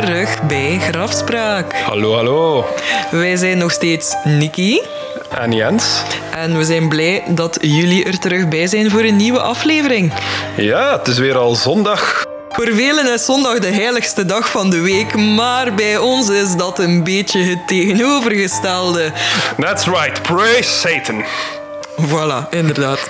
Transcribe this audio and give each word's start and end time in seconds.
terug 0.00 0.42
bij 0.42 0.78
Grafspraak. 0.80 1.74
Hallo, 1.74 2.14
hallo. 2.14 2.66
Wij 3.10 3.36
zijn 3.36 3.58
nog 3.58 3.72
steeds 3.72 4.14
Nikki. 4.24 4.80
En 5.30 5.52
Jens. 5.52 6.02
En 6.30 6.58
we 6.58 6.64
zijn 6.64 6.88
blij 6.88 7.22
dat 7.28 7.58
jullie 7.60 8.04
er 8.04 8.18
terug 8.18 8.48
bij 8.48 8.66
zijn 8.66 8.90
voor 8.90 9.00
een 9.00 9.16
nieuwe 9.16 9.40
aflevering. 9.40 10.12
Ja, 10.56 10.98
het 10.98 11.08
is 11.08 11.18
weer 11.18 11.36
al 11.36 11.54
zondag. 11.54 12.24
Voor 12.48 12.68
velen 12.72 13.12
is 13.12 13.24
zondag 13.24 13.58
de 13.58 13.72
heiligste 13.72 14.24
dag 14.24 14.50
van 14.50 14.70
de 14.70 14.80
week, 14.80 15.16
maar 15.16 15.74
bij 15.74 15.98
ons 15.98 16.28
is 16.28 16.56
dat 16.56 16.78
een 16.78 17.04
beetje 17.04 17.40
het 17.42 17.68
tegenovergestelde. 17.68 19.12
That's 19.60 19.84
right, 19.84 20.22
praise 20.22 20.70
Satan. 20.70 21.24
Voilà, 22.00 22.48
inderdaad. 22.50 23.08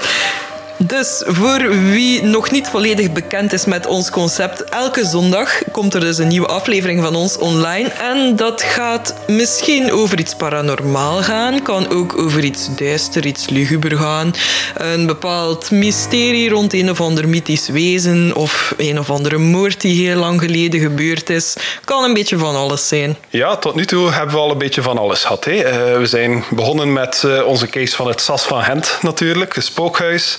Dus 0.86 1.22
voor 1.26 1.68
wie 1.68 2.22
nog 2.22 2.50
niet 2.50 2.68
volledig 2.68 3.12
bekend 3.12 3.52
is 3.52 3.64
met 3.64 3.86
ons 3.86 4.10
concept, 4.10 4.64
elke 4.64 5.04
zondag 5.04 5.62
komt 5.72 5.94
er 5.94 6.00
dus 6.00 6.18
een 6.18 6.28
nieuwe 6.28 6.46
aflevering 6.46 7.02
van 7.02 7.14
ons 7.14 7.38
online. 7.38 7.88
En 7.88 8.36
dat 8.36 8.62
gaat 8.62 9.14
misschien 9.26 9.92
over 9.92 10.18
iets 10.18 10.34
paranormaal 10.34 11.22
gaan, 11.22 11.62
kan 11.62 11.90
ook 11.90 12.18
over 12.18 12.44
iets 12.44 12.74
duister, 12.76 13.26
iets 13.26 13.48
luguber 13.48 13.96
gaan. 13.96 14.34
Een 14.74 15.06
bepaald 15.06 15.70
mysterie 15.70 16.48
rond 16.48 16.72
een 16.72 16.90
of 16.90 17.00
ander 17.00 17.28
mythisch 17.28 17.68
wezen 17.68 18.34
of 18.34 18.74
een 18.76 18.98
of 18.98 19.10
andere 19.10 19.38
moord 19.38 19.80
die 19.80 20.06
heel 20.06 20.18
lang 20.18 20.40
geleden 20.40 20.80
gebeurd 20.80 21.30
is. 21.30 21.56
Kan 21.84 22.04
een 22.04 22.14
beetje 22.14 22.38
van 22.38 22.56
alles 22.56 22.88
zijn. 22.88 23.16
Ja, 23.28 23.56
tot 23.56 23.74
nu 23.74 23.86
toe 23.86 24.10
hebben 24.10 24.34
we 24.34 24.40
al 24.40 24.50
een 24.50 24.58
beetje 24.58 24.82
van 24.82 24.98
alles 24.98 25.20
gehad. 25.22 25.46
Uh, 25.46 25.54
we 25.96 26.06
zijn 26.06 26.44
begonnen 26.50 26.92
met 26.92 27.22
uh, 27.26 27.46
onze 27.46 27.66
case 27.66 27.96
van 27.96 28.08
het 28.08 28.20
Sas 28.20 28.42
van 28.42 28.62
Gent 28.62 28.98
natuurlijk, 29.02 29.54
het 29.54 29.64
spookhuis. 29.64 30.38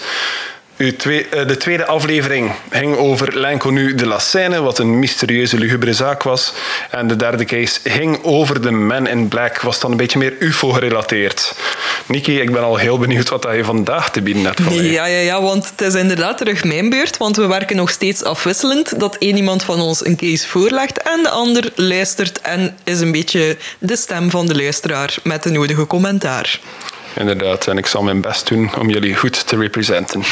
Twee, 0.92 1.28
de 1.30 1.58
tweede 1.58 1.86
aflevering 1.86 2.52
ging 2.70 2.96
over 2.96 3.40
L'Inconnu 3.40 3.96
de 3.96 4.06
la 4.06 4.20
Seine, 4.20 4.62
wat 4.62 4.80
een 4.80 5.00
mysterieuze, 5.00 5.58
lugubere 5.58 5.94
zaak 5.94 6.24
was. 6.24 6.54
En 6.90 7.08
de 7.08 7.16
derde 7.16 7.46
case 7.46 7.80
ging 7.84 8.24
over 8.24 8.62
de 8.62 8.72
Man 8.72 9.08
in 9.08 9.28
Black, 9.28 9.62
was 9.62 9.80
dan 9.80 9.92
een 9.92 9.98
beetje 9.98 10.20
meer 10.20 10.34
UFO-gerelateerd. 10.40 11.56
Niki, 12.06 12.40
ik 12.40 12.52
ben 12.52 12.64
al 12.64 12.78
heel 12.78 12.98
benieuwd 12.98 13.30
wat 13.30 13.48
je 13.56 13.64
vandaag 13.64 14.12
te 14.12 14.22
bieden 14.22 14.46
hebt 14.46 14.62
van 14.62 14.74
Ja, 14.74 15.06
ja, 15.06 15.20
ja, 15.20 15.42
want 15.42 15.70
het 15.70 15.82
is 15.82 15.94
inderdaad 15.94 16.38
terug 16.38 16.64
mijn 16.64 16.90
beurt, 16.90 17.18
want 17.18 17.36
we 17.36 17.48
werken 17.48 17.76
nog 17.76 17.90
steeds 17.90 18.24
afwisselend. 18.24 19.00
Dat 19.00 19.16
één 19.16 19.38
iemand 19.38 19.64
van 19.64 19.82
ons 19.82 20.06
een 20.06 20.18
case 20.18 20.48
voorlegt 20.48 21.02
en 21.02 21.24
de 21.24 21.30
ander 21.30 21.72
luistert 21.76 22.42
en 22.42 22.78
is 22.84 23.00
een 23.00 23.12
beetje 23.12 23.58
de 23.80 23.96
stem 23.96 24.30
van 24.30 24.48
de 24.48 24.56
luisteraar 24.56 25.16
met 25.24 25.44
de 25.44 25.50
nodige 25.50 25.88
commentaar. 25.88 26.60
Inderdaad, 27.18 27.68
en 27.68 27.78
ik 27.78 27.86
zal 27.86 28.04
mijn 28.04 28.22
best 28.22 28.48
doen 28.48 28.72
om 28.80 28.90
jullie 28.90 29.16
goed 29.16 29.48
te 29.48 29.56
representen. 29.56 30.24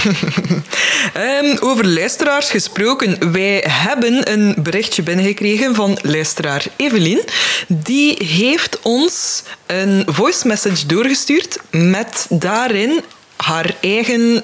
um, 1.17 1.57
over 1.69 1.87
luisteraars 1.87 2.49
gesproken. 2.49 3.31
Wij 3.31 3.65
hebben 3.67 4.31
een 4.31 4.55
berichtje 4.57 5.03
binnengekregen 5.03 5.75
van 5.75 5.97
luisteraar 6.01 6.65
Evelien. 6.75 7.23
Die 7.67 8.25
heeft 8.25 8.79
ons 8.81 9.43
een 9.65 10.03
voice 10.07 10.47
message 10.47 10.85
doorgestuurd 10.85 11.57
met 11.71 12.25
daarin 12.29 13.01
haar 13.35 13.75
eigen 13.81 14.43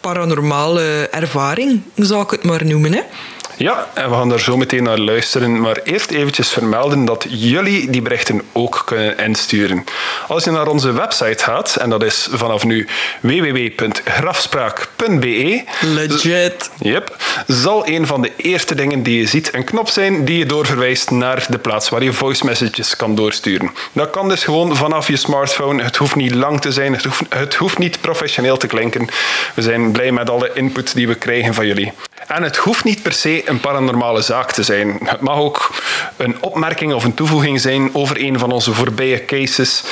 paranormale 0.00 1.08
ervaring, 1.10 1.82
zou 1.94 2.22
ik 2.22 2.30
het 2.30 2.42
maar 2.42 2.64
noemen. 2.66 2.92
Hè? 2.92 3.00
Ja, 3.56 3.88
en 3.94 4.10
we 4.10 4.16
gaan 4.16 4.28
daar 4.28 4.40
zo 4.40 4.56
meteen 4.56 4.82
naar 4.82 4.98
luisteren. 4.98 5.60
Maar 5.60 5.80
eerst 5.84 6.10
eventjes 6.10 6.48
vermelden 6.48 7.04
dat 7.04 7.26
jullie 7.28 7.90
die 7.90 8.02
berichten 8.02 8.42
ook 8.52 8.82
kunnen 8.84 9.18
insturen. 9.18 9.84
Als 10.28 10.44
je 10.44 10.50
naar 10.50 10.66
onze 10.66 10.92
website 10.92 11.44
gaat, 11.44 11.76
en 11.76 11.90
dat 11.90 12.02
is 12.02 12.28
vanaf 12.30 12.64
nu 12.64 12.88
www.grafspraak.be. 13.20 15.64
Legit. 15.80 16.70
Yep. 16.78 17.16
Zal 17.46 17.88
een 17.88 18.06
van 18.06 18.22
de 18.22 18.32
eerste 18.36 18.74
dingen 18.74 19.02
die 19.02 19.18
je 19.18 19.26
ziet 19.26 19.54
een 19.54 19.64
knop 19.64 19.88
zijn 19.88 20.24
die 20.24 20.38
je 20.38 20.46
doorverwijst 20.46 21.10
naar 21.10 21.46
de 21.48 21.58
plaats 21.58 21.88
waar 21.88 22.02
je 22.02 22.12
voice 22.12 22.44
messages 22.44 22.96
kan 22.96 23.14
doorsturen. 23.14 23.70
Dat 23.92 24.10
kan 24.10 24.28
dus 24.28 24.44
gewoon 24.44 24.76
vanaf 24.76 25.08
je 25.08 25.16
smartphone. 25.16 25.82
Het 25.82 25.96
hoeft 25.96 26.14
niet 26.14 26.34
lang 26.34 26.60
te 26.60 26.72
zijn, 26.72 26.92
het 26.92 27.04
hoeft, 27.04 27.22
het 27.28 27.54
hoeft 27.54 27.78
niet 27.78 28.00
professioneel 28.00 28.56
te 28.56 28.66
klinken. 28.66 29.08
We 29.54 29.62
zijn 29.62 29.92
blij 29.92 30.12
met 30.12 30.30
alle 30.30 30.50
input 30.54 30.94
die 30.94 31.08
we 31.08 31.14
krijgen 31.14 31.54
van 31.54 31.66
jullie. 31.66 31.92
En 32.26 32.42
het 32.42 32.56
hoeft 32.56 32.84
niet 32.84 33.02
per 33.02 33.12
se 33.12 33.48
een 33.48 33.60
paranormale 33.60 34.22
zaak 34.22 34.52
te 34.52 34.62
zijn. 34.62 34.98
Het 35.04 35.20
mag 35.20 35.36
ook 35.36 35.70
een 36.16 36.42
opmerking 36.42 36.94
of 36.94 37.04
een 37.04 37.14
toevoeging 37.14 37.60
zijn 37.60 37.94
over 37.94 38.24
een 38.24 38.38
van 38.38 38.52
onze 38.52 38.72
voorbije 38.72 39.24
cases. 39.24 39.82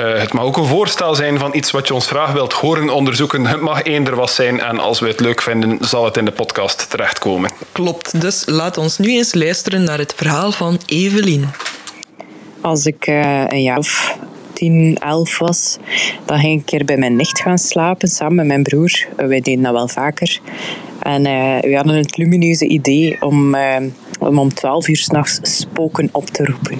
Uh, 0.00 0.18
het 0.18 0.32
mag 0.32 0.44
ook 0.44 0.56
een 0.56 0.66
voorstel 0.66 1.14
zijn 1.14 1.38
van 1.38 1.54
iets 1.54 1.70
wat 1.70 1.86
je 1.86 1.94
ons 1.94 2.06
graag 2.06 2.32
wilt 2.32 2.52
horen 2.52 2.90
onderzoeken. 2.90 3.46
Het 3.46 3.60
mag 3.60 3.82
eender 3.82 4.16
wat 4.16 4.30
zijn 4.30 4.60
en 4.60 4.78
als 4.78 5.00
we 5.00 5.08
het 5.08 5.20
leuk 5.20 5.42
vinden, 5.42 5.78
zal 5.80 6.04
het 6.04 6.16
in 6.16 6.24
de 6.24 6.32
podcast 6.32 6.90
terechtkomen. 6.90 7.50
Klopt, 7.72 8.20
dus 8.20 8.42
laat 8.46 8.78
ons 8.78 8.98
nu 8.98 9.08
eens 9.08 9.34
luisteren 9.34 9.84
naar 9.84 9.98
het 9.98 10.12
verhaal 10.16 10.52
van 10.52 10.80
Evelien. 10.86 11.50
Als 12.60 12.86
ik 12.86 13.06
uh, 13.06 13.44
een 13.46 13.62
jaar 13.62 13.78
of 13.78 14.16
10, 14.62 14.96
11 15.00 15.38
was, 15.38 15.78
dan 16.24 16.38
ging 16.38 16.52
ik 16.52 16.58
een 16.58 16.64
keer 16.64 16.84
bij 16.84 16.96
mijn 16.96 17.16
nicht 17.16 17.40
gaan 17.40 17.58
slapen 17.58 18.08
samen 18.08 18.36
met 18.36 18.46
mijn 18.46 18.62
broer. 18.62 19.06
Wij 19.16 19.40
deden 19.40 19.62
dat 19.62 19.72
wel 19.72 19.88
vaker. 19.88 20.40
En 21.02 21.26
uh, 21.26 21.60
we 21.60 21.74
hadden 21.74 21.96
het 21.96 22.16
lumineuze 22.16 22.66
idee 22.66 23.16
om, 23.20 23.54
uh, 23.54 23.76
om 24.18 24.38
om 24.38 24.54
12 24.54 24.88
uur 24.88 24.96
s'nachts 24.96 25.58
spoken 25.58 26.08
op 26.12 26.26
te 26.26 26.44
roepen. 26.44 26.78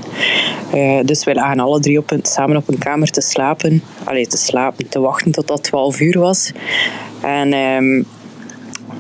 Dus 1.07 1.25
we 1.25 1.35
lagen 1.35 1.61
alle 1.61 1.81
drie 1.81 1.99
op 1.99 2.11
een, 2.11 2.21
samen 2.23 2.57
op 2.57 2.69
een 2.69 2.79
kamer 2.79 3.11
te 3.11 3.21
slapen. 3.21 3.83
Allee, 4.05 4.27
te 4.27 4.37
slapen, 4.37 4.89
te 4.89 5.01
wachten 5.01 5.33
tot 5.33 5.49
dat 5.49 5.63
12 5.63 6.01
uur 6.01 6.19
was. 6.19 6.53
En 7.23 7.53
um, 7.53 8.07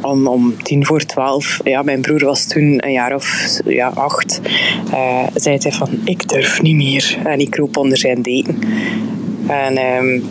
om, 0.02 0.26
om 0.26 0.62
tien 0.62 0.86
voor 0.86 1.04
twaalf, 1.04 1.60
ja, 1.64 1.82
mijn 1.82 2.00
broer 2.00 2.24
was 2.24 2.46
toen 2.46 2.84
een 2.86 2.92
jaar 2.92 3.14
of 3.14 3.58
ja, 3.64 3.88
acht, 3.88 4.40
uh, 4.92 5.26
zei 5.34 5.58
hij 5.60 5.72
van, 5.72 5.88
ik 6.04 6.28
durf 6.28 6.62
niet 6.62 6.76
meer. 6.76 7.18
En 7.24 7.40
ik 7.40 7.50
kroop 7.50 7.76
onder 7.76 7.98
zijn 7.98 8.22
deken. 8.22 8.58
En 9.46 9.78
um, 9.78 10.24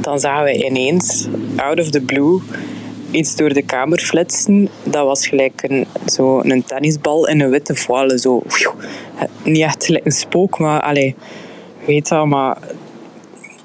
dan 0.00 0.20
zagen 0.20 0.44
we 0.44 0.64
ineens, 0.64 1.28
out 1.56 1.80
of 1.80 1.90
the 1.90 2.00
blue, 2.00 2.40
iets 3.10 3.36
door 3.36 3.52
de 3.52 3.62
kamer 3.62 3.98
flitsen. 3.98 4.68
Dat 4.84 5.06
was 5.06 5.26
gelijk 5.26 5.62
een, 5.62 5.86
zo 6.06 6.40
een 6.40 6.64
tennisbal 6.64 7.28
in 7.28 7.40
een 7.40 7.50
witte 7.50 7.74
voile. 7.74 8.18
Zo, 8.18 8.42
niet 9.42 9.62
echt 9.62 10.00
een 10.04 10.12
spook, 10.12 10.58
maar 10.58 10.80
allee, 10.80 11.14
weet 11.86 12.10
maar 12.10 12.58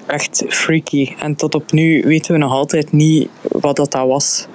echt 0.06 0.44
freaky. 0.48 1.12
En 1.18 1.36
tot 1.36 1.54
op 1.54 1.72
nu 1.72 2.02
weten 2.02 2.32
we 2.32 2.38
nog 2.38 2.52
altijd 2.52 2.92
niet 2.92 3.28
wat 3.42 3.76
dat 3.76 3.92
was. 3.92 4.46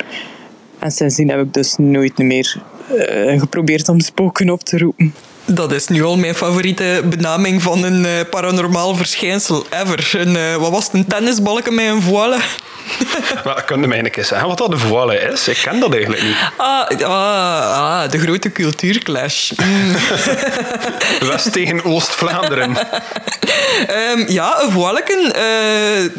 En 0.81 0.92
sindsdien 0.92 1.30
heb 1.30 1.40
ik 1.40 1.53
dus 1.53 1.75
nooit 1.78 2.18
meer 2.18 2.56
uh, 2.92 3.40
geprobeerd 3.40 3.90
om 3.90 4.00
spoken 4.00 4.50
op 4.50 4.64
te 4.64 4.78
roepen. 4.78 5.14
Dat 5.46 5.72
is 5.72 5.88
nu 5.88 6.03
al 6.03 6.18
mijn 6.18 6.36
favoriete 6.36 7.03
benaming 7.06 7.62
van 7.62 7.84
een 7.84 8.03
uh, 8.03 8.09
paranormaal 8.30 8.96
verschijnsel 8.96 9.66
ever. 9.69 10.12
Een, 10.18 10.36
uh, 10.36 10.56
wat 10.56 10.72
was 10.72 10.86
het, 10.86 10.94
een 10.94 11.08
tennisbalken 11.08 11.75
met 11.75 11.86
een 11.86 12.02
voile? 12.02 12.38
maar 13.46 13.64
kun 13.64 13.81
je 13.81 13.88
mij 13.88 14.00
een 14.00 14.12
keer 14.12 14.25
zeggen 14.25 14.47
wat 14.47 14.58
dat 14.58 14.72
een 14.72 14.80
voile 14.80 15.16
is? 15.19 15.47
Ik 15.47 15.59
ken 15.64 15.80
dat 15.80 15.94
eigenlijk 15.94 16.24
niet. 16.24 16.36
Ah, 16.58 16.88
ah, 16.88 18.02
ah 18.02 18.12
de 18.12 18.19
grote 18.19 18.52
cultuurclash. 18.52 19.52
Mm. 19.52 19.96
West 21.30 21.52
tegen 21.52 21.84
Oost-Vlaanderen. 21.84 22.78
um, 24.12 24.25
ja, 24.40 24.62
een 24.62 24.72
voileken... 24.72 25.34
Uh, 25.38 26.12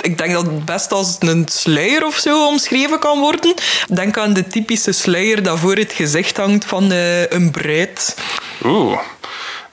ik 0.00 0.18
denk 0.18 0.32
dat 0.32 0.46
het 0.46 0.64
best 0.64 0.92
als 0.92 1.16
een 1.18 1.46
sluier 1.50 2.06
of 2.06 2.16
zo 2.16 2.46
omschreven 2.46 2.98
kan 2.98 3.20
worden. 3.20 3.54
Denk 3.88 4.18
aan 4.18 4.32
de 4.32 4.46
typische 4.46 4.92
sluier 4.92 5.42
dat 5.42 5.58
voor 5.58 5.76
het 5.76 5.92
gezicht 5.92 6.36
hangt 6.36 6.64
van 6.64 6.92
uh, 6.92 7.30
een 7.30 7.50
bruid. 7.50 8.16
Oeh, 8.64 8.98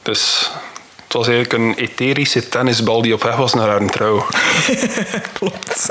dus 0.01 0.51
het 1.03 1.13
was 1.13 1.27
eigenlijk 1.27 1.63
een 1.63 1.75
etherische 1.75 2.49
tennisbal 2.49 3.01
die 3.01 3.13
op 3.13 3.23
weg 3.23 3.35
was 3.35 3.53
naar 3.53 3.67
haar 3.67 3.89
trouw. 3.89 4.25
Klopt. 5.39 5.87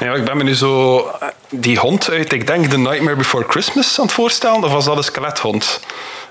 Ja, 0.00 0.14
ik 0.14 0.24
ben 0.24 0.36
me 0.36 0.42
nu 0.42 0.54
zo 0.54 1.06
die 1.50 1.78
hond 1.78 2.10
uit, 2.10 2.32
ik 2.32 2.46
denk 2.46 2.66
The 2.66 2.78
Nightmare 2.78 3.16
Before 3.16 3.44
Christmas 3.48 3.98
aan 3.98 4.04
het 4.04 4.14
voorstellen, 4.14 4.64
of 4.64 4.72
was 4.72 4.84
dat 4.84 4.96
een 4.96 5.04
skelethond? 5.04 5.80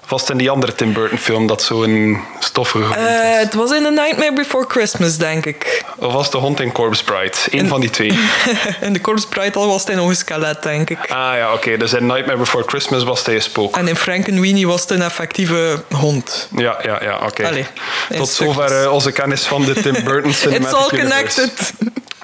Vast 0.08 0.30
in 0.30 0.38
die 0.38 0.50
andere 0.50 0.76
Tim 0.76 0.94
Burton 0.94 1.18
film 1.18 1.48
dat 1.48 1.62
zo'n 1.62 2.24
stoffige 2.40 2.84
uh, 2.84 3.40
Het 3.40 3.54
was 3.54 3.72
in 3.72 3.84
The 3.84 3.92
Nightmare 3.92 4.34
Before 4.34 4.66
Christmas, 4.68 5.18
denk 5.18 5.46
ik. 5.46 5.86
Of 5.98 6.14
was 6.14 6.32
de 6.32 6.38
hond 6.38 6.60
in 6.60 6.72
Corpse 6.72 7.04
Bride? 7.04 7.34
Eén 7.52 7.68
van 7.68 7.80
die 7.80 7.90
twee. 7.90 8.08
in 8.82 8.94
de 8.94 9.02
Corpse 9.02 9.28
Bride 9.28 9.60
al 9.60 9.68
was 9.68 9.84
hij 9.84 9.96
nog 9.96 10.10
een 10.10 10.16
skelet, 10.16 10.64
denk 10.64 10.90
ik. 10.90 11.00
Ah 11.00 11.08
ja, 11.10 11.48
oké. 11.48 11.56
Okay. 11.56 11.78
Dus 11.78 11.94
in 11.94 12.06
Nightmare 12.06 12.38
Before 12.38 12.64
Christmas 12.68 13.04
was 13.04 13.26
hij 13.26 13.36
een 13.36 13.42
spook. 13.42 13.78
En 13.78 13.88
in 13.88 13.96
Frankenweenie 13.96 14.68
was 14.68 14.82
het 14.82 14.90
een 14.90 15.02
effectieve 15.02 15.84
hond. 15.92 16.50
Ja, 16.56 16.78
ja, 16.84 17.04
ja, 17.04 17.16
oké. 17.16 17.26
Okay. 17.26 17.68
Tot 18.16 18.30
zover 18.30 18.84
uh, 18.84 18.92
onze 18.92 19.12
kennis 19.12 19.46
van 19.46 19.66
de 19.66 19.74
Tim 19.74 20.04
Burton 20.04 20.34
Cinematic 20.34 20.68
It's 20.80 20.92
all 20.92 21.00
connected. 21.00 21.74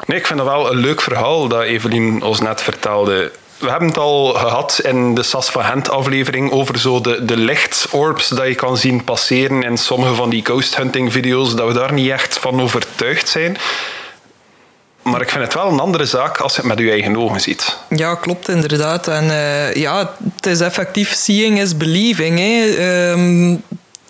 Nee, 0.06 0.18
ik 0.18 0.26
vind 0.26 0.40
dat 0.40 0.48
wel 0.48 0.72
een 0.72 0.80
leuk 0.80 1.02
verhaal 1.02 1.48
dat 1.48 1.62
Evelien 1.62 2.24
ons 2.24 2.40
net 2.40 2.62
vertelde 2.62 3.32
we 3.64 3.70
hebben 3.70 3.88
het 3.88 3.98
al 3.98 4.34
gehad 4.34 4.80
in 4.84 5.16
de 5.16 5.24
Sas 5.24 5.50
van 5.50 5.64
Gent 5.64 5.90
aflevering 5.90 6.52
over 6.52 6.80
zo 6.80 7.02
de, 7.02 7.26
de 7.26 7.38
lichtsorbs 7.38 8.28
dat 8.28 8.48
je 8.48 8.56
kan 8.56 8.78
zien 8.78 9.04
passeren 9.04 9.64
in 9.64 9.78
sommige 9.78 10.16
van 10.16 10.30
die 10.30 10.46
ghost 10.46 10.76
hunting 10.76 11.12
video's, 11.12 11.56
dat 11.56 11.68
we 11.68 11.74
daar 11.74 11.94
niet 11.94 12.10
echt 12.10 12.38
van 12.38 12.62
overtuigd 12.62 13.30
zijn. 13.30 13.58
Maar 15.02 15.22
ik 15.22 15.30
vind 15.30 15.44
het 15.44 15.54
wel 15.54 15.72
een 15.72 15.80
andere 15.80 16.06
zaak 16.06 16.38
als 16.38 16.56
je 16.56 16.62
het 16.62 16.70
met 16.70 16.80
je 16.80 16.92
eigen 16.92 17.18
ogen 17.18 17.42
ziet. 17.42 17.78
Ja, 17.90 18.16
klopt 18.16 18.50
inderdaad. 18.50 19.08
En 19.08 19.24
uh, 19.24 19.74
ja, 19.74 20.14
het 20.36 20.46
is 20.46 20.60
effectief 20.60 21.14
seeing 21.14 21.60
is 21.60 21.78
believing. 21.78 22.40
Hè. 22.40 23.12
Um, 23.12 23.64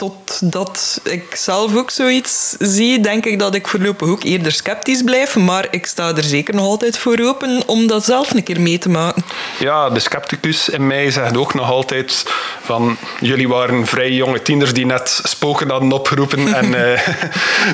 totdat 0.04 1.00
ik 1.04 1.36
zelf 1.36 1.76
ook 1.76 1.90
zoiets 1.90 2.56
zie, 2.60 3.00
denk 3.00 3.26
ik 3.26 3.40
dat 3.40 3.56
ik 3.56 3.68
voorlopig 3.68 4.08
ook 4.08 4.24
eerder 4.24 4.52
sceptisch 4.52 5.02
blijf. 5.02 5.36
Maar 5.36 5.68
ik 5.72 5.86
sta 5.86 6.16
er 6.16 6.24
zeker 6.24 6.56
nog 6.56 6.66
altijd 6.66 6.98
voor 6.98 7.20
open 7.20 7.64
om 7.66 7.88
dat 7.88 8.06
zelf 8.06 8.34
een 8.34 8.44
keer 8.44 8.62
mee 8.62 8.78
te 8.78 8.90
maken. 8.90 9.24
Ja, 9.60 9.90
de 9.90 10.00
scepticus 10.00 10.70
in 10.70 10.88
mij 10.88 11.12
zegt 11.12 11.38
ook 11.38 11.54
nog 11.54 11.72
altijd 11.72 12.24
van 12.62 12.98
jullie 13.20 13.48
waren 13.48 13.86
vrij 13.86 14.12
jonge 14.12 14.42
tieners 14.42 14.74
die 14.74 14.86
net 14.86 15.20
spoken 15.24 15.70
hadden 15.70 15.92
opgeroepen 15.92 16.54
en 16.60 16.66
uh, 16.74 17.00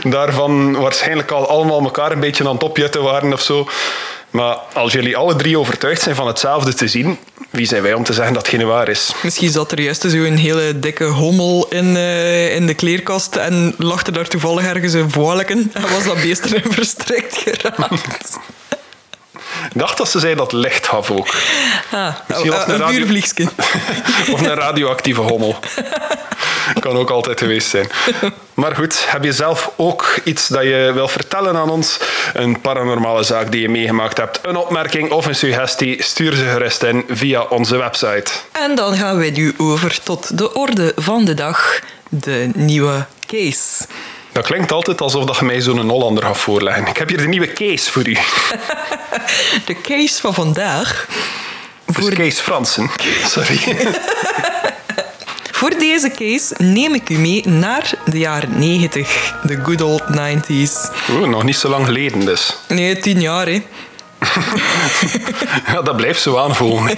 daarvan 0.13 0.75
waarschijnlijk 0.75 1.31
al 1.31 1.47
allemaal 1.47 1.81
elkaar 1.81 2.11
een 2.11 2.19
beetje 2.19 2.47
aan 2.47 2.53
het 2.53 2.63
opjutten 2.63 3.03
waren 3.03 3.33
of 3.33 3.41
zo. 3.41 3.67
Maar 4.29 4.57
als 4.73 4.93
jullie 4.93 5.17
alle 5.17 5.35
drie 5.35 5.59
overtuigd 5.59 6.01
zijn 6.01 6.15
van 6.15 6.27
hetzelfde 6.27 6.73
te 6.73 6.87
zien, 6.87 7.17
wie 7.49 7.65
zijn 7.65 7.81
wij 7.81 7.93
om 7.93 8.03
te 8.03 8.13
zeggen 8.13 8.33
dat 8.33 8.47
het 8.47 8.55
geen 8.55 8.67
waar 8.67 8.87
is? 8.87 9.11
Misschien 9.23 9.49
zat 9.49 9.71
er 9.71 9.81
juist 9.81 10.01
zo'n 10.07 10.35
hele 10.35 10.79
dikke 10.79 11.05
hommel 11.05 11.67
in, 11.69 11.85
uh, 11.95 12.55
in 12.55 12.67
de 12.67 12.73
kleerkast 12.73 13.35
en 13.35 13.73
lag 13.77 14.05
er 14.05 14.13
daar 14.13 14.27
toevallig 14.27 14.63
ergens 14.65 14.93
een 14.93 15.11
voileken 15.11 15.71
en 15.73 15.81
was 15.81 16.03
dat 16.03 16.21
beest 16.21 16.45
erin 16.45 16.73
verstrikt 16.79 17.37
geraakt. 17.37 18.37
Ik 19.73 19.79
dacht 19.79 19.97
dat 19.97 20.09
ze 20.09 20.19
zei 20.19 20.35
dat 20.35 20.51
licht 20.51 20.85
had 20.85 21.09
ook. 21.09 21.27
Ah, 21.91 22.13
Misschien 22.27 22.51
was 22.51 22.67
een, 22.67 22.81
een 22.81 22.93
vuurvliegske. 22.93 23.43
of 24.33 24.41
een 24.41 24.55
radioactieve 24.55 25.21
hommel. 25.21 25.55
kan 26.79 26.97
ook 26.97 27.09
altijd 27.09 27.39
geweest 27.39 27.69
zijn. 27.69 27.89
Maar 28.53 28.75
goed, 28.75 29.11
heb 29.11 29.23
je 29.23 29.31
zelf 29.31 29.71
ook 29.75 30.19
iets 30.23 30.47
dat 30.47 30.63
je 30.63 30.91
wil 30.93 31.07
vertellen 31.07 31.55
aan 31.55 31.69
ons? 31.69 31.99
Een 32.33 32.61
paranormale 32.61 33.23
zaak 33.23 33.51
die 33.51 33.61
je 33.61 33.69
meegemaakt 33.69 34.17
hebt, 34.17 34.39
een 34.41 34.55
opmerking 34.55 35.11
of 35.11 35.25
een 35.25 35.35
suggestie? 35.35 36.03
Stuur 36.03 36.33
ze 36.33 36.43
gerust 36.43 36.83
in 36.83 37.05
via 37.09 37.43
onze 37.43 37.77
website. 37.77 38.31
En 38.51 38.75
dan 38.75 38.95
gaan 38.95 39.17
we 39.17 39.25
nu 39.25 39.53
over 39.57 40.03
tot 40.03 40.37
de 40.37 40.53
orde 40.53 40.91
van 40.95 41.25
de 41.25 41.33
dag, 41.33 41.79
de 42.09 42.49
nieuwe 42.53 43.05
case. 43.25 43.85
Dat 44.31 44.45
klinkt 44.45 44.71
altijd 44.71 45.01
alsof 45.01 45.25
dat 45.25 45.37
je 45.37 45.45
mij 45.45 45.61
zo'n 45.61 45.89
Hollander 45.89 46.23
gaat 46.23 46.37
voorleggen. 46.37 46.85
Ik 46.85 46.97
heb 46.97 47.09
hier 47.09 47.17
de 47.17 47.27
nieuwe 47.27 47.53
case 47.53 47.91
voor 47.91 48.07
u. 48.07 48.17
de 49.65 49.81
case 49.81 50.21
van 50.21 50.33
vandaag. 50.33 51.07
Voor... 51.87 52.13
Case 52.13 52.43
Fransen. 52.43 52.89
Sorry. 53.33 53.59
Voor 55.59 55.77
deze 55.79 56.09
case 56.09 56.55
neem 56.57 56.93
ik 56.93 57.09
u 57.09 57.17
mee 57.17 57.47
naar 57.47 57.91
de 58.05 58.17
jaren 58.17 58.59
90, 58.59 59.35
de 59.43 59.59
good 59.63 59.81
old 59.81 60.03
90s. 60.03 60.91
Oeh, 61.11 61.27
nog 61.27 61.43
niet 61.43 61.55
zo 61.55 61.69
lang 61.69 61.85
geleden 61.85 62.25
dus. 62.25 62.55
Nee, 62.67 62.99
tien 62.99 63.21
jaar 63.21 63.45
hè. 63.45 63.63
ja, 65.73 65.81
dat 65.81 65.95
blijft 65.95 66.21
zo 66.21 66.37
aanvoelen. 66.37 66.97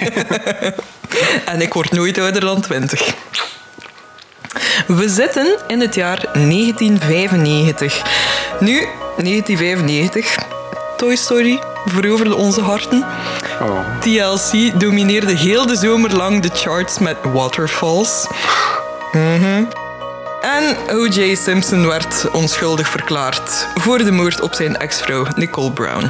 en 1.54 1.62
ik 1.62 1.74
word 1.74 1.92
nooit 1.92 2.20
ouder 2.20 2.42
dan 2.42 2.62
20. 2.62 3.14
We 4.88 5.10
zitten 5.10 5.58
in 5.68 5.80
het 5.80 5.96
jaar 5.96 6.26
1995. 6.34 8.02
Nu, 8.60 8.88
1995, 9.18 10.38
Toy 10.98 11.16
Story 11.16 11.60
veroverde 11.86 12.36
onze 12.36 12.62
harten. 12.62 13.06
Oh. 13.62 13.80
TLC 14.00 14.80
domineerde 14.80 15.32
heel 15.32 15.66
de 15.66 15.76
zomer 15.76 16.16
lang 16.16 16.42
de 16.42 16.50
charts 16.54 17.00
met 17.00 17.18
Waterfalls. 17.34 18.28
Mm 19.12 19.68
En 20.42 20.78
O.J. 20.90 21.36
Simpson 21.36 21.88
werd 21.88 22.30
onschuldig 22.32 22.88
verklaard 22.88 23.68
voor 23.76 23.98
de 23.98 24.12
moord 24.12 24.42
op 24.42 24.54
zijn 24.54 24.78
ex-vrouw 24.78 25.26
Nicole 25.36 25.72
Brown. 25.72 26.10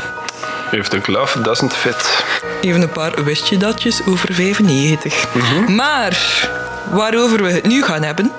Heeft 0.70 0.94
een 0.94 1.02
love 1.06 1.42
doesn't 1.42 1.74
fit. 1.74 2.24
Even 2.62 2.82
een 2.82 2.90
paar 2.92 3.24
wist 3.24 3.60
datjes 3.60 4.06
over 4.06 4.34
95. 4.34 5.34
Mhm. 5.34 5.76
Maar 5.76 6.50
waarover 6.92 7.44
we 7.44 7.52
het 7.52 7.68
nu 7.68 7.84
gaan 7.84 8.04
hebben, 8.04 8.32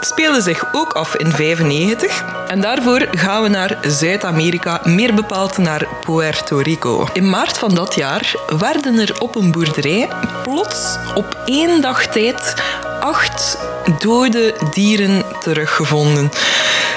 speelde 0.00 0.40
zich 0.40 0.64
ook 0.72 0.92
af 0.92 1.16
in 1.16 1.30
95. 1.32 2.24
En 2.48 2.60
daarvoor 2.60 3.06
gaan 3.10 3.42
we 3.42 3.48
naar 3.48 3.78
Zuid-Amerika, 3.86 4.80
meer 4.84 5.14
bepaald 5.14 5.58
naar 5.58 5.88
Puerto 6.00 6.56
Rico. 6.56 7.06
In 7.12 7.30
maart 7.30 7.58
van 7.58 7.74
dat 7.74 7.94
jaar 7.94 8.34
werden 8.58 8.98
er 8.98 9.20
op 9.20 9.34
een 9.34 9.50
boerderij 9.50 10.08
plots 10.42 10.96
op 11.14 11.42
één 11.44 11.80
dag 11.80 12.06
tijd 12.06 12.54
acht 13.00 13.58
dode 13.98 14.54
dieren 14.70 15.24
teruggevonden. 15.40 16.30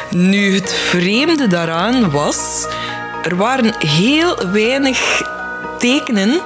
Nu, 0.10 0.56
het 0.56 0.74
vreemde 0.74 1.48
daaraan 1.48 2.12
was, 2.12 2.66
er 3.24 3.36
waren 3.36 3.74
heel 3.78 4.52
weinig 4.52 5.22
tekenen 5.78 6.42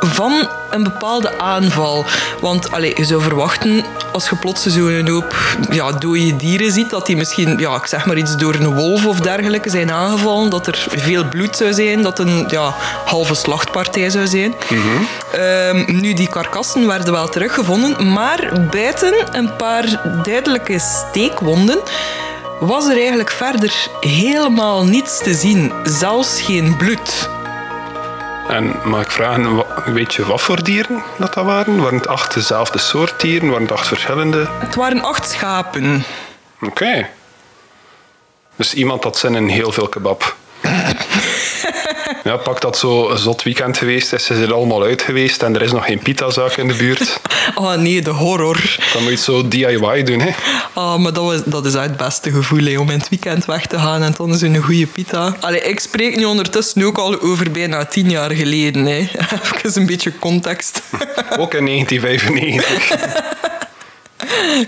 van 0.00 0.48
een 0.70 0.82
bepaalde 0.82 1.38
aanval. 1.38 2.04
Want 2.40 2.72
allez, 2.72 2.96
je 2.96 3.04
zou 3.04 3.22
verwachten, 3.22 3.84
als 4.12 4.28
je 4.28 4.36
plots 4.36 4.66
zo'n 4.66 5.08
hoop 5.08 5.56
ja, 5.70 5.92
dode 5.92 6.36
dieren 6.36 6.72
ziet, 6.72 6.90
dat 6.90 7.06
die 7.06 7.16
misschien, 7.16 7.58
ja, 7.58 7.74
ik 7.74 7.86
zeg 7.86 8.06
maar 8.06 8.16
iets, 8.16 8.36
door 8.36 8.54
een 8.54 8.74
wolf 8.74 9.06
of 9.06 9.20
dergelijke 9.20 9.70
zijn 9.70 9.92
aangevallen, 9.92 10.50
dat 10.50 10.66
er 10.66 10.86
veel 10.88 11.24
bloed 11.24 11.56
zou 11.56 11.72
zijn, 11.72 12.02
dat 12.02 12.18
een 12.18 12.46
ja, 12.48 12.74
halve 13.04 13.34
slachtpartij 13.34 14.10
zou 14.10 14.26
zijn. 14.26 14.54
Mm 14.68 15.08
nu, 15.86 16.14
die 16.14 16.28
karkassen 16.28 16.86
werden 16.86 17.12
wel 17.12 17.28
teruggevonden, 17.28 18.12
maar 18.12 18.68
buiten 18.70 19.14
een 19.32 19.56
paar 19.56 20.00
duidelijke 20.22 20.78
steekwonden 20.78 21.78
was 22.60 22.86
er 22.86 22.96
eigenlijk 22.96 23.30
verder 23.30 23.86
helemaal 24.00 24.84
niets 24.84 25.18
te 25.18 25.34
zien, 25.34 25.72
zelfs 25.84 26.40
geen 26.40 26.76
bloed. 26.76 27.28
En 28.48 28.74
mag 28.84 29.02
ik 29.02 29.10
vragen, 29.10 29.64
weet 29.84 30.14
je 30.14 30.26
wat 30.26 30.40
voor 30.40 30.62
dieren 30.62 31.02
dat, 31.18 31.34
dat 31.34 31.44
waren? 31.44 31.82
Waren 31.82 31.98
het 31.98 32.08
acht 32.08 32.34
dezelfde 32.34 32.78
soort 32.78 33.20
dieren? 33.20 33.48
Waren 33.48 33.62
het 33.62 33.72
acht 33.72 33.88
verschillende? 33.88 34.48
Het 34.50 34.74
waren 34.74 35.02
acht 35.02 35.30
schapen. 35.30 36.04
Oké. 36.60 37.08
Dus 38.56 38.74
iemand 38.74 39.04
had 39.04 39.18
zin 39.18 39.34
in 39.34 39.48
heel 39.48 39.72
veel 39.72 39.88
kebab. 39.88 40.36
Ja, 42.24 42.36
pak 42.36 42.60
dat 42.60 42.78
zo 42.78 43.16
zot 43.16 43.42
weekend 43.42 43.78
geweest 43.78 44.12
is. 44.12 44.24
Ze 44.24 44.34
zijn 44.34 44.52
allemaal 44.52 44.82
uit 44.82 45.02
geweest 45.02 45.42
en 45.42 45.54
er 45.54 45.62
is 45.62 45.72
nog 45.72 45.84
geen 45.84 45.98
pitazaak 45.98 46.56
in 46.56 46.68
de 46.68 46.74
buurt. 46.74 47.20
Oh 47.54 47.74
nee, 47.84 48.02
de 48.02 48.10
horror. 48.10 48.76
Dan 48.92 49.02
moet 49.02 49.12
je 49.12 49.18
zo 49.18 49.48
DIY 49.48 50.02
doen, 50.02 50.20
hè. 50.20 50.30
Oh, 50.72 50.96
maar 50.96 51.12
dat, 51.12 51.24
was, 51.24 51.44
dat 51.44 51.66
is 51.66 51.72
het 51.72 51.96
beste 51.96 52.30
gevoel, 52.30 52.64
hè, 52.64 52.78
om 52.78 52.90
in 52.90 52.98
het 52.98 53.08
weekend 53.08 53.44
weg 53.44 53.66
te 53.66 53.78
gaan 53.78 54.02
en 54.02 54.12
dan 54.16 54.30
is 54.30 54.40
een 54.40 54.62
goede 54.62 54.86
pita. 54.86 55.36
Allee, 55.40 55.60
ik 55.60 55.80
spreek 55.80 56.16
nu 56.16 56.24
ondertussen 56.24 56.82
ook 56.82 56.98
al 56.98 57.20
over 57.20 57.50
bijna 57.50 57.84
tien 57.84 58.10
jaar 58.10 58.30
geleden. 58.30 58.84
Hè. 58.84 58.96
Even 59.64 59.80
een 59.80 59.86
beetje 59.86 60.18
context. 60.18 60.82
Ook 61.38 61.54
in 61.54 61.66
1995. 61.66 63.22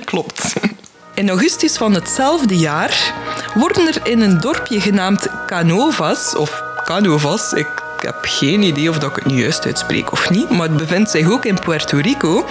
Klopt. 0.05 0.55
In 1.23 1.29
augustus 1.29 1.77
van 1.77 1.95
hetzelfde 1.95 2.57
jaar 2.57 3.15
worden 3.55 3.87
er 3.87 4.07
in 4.07 4.21
een 4.21 4.41
dorpje 4.41 4.81
genaamd 4.81 5.29
Canovas, 5.47 6.37
of 6.37 6.63
Canovas, 6.85 7.53
ik 7.53 7.69
heb 7.99 8.17
geen 8.21 8.63
idee 8.63 8.89
of 8.89 8.99
dat 8.99 9.11
ik 9.11 9.17
het 9.17 9.27
nu 9.27 9.41
juist 9.41 9.65
uitspreek 9.65 10.13
of 10.13 10.31
niet, 10.31 10.51
maar 10.51 10.69
het 10.69 10.77
bevindt 10.77 11.11
zich 11.11 11.31
ook 11.31 11.45
in 11.45 11.59
Puerto 11.65 11.99
Rico. 11.99 12.47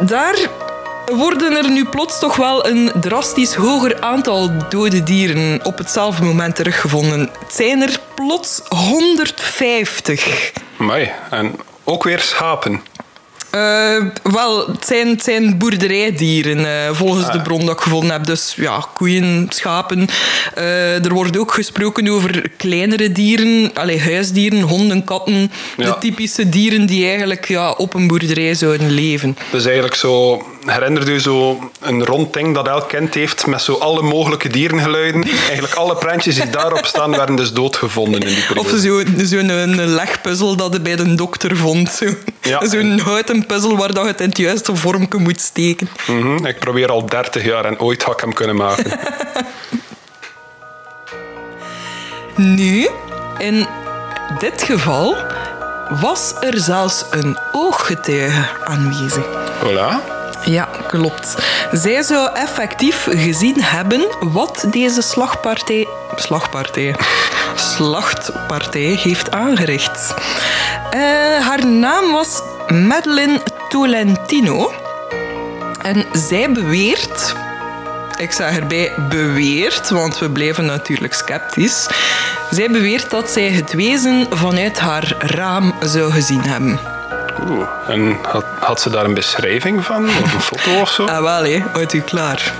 Daar 0.00 0.36
worden 1.12 1.56
er 1.56 1.70
nu 1.70 1.84
plots 1.84 2.18
toch 2.18 2.36
wel 2.36 2.66
een 2.66 2.92
drastisch 3.00 3.54
hoger 3.54 4.00
aantal 4.00 4.50
dode 4.68 5.02
dieren 5.02 5.64
op 5.64 5.78
hetzelfde 5.78 6.24
moment 6.24 6.56
teruggevonden. 6.56 7.20
Het 7.20 7.54
zijn 7.54 7.82
er 7.82 7.98
plots 8.14 8.60
150. 8.68 10.52
Mooi. 10.76 11.10
En 11.30 11.54
ook 11.84 12.04
weer 12.04 12.20
schapen. 12.20 12.82
Uh, 13.54 14.06
wel, 14.22 14.66
het 14.66 14.86
zijn, 14.86 15.08
het 15.08 15.22
zijn 15.22 15.58
boerderijdieren, 15.58 16.58
uh, 16.58 16.96
volgens 16.96 17.26
de 17.26 17.38
ah. 17.38 17.42
bron 17.42 17.66
dat 17.66 17.74
ik 17.74 17.80
gevonden 17.80 18.10
heb. 18.10 18.24
Dus 18.26 18.54
ja, 18.56 18.86
koeien, 18.94 19.46
schapen. 19.48 20.06
Uh, 20.58 21.04
er 21.04 21.12
wordt 21.12 21.38
ook 21.38 21.52
gesproken 21.52 22.08
over 22.08 22.50
kleinere 22.56 23.12
dieren, 23.12 23.70
allez, 23.74 24.04
huisdieren, 24.04 24.60
honden, 24.60 25.04
katten. 25.04 25.52
De 25.76 25.96
typische 26.00 26.48
dieren 26.48 26.86
die 26.86 27.06
eigenlijk 27.06 27.48
ja, 27.48 27.70
op 27.70 27.94
een 27.94 28.06
boerderij 28.06 28.54
zouden 28.54 28.90
leven. 28.90 29.36
Dus 29.50 29.64
eigenlijk 29.64 29.94
zo, 29.94 30.42
herinnert 30.66 31.08
u 31.08 31.20
zo 31.20 31.70
een 31.80 32.04
rond 32.04 32.32
ding 32.32 32.54
dat 32.54 32.68
elk 32.68 32.88
kind 32.88 33.14
heeft 33.14 33.46
met 33.46 33.62
zo 33.62 33.74
alle 33.74 34.02
mogelijke 34.02 34.48
dierengeluiden. 34.48 35.24
Eigenlijk 35.48 35.74
alle 35.74 35.96
prentjes 35.96 36.34
die 36.34 36.50
daarop 36.50 36.86
staan 36.86 37.10
werden 37.10 37.36
dus 37.36 37.52
doodgevonden 37.52 38.20
in 38.20 38.26
die 38.26 38.46
periode. 38.46 38.60
Of 38.60 38.80
zo'n 38.80 39.26
zo 39.26 39.36
een 39.36 39.94
legpuzzel 39.94 40.56
dat 40.56 40.72
je 40.72 40.80
bij 40.80 40.96
de 40.96 41.14
dokter 41.14 41.56
vond. 41.56 41.90
Zo'n 41.90 42.16
ja. 42.42 42.68
zo 42.68 42.98
houten 42.98 43.46
puzzel 43.46 43.76
waar 43.76 43.92
dat 43.94 44.02
je 44.02 44.10
het 44.10 44.20
in 44.20 44.28
het 44.28 44.38
juiste 44.38 44.76
vormje 44.76 45.18
moet 45.18 45.40
steken. 45.40 45.88
Mm 46.06 46.46
Ik 46.46 46.58
probeer 46.58 46.90
al 46.90 47.06
30 47.06 47.44
jaar 47.44 47.64
en 47.64 47.80
ooit 47.80 48.02
had 48.02 48.14
ik 48.14 48.20
hem 48.20 48.32
kunnen 48.32 48.56
maken. 48.56 48.84
nu, 52.56 52.88
in 53.38 53.66
dit 54.38 54.62
geval 54.62 55.16
was 56.00 56.34
er 56.40 56.58
zelfs 56.58 57.04
een 57.10 57.38
ooggetuige 57.52 58.48
aanwezig. 58.64 59.24
Voilà. 59.62 60.20
Ja, 60.44 60.68
klopt. 60.86 61.36
Zij 61.72 62.02
zou 62.02 62.34
effectief 62.34 63.06
gezien 63.10 63.62
hebben 63.62 64.06
wat 64.20 64.64
deze 64.70 65.02
slagpartij... 65.02 65.88
Slagpartij. 66.16 66.94
slachtpartij 67.54 68.98
heeft 69.02 69.30
aangericht. 69.30 70.14
Uh, 70.94 71.00
haar 71.46 71.66
naam 71.66 72.12
was 72.12 72.40
Madeline 72.68 73.40
Tolentino. 73.68 74.72
En 75.82 76.06
zij 76.12 76.52
beweert 76.52 77.34
ik 78.22 78.32
zeg 78.32 78.56
erbij 78.58 78.92
beweert, 79.08 79.90
want 79.90 80.18
we 80.18 80.30
blijven 80.30 80.64
natuurlijk 80.64 81.14
sceptisch. 81.14 81.86
Zij 82.50 82.70
beweert 82.70 83.10
dat 83.10 83.30
zij 83.30 83.50
het 83.50 83.72
wezen 83.72 84.26
vanuit 84.30 84.78
haar 84.78 85.14
raam 85.18 85.74
zou 85.80 86.12
gezien 86.12 86.42
hebben. 86.42 86.91
Oeh, 87.40 87.68
en 87.88 88.18
had, 88.22 88.44
had 88.58 88.80
ze 88.80 88.90
daar 88.90 89.04
een 89.04 89.14
beschrijving 89.14 89.84
van? 89.84 90.08
Of 90.08 90.34
een 90.34 90.40
foto 90.40 90.80
of 90.80 90.90
zo? 90.90 91.04
Ah, 91.12 91.22
wel, 91.22 91.44
hé. 91.44 91.62
Houdt 91.72 91.92
u 91.92 92.00
klaar. 92.00 92.54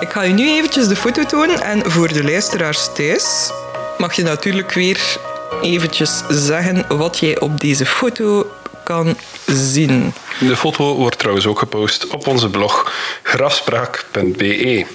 Ik 0.00 0.10
ga 0.10 0.24
u 0.24 0.32
nu 0.32 0.50
eventjes 0.50 0.88
de 0.88 0.96
foto 0.96 1.24
tonen 1.24 1.60
en 1.60 1.90
voor 1.90 2.08
de 2.08 2.24
luisteraars 2.24 2.88
thuis 2.94 3.50
mag 3.98 4.14
je 4.14 4.22
natuurlijk 4.22 4.72
weer 4.72 5.16
eventjes 5.62 6.22
zeggen 6.28 6.84
wat 6.88 7.18
jij 7.18 7.40
op 7.40 7.60
deze 7.60 7.86
foto 7.86 8.50
kan 8.84 9.16
zien. 9.46 10.14
De 10.38 10.56
foto 10.56 10.94
wordt 10.94 11.18
trouwens 11.18 11.46
ook 11.46 11.58
gepost 11.58 12.06
op 12.06 12.26
onze 12.26 12.48
blog 12.48 12.92
grafspraak.be. 13.22 14.86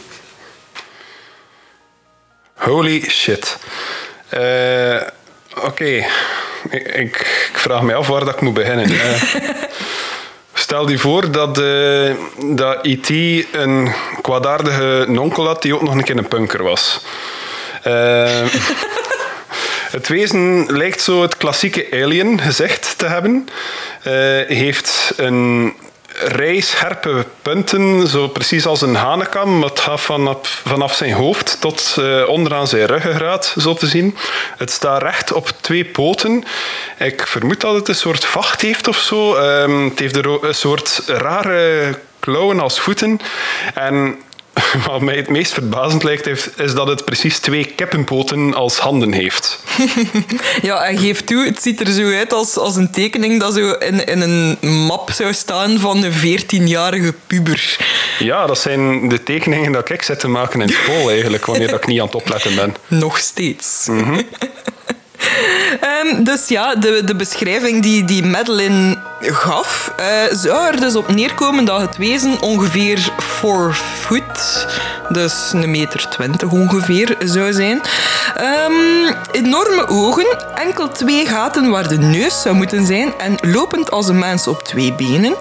Holy 2.54 3.10
shit. 3.10 3.58
Uh, 4.34 5.02
Oké, 5.56 5.66
okay. 5.66 6.08
Ik, 6.70 6.88
ik, 6.88 7.52
vraag 7.54 7.82
me 7.82 7.94
af 7.94 8.08
waar 8.08 8.26
dat 8.26 8.34
ik 8.34 8.42
moet 8.42 8.54
beginnen. 8.54 8.90
Stel 10.54 10.90
je 10.90 10.98
voor 10.98 11.32
dat, 11.32 11.60
uh, 11.60 12.12
dat 12.56 12.80
E.T. 12.82 13.10
een 13.56 13.94
kwaadaardige 14.22 15.06
nonkel 15.08 15.48
had 15.48 15.62
die 15.62 15.76
ook 15.76 15.82
nog 15.82 15.94
een 15.94 16.04
keer 16.04 16.18
een 16.18 16.28
punker 16.28 16.64
was. 16.64 17.02
Het 19.92 20.08
wezen 20.08 20.66
lijkt 20.78 21.02
zo 21.02 21.22
het 21.22 21.38
klassieke 21.38 21.88
alien 21.92 22.42
gezicht 22.42 22.98
te 22.98 23.06
hebben. 23.06 23.48
Uh, 24.08 24.14
heeft 24.48 25.14
een 25.16 25.74
rij 26.18 26.60
scherpe 26.60 27.26
punten, 27.42 28.08
zo 28.08 28.28
precies 28.28 28.66
als 28.66 28.82
een 28.82 28.96
hanekam. 28.96 29.64
Het 29.64 29.80
gaat 29.80 30.02
vanaf, 30.02 30.62
vanaf 30.66 30.94
zijn 30.94 31.14
hoofd 31.14 31.58
tot 31.60 31.96
uh, 32.00 32.30
onderaan 32.30 32.68
zijn 32.68 32.86
ruggengraat, 32.86 33.56
zo 33.58 33.74
te 33.74 33.88
zien. 33.88 34.18
Het 34.58 34.72
staat 34.72 35.02
recht 35.02 35.34
op 35.34 35.52
twee 35.62 35.86
poten. 35.86 36.44
Ik 37.00 37.28
vermoed 37.28 37.62
dat 37.62 37.74
het 37.74 37.88
een 37.88 37.96
soort 37.96 38.26
vacht 38.26 38.62
heeft 38.62 38.88
of 38.88 38.98
zo. 38.98 39.38
Um, 39.38 39.86
het 39.90 40.00
heeft 40.00 40.16
een 40.16 40.56
soort 40.56 41.02
rare 41.06 42.00
klauwen 42.20 42.60
als 42.60 42.80
voeten. 42.80 43.20
En 43.74 44.18
wat 44.88 45.02
mij 45.02 45.16
het 45.16 45.30
meest 45.30 45.54
verbazend 45.54 46.04
lijkt, 46.04 46.28
is 46.58 46.74
dat 46.74 46.88
het 46.88 47.06
precies 47.06 47.40
twee 47.40 47.66
kippenpoten 47.66 48.54
als 48.54 48.78
handen 48.78 49.12
heeft. 49.12 49.60
ja, 50.62 50.84
en 50.84 50.98
geef 50.98 51.24
toe, 51.24 51.46
het 51.46 51.62
ziet 51.62 51.80
er 51.80 51.92
zo 51.92 52.12
uit 52.12 52.34
als, 52.34 52.58
als 52.58 52.76
een 52.76 52.92
tekening 52.92 53.40
dat 53.40 53.54
zo 53.54 53.72
in, 53.72 54.06
in 54.06 54.22
een 54.22 54.58
map 54.70 55.12
zou 55.12 55.34
staan 55.34 55.80
van 55.80 56.04
een 56.04 56.14
14-jarige 56.14 57.14
puber. 57.28 57.78
Ja, 58.20 58.46
dat 58.46 58.60
zijn 58.60 59.10
de 59.10 59.24
tekeningen 59.24 59.72
dat 59.72 59.90
ik 59.90 60.02
zit 60.02 60.20
te 60.20 60.28
maken 60.28 60.62
in 60.62 60.70
school 60.70 61.10
eigenlijk, 61.10 61.46
wanneer 61.46 61.74
ik 61.74 61.88
niet 61.88 62.00
aan 62.00 62.06
het 62.06 62.16
opletten 62.16 62.56
ben. 62.56 62.76
Nog 63.00 63.18
steeds. 63.18 63.88
Mm 63.90 64.26
Um, 66.04 66.24
dus 66.24 66.48
ja, 66.48 66.76
de, 66.76 67.02
de 67.04 67.16
beschrijving 67.16 67.84
die, 67.84 68.06
die 68.06 68.24
Madeline 68.24 68.98
gaf, 69.20 69.94
uh, 70.00 70.06
zou 70.32 70.68
er 70.68 70.80
dus 70.80 70.96
op 70.96 71.08
neerkomen 71.08 71.66
dat 71.66 71.82
het 71.82 71.98
wezen 71.98 72.42
ongeveer 72.42 73.12
4 73.18 73.74
foot, 73.74 74.68
dus 75.10 75.52
een 75.54 75.72
meter 75.72 76.10
20 76.10 76.50
ongeveer, 76.50 77.16
zou 77.20 77.54
zijn. 77.54 77.82
Um, 78.42 79.16
enorme 79.32 79.88
ogen, 79.88 80.26
enkel 80.56 80.90
twee 80.90 81.26
gaten 81.26 81.70
waar 81.70 81.88
de 81.88 81.98
neus 81.98 82.42
zou 82.42 82.56
moeten 82.56 82.86
zijn 82.86 83.14
en 83.18 83.36
lopend 83.42 83.92
als 83.92 84.08
een 84.08 84.20
mens 84.20 84.48
op 84.48 84.64
twee 84.64 84.94
benen. 84.94 85.36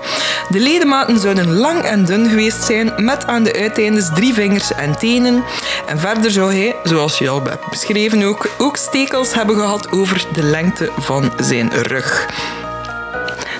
De 0.49 0.61
ledematen 0.61 1.21
zouden 1.21 1.53
lang 1.53 1.83
en 1.83 2.05
dun 2.05 2.29
geweest 2.29 2.63
zijn, 2.63 2.93
met 2.97 3.27
aan 3.27 3.43
de 3.43 3.55
uiteindes 3.55 4.11
drie 4.15 4.35
vingers 4.35 4.73
en 4.73 4.99
tenen. 4.99 5.45
En 5.87 5.99
verder 5.99 6.31
zou 6.31 6.55
hij, 6.55 6.77
zoals 6.83 7.19
je 7.19 7.29
al 7.29 7.43
hebt 7.43 7.71
beschreven 7.71 8.23
ook, 8.23 8.49
ook 8.59 8.77
stekels 8.77 9.35
hebben 9.35 9.57
gehad 9.57 9.93
over 9.93 10.27
de 10.33 10.43
lengte 10.43 10.91
van 10.99 11.33
zijn 11.41 11.83
rug. 11.83 12.27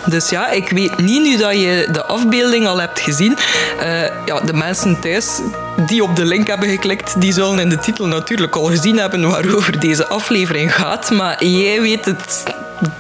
Dus 0.07 0.29
ja, 0.29 0.51
ik 0.51 0.69
weet 0.69 0.99
niet 0.99 1.23
nu 1.23 1.37
dat 1.37 1.53
je 1.53 1.89
de 1.93 2.05
afbeelding 2.05 2.67
al 2.67 2.81
hebt 2.81 3.01
gezien. 3.01 3.37
Uh, 3.81 4.03
ja, 4.27 4.41
de 4.41 4.53
mensen 4.53 5.01
thuis 5.01 5.41
die 5.87 6.03
op 6.03 6.17
de 6.17 6.25
link 6.25 6.47
hebben 6.47 6.69
geklikt, 6.69 7.21
die 7.21 7.33
zullen 7.33 7.59
in 7.59 7.69
de 7.69 7.79
titel 7.79 8.07
natuurlijk 8.07 8.57
al 8.57 8.65
gezien 8.65 8.99
hebben 8.99 9.31
waarover 9.31 9.81
deze 9.81 10.07
aflevering 10.07 10.75
gaat. 10.75 11.11
Maar 11.11 11.45
jij 11.45 11.81
weet 11.81 12.05
het 12.05 12.43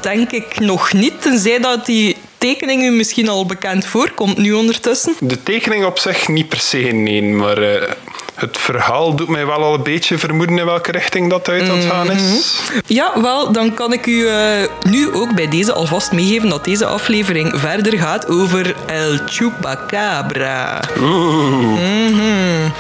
denk 0.01 0.31
ik 0.31 0.61
nog 0.61 0.93
niet, 0.93 1.23
tenzij 1.23 1.59
dat 1.59 1.87
die 1.87 2.17
tekening 2.39 2.83
u 2.83 2.91
misschien 2.91 3.29
al 3.29 3.47
bekend 3.47 3.87
voorkomt 3.87 4.39
nu 4.39 4.53
ondertussen. 4.53 5.15
De 5.21 5.43
tekening 5.43 5.85
op 5.85 5.99
zich 5.99 6.29
niet 6.29 6.49
per 6.49 6.61
se, 6.61 6.79
nee, 6.79 7.23
maar... 7.23 7.63
Uh 7.63 7.83
het 8.37 8.59
verhaal 8.59 9.15
doet 9.15 9.29
mij 9.29 9.47
wel 9.47 9.63
al 9.63 9.75
een 9.75 9.83
beetje 9.83 10.19
vermoeden 10.19 10.59
in 10.59 10.65
welke 10.65 10.93
richting 10.93 11.31
dat 11.31 11.49
uit 11.49 11.69
aan 11.69 11.77
het 11.77 11.87
gaan 11.87 12.11
is. 12.11 12.21
Mhm. 12.21 12.81
Ja, 12.87 13.21
wel, 13.23 13.53
dan 13.53 13.75
kan 13.75 13.93
ik 13.93 14.07
u 14.07 14.13
uh, 14.13 14.33
nu 14.83 15.15
ook 15.15 15.35
bij 15.35 15.49
deze 15.49 15.73
alvast 15.73 16.13
meegeven 16.13 16.49
dat 16.49 16.65
deze 16.65 16.87
aflevering 16.87 17.61
verder 17.61 17.99
gaat 17.99 18.29
over 18.29 18.75
El 18.87 19.19
Chupacabra. 19.27 20.81
Oeh. 21.01 21.81
Mm 21.81 22.73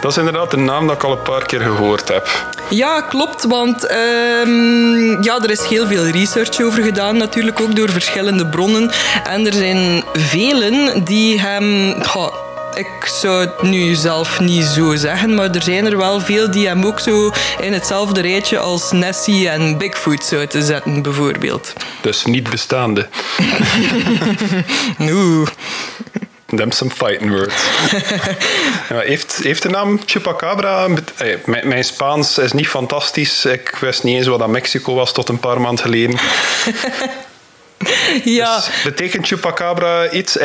Dat 0.00 0.10
is 0.10 0.16
inderdaad 0.16 0.52
een 0.52 0.64
naam 0.64 0.86
dat 0.86 0.96
ik 0.96 1.02
al 1.02 1.12
een 1.12 1.22
paar 1.22 1.46
keer 1.46 1.60
gehoord 1.60 2.08
heb. 2.08 2.28
Ja, 2.68 3.00
klopt, 3.00 3.44
want 3.44 3.90
um, 3.90 5.22
ja, 5.22 5.38
er 5.42 5.50
is 5.50 5.66
heel 5.66 5.86
veel 5.86 6.04
research 6.04 6.60
over 6.60 6.82
gedaan, 6.82 7.16
natuurlijk 7.16 7.60
ook 7.60 7.76
door 7.76 7.90
verschillende 7.90 8.46
bronnen. 8.46 8.90
En 9.24 9.46
er 9.46 9.52
zijn 9.52 10.04
velen 10.12 11.04
die 11.04 11.40
hem 11.40 11.94
ik 12.76 13.04
zou 13.04 13.40
het 13.40 13.62
nu 13.62 13.94
zelf 13.94 14.40
niet 14.40 14.64
zo 14.64 14.94
zeggen, 14.94 15.34
maar 15.34 15.50
er 15.50 15.62
zijn 15.62 15.86
er 15.86 15.96
wel 15.96 16.20
veel 16.20 16.50
die 16.50 16.66
hem 16.66 16.84
ook 16.84 17.00
zo 17.00 17.32
in 17.60 17.72
hetzelfde 17.72 18.20
rijtje 18.20 18.58
als 18.58 18.92
Nessie 18.92 19.48
en 19.48 19.78
Bigfoot 19.78 20.24
zouden 20.24 20.62
zetten, 20.62 21.02
bijvoorbeeld. 21.02 21.72
Dus 22.00 22.24
niet 22.24 22.50
bestaande. 22.50 23.08
Oeh. 25.00 25.48
Them 26.56 26.70
some 26.70 26.90
fighting 26.90 27.30
words. 27.30 27.54
heeft, 29.08 29.38
heeft 29.42 29.62
de 29.62 29.68
naam 29.68 30.00
Chupacabra... 30.06 30.88
Mijn 31.44 31.84
Spaans 31.84 32.38
is 32.38 32.52
niet 32.52 32.68
fantastisch. 32.68 33.44
Ik 33.44 33.76
wist 33.80 34.02
niet 34.02 34.16
eens 34.16 34.26
wat 34.26 34.38
dat 34.38 34.48
Mexico 34.48 34.94
was 34.94 35.12
tot 35.12 35.28
een 35.28 35.40
paar 35.40 35.60
maanden 35.60 35.84
geleden. 35.84 36.18
ja. 38.38 38.56
Dus 38.56 38.82
betekent 38.84 39.26
Chupacabra 39.26 40.10
iets? 40.10 40.38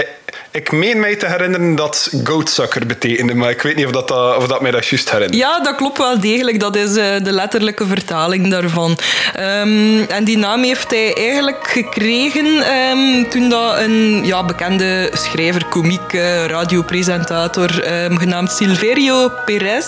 Ik 0.52 0.72
meen 0.72 1.00
mij 1.00 1.16
te 1.16 1.26
herinneren 1.26 1.76
dat 1.76 2.10
goatsucker 2.24 2.86
betekende, 2.86 3.36
maar 3.36 3.50
ik 3.50 3.62
weet 3.62 3.76
niet 3.76 3.86
of 3.86 3.92
dat, 3.92 4.12
of 4.12 4.48
dat 4.48 4.62
mij 4.62 4.72
dat 4.72 4.88
juist 4.88 5.12
herinnert. 5.12 5.40
Ja, 5.40 5.60
dat 5.60 5.76
klopt 5.76 5.98
wel 5.98 6.20
degelijk. 6.20 6.60
Dat 6.60 6.76
is 6.76 6.90
uh, 6.90 7.06
de 7.24 7.32
letterlijke 7.32 7.86
vertaling 7.86 8.50
daarvan. 8.50 8.98
Um, 9.40 10.00
en 10.08 10.24
die 10.24 10.38
naam 10.38 10.64
heeft 10.64 10.92
hij 10.92 11.16
eigenlijk 11.16 11.68
gekregen 11.68 12.46
um, 12.46 13.30
toen 13.30 13.50
dat 13.50 13.78
een 13.78 14.26
ja, 14.26 14.44
bekende 14.46 15.10
schrijver, 15.14 15.66
komiek, 15.66 16.14
uh, 16.14 16.46
radiopresentator 16.46 18.04
um, 18.04 18.18
genaamd 18.18 18.52
Silverio 18.52 19.32
Perez 19.46 19.86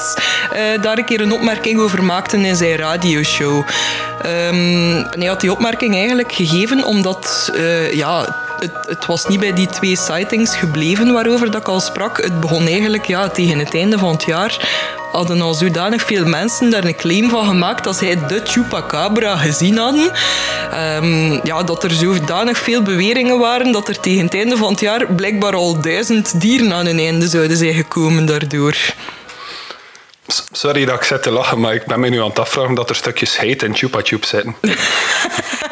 uh, 0.53 0.81
daar 0.81 0.97
een 0.97 1.05
keer 1.05 1.21
een 1.21 1.33
opmerking 1.33 1.79
over 1.79 2.03
maakte 2.03 2.37
in 2.37 2.55
zijn 2.55 2.77
radioshow. 2.77 3.57
Um, 4.25 5.05
hij 5.09 5.27
had 5.27 5.41
die 5.41 5.51
opmerking 5.51 5.95
eigenlijk 5.95 6.31
gegeven 6.31 6.83
omdat 6.83 7.51
ja, 7.91 8.35
het, 8.59 8.71
het, 8.87 9.05
was 9.05 9.27
niet 9.27 9.39
bij 9.39 9.53
die 9.53 9.67
twee 9.67 9.97
sightings 9.97 10.55
gebleven 10.55 11.13
waarover 11.13 11.51
dat 11.51 11.61
ik 11.61 11.67
al 11.67 11.79
sprak. 11.79 12.21
Het 12.21 12.39
begon 12.39 12.67
eigenlijk 12.67 13.05
ja, 13.05 13.29
tegen 13.29 13.59
het 13.59 13.75
einde 13.75 13.97
van 13.97 14.11
het 14.11 14.23
jaar 14.23 14.69
hadden 15.11 15.41
al 15.41 15.53
zodanig 15.53 16.03
veel 16.03 16.25
mensen 16.25 16.69
daar 16.69 16.83
een 16.83 16.95
claim 16.95 17.29
van 17.29 17.45
gemaakt 17.45 17.83
dat 17.83 17.95
zij 17.95 18.27
de 18.27 18.41
Chupacabra 18.43 19.35
gezien 19.37 19.77
hadden. 19.77 20.11
Um, 21.03 21.39
ja, 21.43 21.63
dat 21.63 21.83
er 21.83 21.91
zodanig 21.91 22.57
veel 22.57 22.81
beweringen 22.81 23.39
waren 23.39 23.71
dat 23.71 23.87
er 23.87 23.99
tegen 23.99 24.23
het 24.23 24.33
einde 24.33 24.57
van 24.57 24.71
het 24.71 24.79
jaar 24.79 25.13
blijkbaar 25.13 25.55
al 25.55 25.81
duizend 25.81 26.41
dieren 26.41 26.73
aan 26.73 26.85
hun 26.85 26.99
einde 26.99 27.27
zouden 27.27 27.57
zijn 27.57 27.73
gekomen 27.73 28.25
daardoor. 28.25 28.75
Sorry 30.51 30.85
dat 30.85 30.95
ik 30.95 31.03
zit 31.03 31.23
te 31.23 31.31
lachen, 31.31 31.59
maar 31.59 31.73
ik 31.73 31.85
ben 31.85 31.99
me 31.99 32.09
nu 32.09 32.21
aan 32.21 32.29
het 32.29 32.39
afvragen 32.39 32.75
dat 32.75 32.89
er 32.89 32.95
stukjes 32.95 33.39
heet 33.39 33.63
in 33.63 33.75
Chupa 33.75 33.99
Chup 34.03 34.25
zitten. 34.25 34.55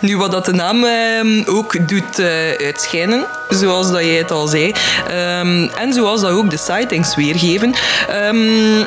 Nu, 0.00 0.16
wat 0.16 0.30
dat 0.30 0.44
de 0.44 0.52
naam 0.52 0.84
ehm, 0.84 1.42
ook 1.46 1.88
doet 1.88 2.18
uh, 2.18 2.26
uitschijnen, 2.50 3.26
zoals 3.48 3.90
dat 3.90 4.00
jij 4.00 4.16
het 4.16 4.30
al 4.30 4.46
zei, 4.46 4.72
um, 5.10 5.68
en 5.68 5.92
zoals 5.92 6.20
dat 6.20 6.30
ook 6.30 6.50
de 6.50 6.56
sightings 6.56 7.14
weergeven. 7.14 7.74
Um, 8.24 8.86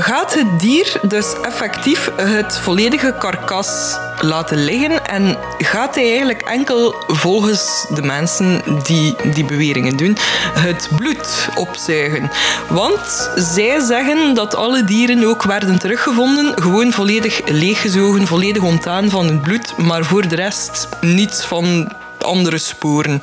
gaat 0.00 0.34
het 0.34 0.60
dier 0.60 1.00
dus 1.02 1.34
effectief 1.42 2.10
het 2.16 2.58
volledige 2.58 3.14
karkas 3.18 3.96
laten 4.20 4.64
liggen 4.64 5.06
en 5.06 5.38
gaat 5.58 5.94
hij 5.94 6.04
eigenlijk 6.04 6.42
enkel 6.42 6.94
volgens 7.06 7.86
de 7.94 8.02
mensen 8.02 8.62
die 8.82 9.14
die 9.32 9.44
beweringen 9.44 9.96
doen 9.96 10.16
het 10.54 10.88
bloed 10.96 11.48
opzuigen. 11.54 12.30
Want 12.68 13.30
zij 13.36 13.80
zeggen 13.80 14.34
dat 14.34 14.54
alle 14.54 14.84
dieren 14.84 15.24
ook 15.24 15.42
werden 15.42 15.78
teruggevonden, 15.78 16.62
gewoon 16.62 16.92
volledig 16.92 17.40
leeggezogen, 17.46 18.26
volledig 18.26 18.62
ontdaan 18.62 19.10
van 19.10 19.26
het 19.26 19.42
bloed, 19.42 19.76
maar 19.76 20.04
voor 20.04 20.28
de 20.28 20.34
rest 20.34 20.88
niets 21.00 21.44
van 21.44 21.92
andere 22.18 22.58
sporen. 22.58 23.22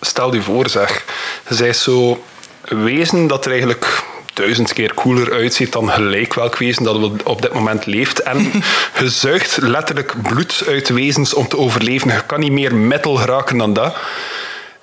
Stel 0.00 0.34
je 0.34 0.42
voor, 0.42 0.68
zeg. 0.68 1.04
Zij 1.48 1.72
zo 1.72 2.24
wezen 2.68 3.26
dat 3.26 3.44
er 3.44 3.50
eigenlijk 3.50 4.02
duizend 4.40 4.72
keer 4.72 4.94
cooler 4.94 5.32
uitziet 5.32 5.72
dan 5.72 5.90
gelijk 5.90 6.34
welk 6.34 6.56
wezen 6.56 6.84
dat 6.84 7.22
op 7.22 7.42
dit 7.42 7.52
moment 7.52 7.86
leeft. 7.86 8.22
En 8.22 8.52
je 9.00 9.08
zuigt 9.08 9.56
letterlijk 9.56 10.22
bloed 10.22 10.62
uit 10.66 10.88
wezens 10.88 11.34
om 11.34 11.48
te 11.48 11.56
overleven. 11.56 12.12
Je 12.12 12.26
kan 12.26 12.40
niet 12.40 12.52
meer 12.52 12.74
metal 12.74 13.16
geraken 13.16 13.58
dan 13.58 13.72
dat. 13.72 13.96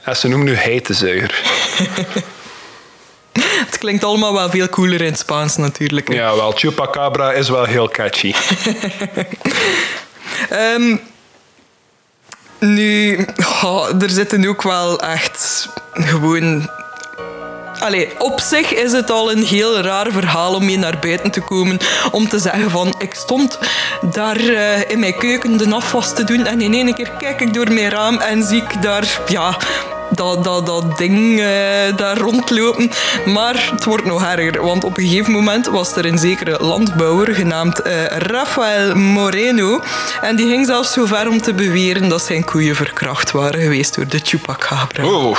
En 0.04 0.16
ze 0.16 0.28
noemen 0.28 0.48
nu 0.48 0.56
heitezuiger. 0.56 1.42
Het 3.66 3.78
klinkt 3.78 4.04
allemaal 4.04 4.34
wel 4.34 4.50
veel 4.50 4.70
cooler 4.70 5.02
in 5.02 5.12
het 5.12 5.20
Spaans 5.20 5.58
natuurlijk. 5.58 6.14
Ja, 6.14 6.36
wel. 6.36 6.52
Chupacabra 6.52 7.32
is 7.34 7.50
wel 7.50 7.64
heel 7.64 7.90
catchy. 7.90 8.34
um, 10.52 11.00
nu, 12.60 13.26
oh, 13.64 14.02
er 14.02 14.10
zitten 14.10 14.48
ook 14.48 14.62
wel 14.62 15.00
echt 15.00 15.70
gewoon 15.94 16.70
Allee, 17.80 18.10
op 18.18 18.40
zich 18.40 18.74
is 18.74 18.92
het 18.92 19.12
al 19.12 19.32
een 19.32 19.44
heel 19.44 19.80
raar 19.80 20.12
verhaal 20.12 20.54
om 20.54 20.66
mee 20.66 20.78
naar 20.78 21.00
buiten 21.02 21.32
te 21.32 21.42
komen. 21.42 21.78
Om 22.12 22.30
te 22.30 22.40
zeggen 22.40 22.72
van, 22.72 22.96
ik 22.98 23.14
stond 23.14 23.60
daar 24.02 24.40
uh, 24.40 24.90
in 24.90 25.00
mijn 25.00 25.18
keuken 25.18 25.58
de 25.58 25.76
afwas 25.76 26.14
te 26.14 26.24
doen 26.24 26.46
en 26.46 26.62
in 26.62 26.74
één 26.74 26.94
keer 26.94 27.12
kijk 27.18 27.42
ik 27.42 27.54
door 27.54 27.72
mijn 27.72 27.90
raam 27.90 28.18
en 28.18 28.44
zie 28.44 28.62
ik 28.62 28.82
daar, 28.82 29.20
ja, 29.28 29.58
dat, 30.10 30.44
dat, 30.44 30.66
dat 30.66 30.98
ding 30.98 31.40
uh, 31.40 31.46
daar 31.96 32.18
rondlopen. 32.18 32.92
Maar 33.26 33.70
het 33.72 33.84
wordt 33.84 34.06
nog 34.06 34.24
erger, 34.24 34.62
want 34.62 34.84
op 34.84 34.98
een 34.98 35.08
gegeven 35.08 35.32
moment 35.32 35.66
was 35.66 35.96
er 35.96 36.06
een 36.06 36.18
zekere 36.18 36.58
landbouwer 36.64 37.36
genaamd 37.36 37.88
uh, 37.88 38.06
Rafael 38.06 38.96
Moreno. 38.96 39.84
En 40.22 40.36
die 40.36 40.48
ging 40.48 40.66
zelfs 40.66 40.94
zo 40.94 41.06
ver 41.06 41.30
om 41.30 41.42
te 41.42 41.54
beweren 41.54 42.10
dat 42.10 42.22
zijn 42.22 42.44
koeien 42.44 42.76
verkracht 42.76 43.32
waren 43.32 43.62
geweest 43.62 43.96
door 43.96 44.08
de 44.08 44.20
chupacabra. 44.24 45.06
Oh. 45.06 45.38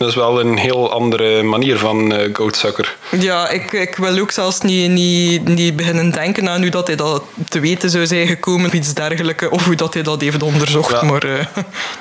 Dat 0.00 0.08
is 0.08 0.14
wel 0.14 0.40
een 0.40 0.58
heel 0.58 0.92
andere 0.92 1.42
manier 1.42 1.78
van 1.78 2.12
uh, 2.12 2.28
goatsucker. 2.32 2.96
Ja, 3.10 3.48
ik, 3.48 3.72
ik 3.72 3.96
wil 3.96 4.18
ook 4.18 4.30
zelfs 4.30 4.60
niet, 4.60 4.90
niet, 4.90 5.48
niet 5.48 5.76
beginnen 5.76 6.10
denken 6.10 6.48
aan 6.48 6.60
hoe 6.60 6.70
dat 6.70 6.86
hij 6.86 6.96
dat 6.96 7.22
te 7.48 7.60
weten 7.60 7.90
zou 7.90 8.06
zijn 8.06 8.26
gekomen 8.26 8.66
of 8.66 8.72
iets 8.72 8.94
dergelijks, 8.94 9.48
of 9.48 9.64
hoe 9.64 9.74
dat 9.74 9.94
hij 9.94 10.02
dat 10.02 10.20
heeft 10.20 10.42
onderzocht. 10.42 11.00
Ja. 11.00 11.02
Maar, 11.02 11.24
uh... 11.24 11.46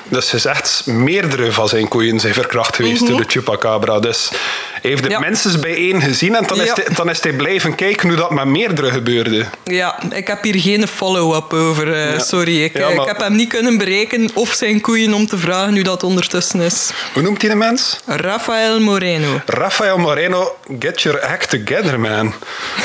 Dus 0.07 0.33
is 0.33 0.45
echt 0.45 0.85
meerdere 0.85 1.51
van 1.51 1.67
zijn 1.67 1.87
koeien 1.87 2.19
zijn 2.19 2.33
verkracht 2.33 2.75
geweest 2.75 3.01
mm 3.01 3.07
-hmm. 3.07 3.15
door 3.15 3.25
de 3.25 3.31
chupacabra. 3.31 3.99
Dus 3.99 4.31
heeft 4.81 5.03
het 5.03 5.11
ja. 5.11 5.19
minstens 5.19 5.59
bij 5.59 5.75
één 5.75 6.01
gezien 6.01 6.35
en 6.35 6.47
dan, 6.47 6.57
ja. 6.57 6.63
is 6.63 6.71
hij, 6.73 6.95
dan 6.95 7.09
is 7.09 7.21
hij 7.21 7.33
blijven 7.33 7.75
kijken 7.75 8.07
hoe 8.07 8.17
dat 8.17 8.31
met 8.31 8.45
meerdere 8.45 8.91
gebeurde. 8.91 9.45
Ja, 9.63 9.99
ik 10.11 10.27
heb 10.27 10.43
hier 10.43 10.59
geen 10.59 10.87
follow-up 10.87 11.53
over. 11.53 11.87
Uh, 11.87 12.13
ja. 12.13 12.19
Sorry, 12.19 12.63
ik, 12.63 12.79
maar... 12.79 12.91
ik 12.91 13.05
heb 13.05 13.19
hem 13.19 13.35
niet 13.35 13.49
kunnen 13.49 13.77
bereiken 13.77 14.29
of 14.33 14.53
zijn 14.53 14.81
koeien 14.81 15.13
om 15.13 15.27
te 15.27 15.37
vragen 15.37 15.73
hoe 15.73 15.83
dat 15.83 16.03
ondertussen 16.03 16.61
is. 16.61 16.89
Hoe 17.13 17.21
noemt 17.21 17.41
hij 17.41 17.49
de 17.49 17.55
mens? 17.55 17.99
Rafael 18.05 18.79
Moreno. 18.79 19.41
Rafael 19.45 19.97
Moreno, 19.97 20.57
get 20.79 21.01
your 21.01 21.21
act 21.21 21.49
together, 21.49 21.99
man. 21.99 22.33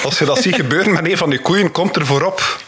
Als 0.04 0.18
je 0.18 0.24
dat 0.24 0.38
ziet 0.38 0.54
gebeuren 0.64 0.92
met 0.92 1.06
een 1.06 1.16
van 1.16 1.30
die 1.30 1.38
koeien, 1.38 1.70
komt 1.72 1.96
er 1.96 2.06
voorop. 2.06 2.42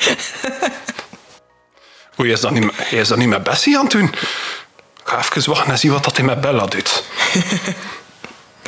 Oei, 2.21 2.33
is 2.33 2.41
dat 2.41 2.51
niet, 2.51 2.73
is 2.91 3.09
dat 3.09 3.19
niet 3.19 3.29
met 3.29 3.43
Bessie 3.43 3.77
aan 3.77 3.83
het 3.83 3.93
doen? 3.93 4.05
Ik 4.05 5.13
ga 5.13 5.19
even 5.19 5.51
wachten 5.51 5.71
en 5.71 5.79
zien 5.79 5.93
wat 5.93 6.05
dat 6.05 6.17
hij 6.17 6.27
met 6.27 6.41
Bella 6.41 6.67
doet. 6.67 7.03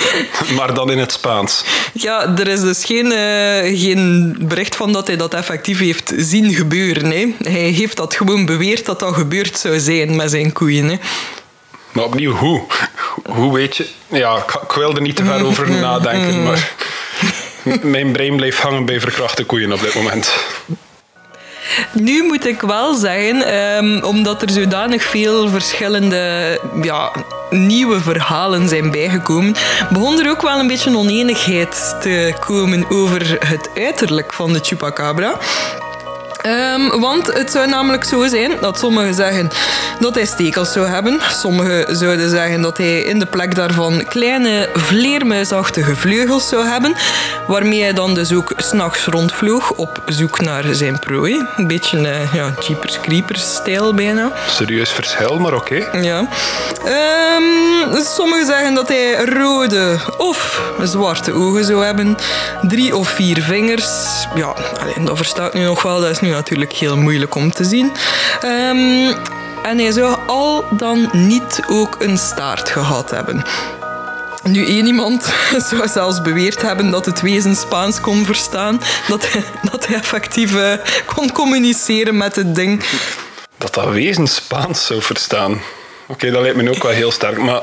maar 0.57 0.75
dan 0.75 0.91
in 0.91 0.99
het 0.99 1.13
Spaans. 1.13 1.65
Ja, 1.93 2.37
er 2.37 2.49
is 2.49 2.61
dus 2.61 2.85
geen, 2.85 3.07
uh, 3.07 3.81
geen 3.81 4.37
bericht 4.41 4.77
van 4.77 4.93
dat 4.93 5.07
hij 5.07 5.17
dat 5.17 5.35
effectief 5.35 5.79
heeft 5.79 6.13
zien 6.17 6.55
gebeuren. 6.55 7.11
Hè. 7.11 7.35
Hij 7.39 7.71
heeft 7.71 7.97
dat 7.97 8.15
gewoon 8.15 8.47
beweerd 8.47 8.87
dat 8.87 8.99
dat 8.99 9.15
gebeurd 9.15 9.59
zou 9.59 9.79
zijn 9.79 10.17
met 10.17 10.31
zijn 10.31 10.53
koeien. 10.53 10.89
Hè. 10.89 10.97
Maar 11.93 12.05
opnieuw, 12.05 12.33
hoe? 12.33 12.63
Hoe 13.25 13.53
weet 13.55 13.77
je? 13.77 13.87
Ja, 14.09 14.37
ik, 14.37 14.55
ik 14.63 14.73
wil 14.73 14.95
er 14.95 15.01
niet 15.01 15.17
te 15.17 15.25
ver 15.25 15.45
over 15.45 15.71
nadenken, 15.81 16.43
maar 16.43 16.73
mijn 17.83 18.13
brein 18.13 18.37
bleef 18.37 18.59
hangen 18.59 18.85
bij 18.85 19.01
verkrachte 19.01 19.45
koeien 19.45 19.73
op 19.73 19.81
dit 19.81 19.95
moment. 19.95 20.33
Nu 21.93 22.23
moet 22.23 22.47
ik 22.47 22.61
wel 22.61 22.95
zeggen, 22.95 23.55
um, 23.55 24.03
omdat 24.03 24.43
er 24.43 24.51
zodanig 24.51 25.03
veel 25.03 25.49
verschillende 25.49 26.61
ja, 26.83 27.13
nieuwe 27.51 28.01
verhalen 28.01 28.69
zijn 28.69 28.91
bijgekomen, 28.91 29.55
begon 29.91 30.21
er 30.21 30.31
ook 30.31 30.43
wel 30.43 30.59
een 30.59 30.67
beetje 30.67 30.97
oneenigheid 30.97 31.97
te 32.01 32.35
komen 32.47 32.91
over 32.91 33.37
het 33.47 33.71
uiterlijk 33.75 34.33
van 34.33 34.53
de 34.53 34.59
chupacabra. 34.63 35.39
Um, 36.49 37.01
want 37.01 37.27
het 37.27 37.51
zou 37.51 37.69
namelijk 37.69 38.05
zo 38.05 38.27
zijn 38.27 38.53
dat 38.61 38.79
sommigen 38.79 39.15
zeggen 39.15 39.49
dat 40.01 40.15
hij 40.15 40.25
stekels 40.25 40.73
zou 40.73 40.87
hebben. 40.87 41.21
Sommigen 41.31 41.97
zouden 41.97 42.31
zeggen 42.31 42.61
dat 42.61 42.77
hij 42.77 43.01
in 43.01 43.19
de 43.19 43.27
plek 43.27 43.55
daarvan 43.55 44.05
kleine 44.05 44.69
vleermuisachtige 44.75 45.97
vleugels 45.97 46.49
zou 46.49 46.67
hebben. 46.67 46.95
Waarmee 47.47 47.83
hij 47.83 47.93
dan 47.93 48.15
dus 48.15 48.33
ook 48.33 48.53
s'nachts 48.57 49.05
rondvloog 49.05 49.71
op 49.71 50.03
zoek 50.07 50.41
naar 50.41 50.65
zijn 50.71 50.99
prooi. 50.99 51.47
Een 51.57 51.67
beetje 51.67 51.99
uh, 51.99 52.35
ja, 52.35 52.55
Jeepers 52.67 53.01
Creepers 53.01 53.55
stijl 53.55 53.95
bijna. 53.95 54.33
Serieus 54.49 54.91
verschil, 54.91 55.39
maar 55.39 55.55
oké. 55.55 55.87
Okay. 55.87 56.03
Ja. 56.03 56.19
Um, 57.37 58.05
sommigen 58.05 58.47
zeggen 58.47 58.75
dat 58.75 58.89
hij 58.89 59.25
rode 59.25 59.99
of 60.17 60.63
zwarte 60.83 61.33
ogen 61.33 61.65
zou 61.65 61.85
hebben. 61.85 62.17
Drie 62.63 62.97
of 62.97 63.09
vier 63.09 63.43
vingers. 63.43 63.87
Ja, 64.35 64.55
alleen, 64.81 65.05
dat 65.05 65.17
verstaat 65.17 65.55
nu 65.55 65.65
nog 65.65 65.83
wel. 65.83 66.01
Dat 66.01 66.11
is 66.11 66.21
nu 66.21 66.35
natuurlijk 66.39 66.73
heel 66.73 66.97
moeilijk 66.97 67.35
om 67.35 67.51
te 67.51 67.65
zien. 67.65 67.93
Um, 68.45 69.15
en 69.63 69.79
hij 69.79 69.91
zou 69.91 70.17
al 70.27 70.65
dan 70.71 71.11
niet 71.13 71.63
ook 71.69 71.97
een 72.01 72.19
staart 72.19 72.69
gehad 72.69 73.11
hebben. 73.11 73.45
Nu, 74.43 74.67
één 74.67 74.87
iemand 74.87 75.35
zou 75.71 75.89
zelfs 75.89 76.23
beweerd 76.23 76.63
hebben 76.63 76.91
dat 76.91 77.07
het 77.07 77.21
wezen 77.21 77.57
Spaans 77.57 78.01
kon 78.01 78.25
verstaan. 78.25 78.81
Dat 79.09 79.33
hij, 79.33 79.45
dat 79.71 79.87
hij 79.87 79.97
effectief 79.97 80.53
uh, 80.53 80.73
kon 81.15 81.33
communiceren 81.33 82.17
met 82.17 82.37
het 82.37 82.55
ding. 82.55 82.85
Dat 83.59 83.75
dat 83.75 83.89
wezen 83.89 84.27
Spaans 84.27 84.87
zou 84.87 85.03
verstaan. 85.03 85.53
Oké, 85.53 85.63
okay, 86.07 86.31
dat 86.31 86.43
lijkt 86.43 86.57
me 86.57 86.71
ook 86.71 86.83
wel 86.83 86.93
heel 86.93 87.11
sterk. 87.11 87.39
Maar 87.39 87.63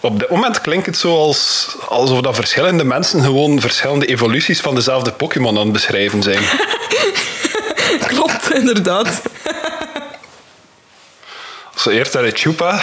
op 0.00 0.18
dit 0.18 0.30
moment 0.30 0.60
klinkt 0.60 0.86
het 0.86 0.96
zo 0.96 1.16
als, 1.16 1.68
alsof 1.88 2.20
dat 2.20 2.34
verschillende 2.34 2.84
mensen 2.84 3.22
gewoon 3.22 3.60
verschillende 3.60 4.06
evoluties 4.06 4.60
van 4.60 4.74
dezelfde 4.74 5.12
Pokémon 5.12 5.56
aan 5.56 5.62
het 5.62 5.72
beschrijven 5.72 6.22
zijn. 6.22 6.42
Inderdaad. 8.60 9.22
Zo 11.74 11.90
eerst 11.90 12.14
had 12.14 12.24
je 12.24 12.30
Chupa, 12.30 12.80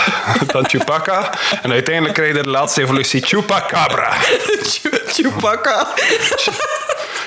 dan 0.48 0.70
Chupacca. 0.70 1.34
En 1.62 1.72
uiteindelijk 1.72 2.14
krijg 2.14 2.36
je 2.36 2.44
de 2.44 2.50
laatste 2.50 2.82
evolutie 2.82 3.22
Chupacabra. 3.26 4.14
Chupacca. 5.14 5.88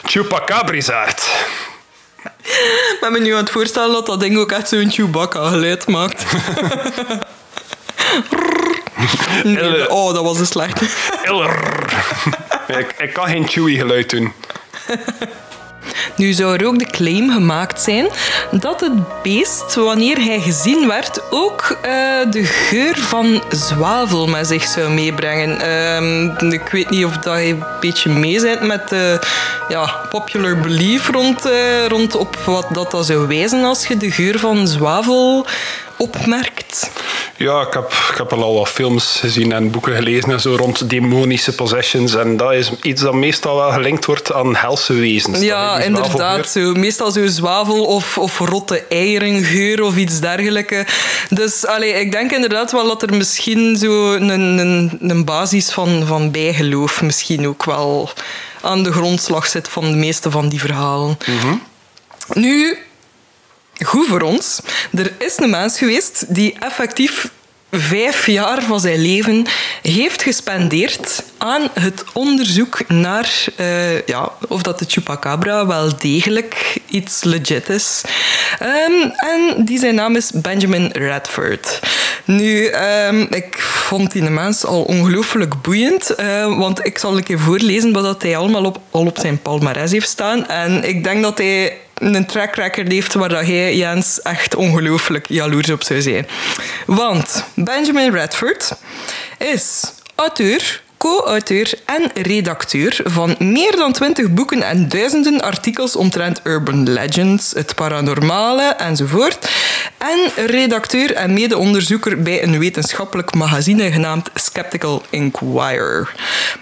Chupacabrizard. 0.04 1.22
Ik 2.44 2.98
ben 3.00 3.12
me 3.12 3.20
nu 3.20 3.32
aan 3.32 3.38
het 3.38 3.50
voorstellen 3.50 3.92
dat 3.92 4.06
dat 4.06 4.20
ding 4.20 4.38
ook 4.38 4.52
echt 4.52 4.68
zo'n 4.68 4.90
Chewbacca 4.90 5.48
geluid 5.48 5.86
maakt. 5.86 6.24
nee, 9.44 9.90
oh, 9.90 10.14
dat 10.14 10.24
was 10.24 10.38
een 10.38 10.46
slechte. 10.46 10.84
ik, 12.66 12.94
ik 12.98 13.12
kan 13.12 13.26
geen 13.26 13.48
Chewie 13.48 13.78
geluid 13.78 14.10
doen. 14.10 14.32
Nu 16.16 16.32
zou 16.32 16.56
er 16.56 16.66
ook 16.66 16.78
de 16.78 16.90
claim 16.90 17.30
gemaakt 17.30 17.80
zijn 17.80 18.06
dat 18.50 18.80
het 18.80 19.22
beest, 19.22 19.74
wanneer 19.74 20.16
hij 20.16 20.40
gezien 20.40 20.88
werd, 20.88 21.20
ook 21.30 21.78
uh, 21.84 21.90
de 22.30 22.44
geur 22.44 22.98
van 22.98 23.42
zwavel 23.50 24.26
met 24.26 24.46
zich 24.46 24.64
zou 24.64 24.90
meebrengen. 24.90 25.58
Uh, 26.42 26.52
ik 26.52 26.68
weet 26.68 26.90
niet 26.90 27.04
of 27.04 27.16
dat 27.16 27.38
je 27.38 27.48
een 27.48 27.64
beetje 27.80 28.10
mee 28.10 28.40
bent 28.40 28.60
met 28.60 28.88
de 28.88 29.18
ja, 29.68 29.94
popular 30.10 30.60
belief 30.60 31.10
rond, 31.10 31.46
uh, 31.46 31.86
rond 31.86 32.16
op 32.16 32.36
wat 32.36 32.66
dat, 32.70 32.90
dat 32.90 33.06
zou 33.06 33.26
wijzen 33.26 33.64
als 33.64 33.86
je 33.86 33.96
de 33.96 34.10
geur 34.10 34.38
van 34.38 34.68
zwavel 34.68 35.46
opmerkt. 35.96 36.90
Ja, 37.36 37.60
ik 37.60 37.72
heb, 37.72 37.92
ik 38.10 38.16
heb 38.16 38.32
al 38.32 38.54
wat 38.54 38.68
films 38.68 39.16
gezien 39.20 39.52
en 39.52 39.70
boeken 39.70 39.94
gelezen 39.94 40.30
en 40.30 40.40
zo 40.40 40.54
rond 40.56 40.90
demonische 40.90 41.54
possessions. 41.54 42.14
En 42.14 42.36
dat 42.36 42.52
is 42.52 42.70
iets 42.82 43.02
dat 43.02 43.14
meestal 43.14 43.56
wel 43.56 43.70
gelinkt 43.72 44.04
wordt 44.04 44.32
aan 44.32 44.56
helse 44.56 44.92
wezens. 44.92 45.40
Ja, 45.40 45.78
inderdaad. 45.78 46.48
Zo, 46.48 46.72
meestal 46.72 47.10
zo 47.10 47.26
zwavel 47.26 47.84
of, 47.84 48.18
of 48.18 48.38
rotte 48.38 48.84
eierengeur 48.88 49.82
of 49.82 49.96
iets 49.96 50.20
dergelijks. 50.20 50.92
Dus 51.28 51.66
allee, 51.66 51.92
ik 51.92 52.12
denk 52.12 52.32
inderdaad 52.32 52.72
wel 52.72 52.86
dat 52.86 53.02
er 53.02 53.14
misschien 53.14 53.76
zo 53.76 54.12
een, 54.12 54.28
een, 54.28 54.98
een 55.00 55.24
basis 55.24 55.70
van, 55.70 56.02
van 56.06 56.30
bijgeloof 56.30 57.02
misschien 57.02 57.48
ook 57.48 57.64
wel 57.64 58.10
aan 58.60 58.82
de 58.82 58.92
grondslag 58.92 59.46
zit 59.46 59.68
van 59.68 59.90
de 59.90 59.96
meeste 59.96 60.30
van 60.30 60.48
die 60.48 60.60
verhalen. 60.60 61.18
Mhm. 61.26 61.54
Nu, 62.32 62.78
goed 63.84 64.06
voor 64.06 64.20
ons. 64.20 64.60
Er 64.92 65.12
is 65.18 65.38
een 65.38 65.50
mens 65.50 65.78
geweest 65.78 66.34
die 66.34 66.56
effectief 66.58 67.30
vijf 67.78 68.26
jaar 68.26 68.62
van 68.62 68.80
zijn 68.80 69.00
leven 69.00 69.46
heeft 69.82 70.22
gespendeerd 70.22 71.24
aan 71.38 71.68
het 71.72 72.04
onderzoek 72.12 72.88
naar 72.88 73.44
eh, 73.56 74.06
ja, 74.06 74.28
of 74.48 74.62
dat 74.62 74.78
de 74.78 74.84
chupacabra 74.88 75.66
wel 75.66 75.98
degelijk 75.98 76.80
iets 76.88 77.24
legit 77.24 77.68
is. 77.68 78.02
Ehm, 78.58 79.10
en 79.16 79.64
die 79.64 79.78
zijn 79.78 79.94
naam 79.94 80.16
is 80.16 80.30
Benjamin 80.34 80.90
Radford. 80.92 81.80
Nu, 82.24 82.66
ehm, 82.66 83.20
ik 83.20 83.60
vond 83.60 84.12
die 84.12 84.22
mens 84.22 84.64
al 84.64 84.82
ongelooflijk 84.82 85.62
boeiend, 85.62 86.10
eh, 86.10 86.58
want 86.58 86.86
ik 86.86 86.98
zal 86.98 87.16
een 87.16 87.24
keer 87.24 87.38
voorlezen 87.38 87.92
wat 87.92 88.22
hij 88.22 88.36
allemaal 88.36 88.64
op, 88.64 88.80
al 88.90 89.06
op 89.06 89.18
zijn 89.18 89.42
palmarès 89.42 89.90
heeft 89.90 90.08
staan. 90.08 90.48
En 90.48 90.84
ik 90.84 91.04
denk 91.04 91.22
dat 91.22 91.38
hij 91.38 91.78
een 92.12 92.26
track 92.26 92.54
record 92.54 92.92
heeft 92.92 93.14
waar 93.14 93.28
dat 93.28 93.46
hij, 93.46 93.76
Jens, 93.76 94.22
echt 94.22 94.54
ongelooflijk 94.54 95.26
jaloers 95.28 95.70
op 95.70 95.82
zou 95.82 96.02
zijn. 96.02 96.26
Want 96.86 97.44
Benjamin 97.54 98.14
Radford 98.14 98.72
is 99.38 99.92
auteur, 100.14 100.82
co-auteur 100.98 101.74
en 101.84 102.10
redacteur 102.22 103.00
van 103.04 103.36
meer 103.38 103.76
dan 103.76 103.92
twintig 103.92 104.34
boeken 104.34 104.62
en 104.62 104.88
duizenden 104.88 105.40
artikels 105.40 105.96
omtrent 105.96 106.40
urban 106.44 106.90
legends, 106.92 107.52
het 107.56 107.74
paranormale 107.74 108.62
enzovoort. 108.62 109.50
En 109.98 110.46
redacteur 110.46 111.14
en 111.14 111.32
mede-onderzoeker 111.32 112.22
bij 112.22 112.42
een 112.42 112.58
wetenschappelijk 112.58 113.34
magazine 113.34 113.92
genaamd 113.92 114.30
Skeptical 114.34 115.02
Inquirer. 115.10 116.14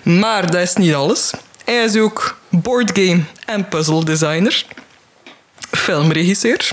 Maar 0.03 0.51
dat 0.51 0.61
is 0.61 0.75
niet 0.75 0.95
alles. 0.95 1.31
Hij 1.65 1.85
is 1.85 1.97
ook 1.97 2.39
boardgame 2.49 3.23
en 3.47 3.69
puzzle 3.69 4.05
designer 4.05 4.65
filmregisseur, 5.83 6.73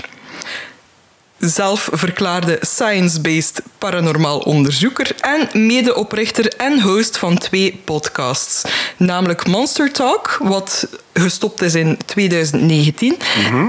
zelfverklaarde 1.38 2.58
science-based 2.60 3.62
paranormaal 3.78 4.38
onderzoeker 4.38 5.14
en 5.20 5.66
medeoprichter 5.66 6.48
en 6.56 6.80
host 6.80 7.18
van 7.18 7.38
twee 7.38 7.80
podcasts. 7.84 8.62
Namelijk 8.96 9.46
Monster 9.46 9.92
Talk, 9.92 10.38
wat 10.42 10.88
gestopt 11.12 11.62
is 11.62 11.74
in 11.74 11.98
2019, 12.06 13.16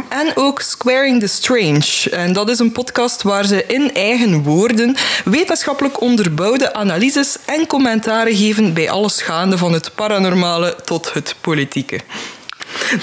en 0.09 0.31
ook 0.35 0.61
Squaring 0.61 1.19
the 1.19 1.27
Strange. 1.27 2.09
En 2.11 2.33
dat 2.33 2.49
is 2.49 2.59
een 2.59 2.71
podcast 2.71 3.21
waar 3.21 3.45
ze 3.45 3.65
in 3.65 3.93
eigen 3.93 4.43
woorden 4.43 4.95
wetenschappelijk 5.25 6.01
onderbouwde 6.01 6.73
analyses 6.73 7.37
en 7.45 7.67
commentaren 7.67 8.35
geven 8.35 8.73
bij 8.73 8.89
alles 8.89 9.21
gaande 9.21 9.57
van 9.57 9.73
het 9.73 9.95
paranormale 9.95 10.75
tot 10.85 11.13
het 11.13 11.35
politieke. 11.41 11.99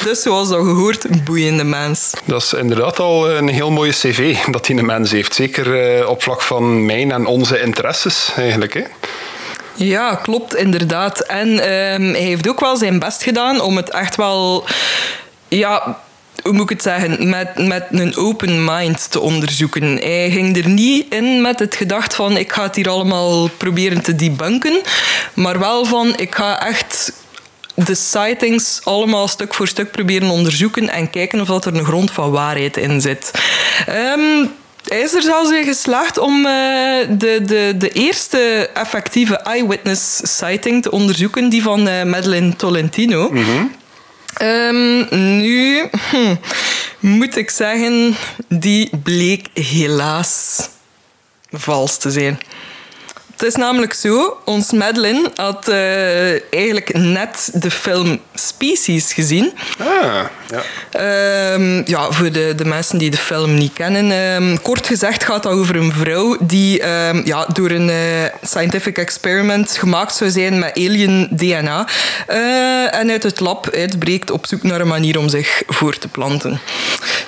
Dus 0.05 0.23
zoals 0.23 0.51
al 0.51 0.65
gehoord, 0.65 1.05
een 1.05 1.25
boeiende 1.25 1.65
mens. 1.65 2.13
Dat 2.25 2.43
is 2.43 2.53
inderdaad 2.53 2.99
al 2.99 3.31
een 3.31 3.49
heel 3.49 3.71
mooie 3.71 3.93
cv 3.93 4.37
dat 4.51 4.67
die 4.67 4.77
een 4.77 4.87
mens 4.87 5.11
heeft. 5.11 5.35
Zeker 5.35 5.99
eh, 5.99 6.09
op 6.09 6.23
vlak 6.23 6.43
van 6.43 6.87
mijn 6.87 7.13
en 7.13 7.27
onze 7.27 7.61
interesses 7.61 8.33
eigenlijk. 8.37 8.75
Hè? 8.75 8.83
Ja, 9.75 10.15
klopt, 10.15 10.55
inderdaad. 10.55 11.21
En 11.21 11.49
ehm, 11.49 12.03
hij 12.03 12.21
heeft 12.21 12.49
ook 12.49 12.61
wel 12.61 12.77
zijn 12.77 12.99
best 12.99 13.23
gedaan 13.23 13.61
om 13.61 13.77
het 13.77 13.91
echt 13.91 14.17
wel... 14.17 14.65
Ja, 15.49 15.99
hoe 16.43 16.53
moet 16.53 16.63
ik 16.63 16.69
het 16.69 16.83
zeggen, 16.83 17.29
met, 17.29 17.67
met 17.67 17.87
een 17.91 18.17
open 18.17 18.65
mind 18.65 19.11
te 19.11 19.21
onderzoeken. 19.21 19.83
Hij 19.83 20.31
ging 20.31 20.57
er 20.57 20.69
niet 20.69 21.15
in 21.15 21.43
met 21.43 21.59
het 21.59 21.75
gedacht 21.75 22.15
van 22.15 22.37
ik 22.37 22.53
ga 22.53 22.63
het 22.63 22.77
hier 22.77 22.89
allemaal 22.89 23.49
proberen 23.49 24.03
te 24.03 24.15
debunken, 24.15 24.81
maar 25.35 25.59
wel 25.59 25.85
van 25.85 26.17
ik 26.17 26.35
ga 26.35 26.67
echt 26.67 27.13
de 27.85 27.95
sightings 27.95 28.81
allemaal 28.85 29.29
stuk 29.29 29.55
voor 29.55 29.69
stuk 29.69 29.91
proberen 29.91 30.31
onderzoeken 30.31 30.89
en 30.89 31.11
kijken 31.11 31.41
of 31.41 31.47
dat 31.47 31.65
er 31.65 31.75
een 31.75 31.85
grond 31.85 32.11
van 32.11 32.31
waarheid 32.31 32.77
in 32.77 33.01
zit. 33.01 33.31
Ehm, 33.87 34.47
hij 34.85 35.01
is 35.01 35.15
er 35.15 35.23
zelfs 35.23 35.51
in 35.51 35.65
geslaagd 35.65 36.19
om 36.19 36.37
uh, 36.37 36.45
de, 37.09 37.41
de, 37.43 37.75
de 37.79 37.91
eerste 37.91 38.71
effectieve 38.75 39.37
eyewitness 39.37 40.21
sighting 40.37 40.83
te 40.83 40.91
onderzoeken, 40.91 41.49
die 41.49 41.63
van 41.63 41.89
uh, 41.89 42.03
Madeline 42.03 42.57
Tolentino. 42.57 43.33
Um, 44.43 45.07
nu 45.39 45.89
hm, 46.11 46.35
moet 47.01 47.37
ik 47.37 47.51
zeggen, 47.51 48.17
die 48.49 48.91
bleek 49.03 49.47
helaas 49.53 50.69
vals 51.51 51.99
te 51.99 52.11
zijn. 52.11 52.39
Het 53.39 53.47
is 53.47 53.55
namelijk 53.55 53.93
zo, 53.93 54.37
ons 54.45 54.73
Madeline 54.73 55.31
had 55.35 55.69
uh, 55.69 56.53
eigenlijk 56.53 56.95
net 56.95 57.51
de 57.53 57.71
film 57.71 58.21
Species 58.35 59.13
gezien. 59.13 59.53
Ah, 59.79 60.25
ja. 60.51 61.53
Um, 61.55 61.83
ja, 61.87 62.11
voor 62.13 62.33
de, 62.33 62.53
de 62.57 62.65
mensen 62.65 62.99
die 62.99 63.11
de 63.11 63.17
film 63.17 63.55
niet 63.55 63.73
kennen. 63.73 64.11
Um, 64.43 64.63
kort 64.63 64.87
gezegd 64.87 65.25
gaat 65.25 65.43
dat 65.43 65.53
over 65.53 65.77
een 65.77 65.93
vrouw 65.93 66.37
die 66.41 66.89
um, 66.89 67.23
ja, 67.27 67.47
door 67.53 67.71
een 67.71 67.89
uh, 67.89 67.97
scientific 68.43 68.99
experiment 68.99 69.77
gemaakt 69.77 70.15
zou 70.15 70.31
zijn 70.31 70.59
met 70.59 70.77
alien 70.77 71.29
DNA. 71.31 71.89
Uh, 72.29 72.95
en 72.95 73.11
uit 73.11 73.23
het 73.23 73.41
lab 73.41 73.71
uitbreekt 73.71 74.31
op 74.31 74.47
zoek 74.47 74.63
naar 74.63 74.81
een 74.81 74.89
manier 74.89 75.19
om 75.19 75.29
zich 75.29 75.63
voor 75.67 75.99
te 75.99 76.09
planten. 76.09 76.61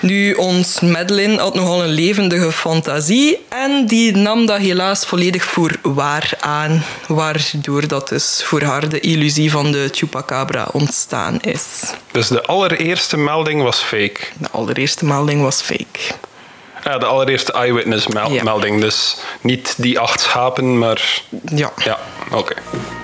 Nu, 0.01 0.33
ons 0.33 0.81
Madeline 0.81 1.38
had 1.38 1.55
nogal 1.55 1.83
een 1.83 1.88
levendige 1.88 2.53
fantasie 2.53 3.38
en 3.49 3.87
die 3.87 4.16
nam 4.16 4.46
dat 4.46 4.59
helaas 4.59 5.07
volledig 5.07 5.44
voor 5.44 5.79
waar 6.01 6.33
aan, 6.41 6.85
waardoor 7.09 7.89
dat 7.89 8.09
dus 8.09 8.43
voor 8.45 8.63
haar 8.63 8.89
de 8.89 9.01
illusie 9.01 9.51
van 9.51 9.73
de 9.73 9.89
chupacabra 9.93 10.69
ontstaan 10.73 11.41
is. 11.41 11.93
Dus 12.13 12.29
de 12.29 12.43
allereerste 12.43 13.17
melding 13.17 13.63
was 13.63 13.79
fake. 13.79 14.21
De 14.39 14.51
allereerste 14.51 15.05
melding 15.05 15.43
was 15.43 15.61
fake. 15.61 16.01
Ja, 16.85 16.99
de 16.99 17.07
allereerste 17.07 17.53
eyewitness 17.53 18.07
mel 18.07 18.31
Ja. 18.31 18.43
melding. 18.43 18.81
Dus 18.81 19.16
niet 19.40 19.75
die 19.77 19.99
acht 19.99 20.21
schapen, 20.21 20.79
maar... 20.79 21.23
Ja. 21.55 21.73
Ja, 21.85 21.99
oké. 22.33 22.55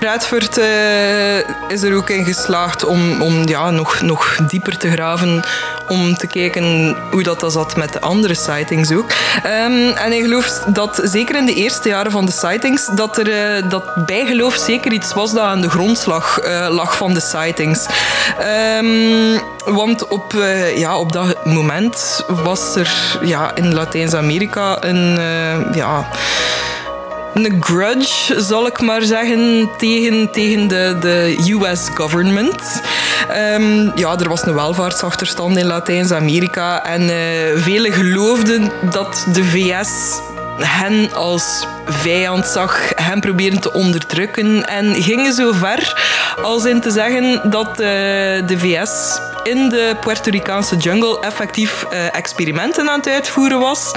Radford 0.01 0.59
eh, 0.59 1.39
is 1.69 1.83
er 1.83 1.97
ook 1.97 2.11
in 2.11 2.25
geslaagd 2.25 2.85
om, 2.85 3.23
om 3.23 3.49
ja, 3.49 3.71
nog, 3.71 4.01
nog 4.01 4.37
dieper 4.49 4.79
te 4.79 4.91
graven. 4.91 5.43
Om 5.89 6.17
te 6.17 6.27
kijken 6.27 6.97
hoe 7.11 7.23
dat, 7.23 7.41
dat 7.41 7.53
zat 7.53 7.77
met 7.77 7.93
de 7.93 8.01
andere 8.01 8.35
sightings 8.35 8.93
ook. 8.93 9.11
Ehm, 9.43 9.89
en 9.89 10.11
hij 10.11 10.21
gelooft 10.21 10.75
dat 10.75 11.01
zeker 11.05 11.37
in 11.37 11.47
de 11.47 11.55
eerste 11.55 11.89
jaren 11.89 12.11
van 12.11 12.27
de 12.27 12.33
sightings... 12.33 12.87
dat, 12.95 13.19
er, 13.19 13.57
eh, 13.57 13.71
dat 13.71 14.07
bijgeloof 14.07 14.55
zeker 14.55 14.93
iets 14.93 15.15
was 15.15 15.33
dat 15.33 15.43
aan 15.43 15.61
de 15.61 15.71
grondslag 15.71 16.39
eh, 16.39 16.67
lag 16.71 16.97
van 16.97 17.15
de 17.15 17.21
sightings. 17.21 17.87
Ehm, 18.39 19.39
want 19.65 20.09
op, 20.09 20.35
ja, 20.77 20.99
op 20.99 21.12
dat 21.12 21.45
moment 21.45 22.25
was 22.29 22.77
er 22.77 23.19
ja, 23.23 23.55
in 23.55 23.75
Latijns-Amerika 23.77 24.83
een... 24.83 25.19
eh, 25.19 25.75
ja, 25.75 26.07
een 27.35 27.62
grudge, 27.62 28.41
zal 28.41 28.67
ik 28.67 28.81
maar 28.81 29.03
zeggen, 29.03 29.69
tegen, 29.79 30.31
tegen 30.31 30.69
de, 30.69 30.97
de 31.01 31.37
US 31.61 31.89
government. 31.95 32.83
Ehm, 33.29 33.91
ja, 33.95 34.19
er 34.19 34.29
was 34.29 34.47
een 34.47 34.55
welvaartsachterstand 34.55 35.57
in 35.57 35.67
Latijns-Amerika 35.67 36.85
en 36.85 37.01
eh, 37.01 37.17
velen 37.55 37.93
geloofden 37.93 38.73
dat 38.91 39.27
de 39.33 39.45
VS 39.45 40.21
hen 40.59 41.14
als 41.14 41.66
vijand 41.87 42.47
zag, 42.47 42.92
hen 42.95 43.21
proberen 43.21 43.61
te 43.61 43.73
onderdrukken 43.73 44.69
en 44.69 45.03
gingen 45.03 45.33
zo 45.33 45.53
ver 45.53 46.05
als 46.42 46.64
in 46.64 46.81
te 46.81 46.90
zeggen 46.90 47.51
dat 47.51 47.69
eh, 47.69 47.77
de 48.47 48.59
VS 48.59 49.21
in 49.42 49.69
de 49.69 49.97
Puerto 50.01 50.31
Ricaanse 50.31 50.77
jungle 50.77 51.21
effectief 51.21 51.83
eh, 51.90 52.14
experimenten 52.14 52.90
aan 52.90 52.99
het 52.99 53.09
uitvoeren 53.09 53.59
was. 53.59 53.92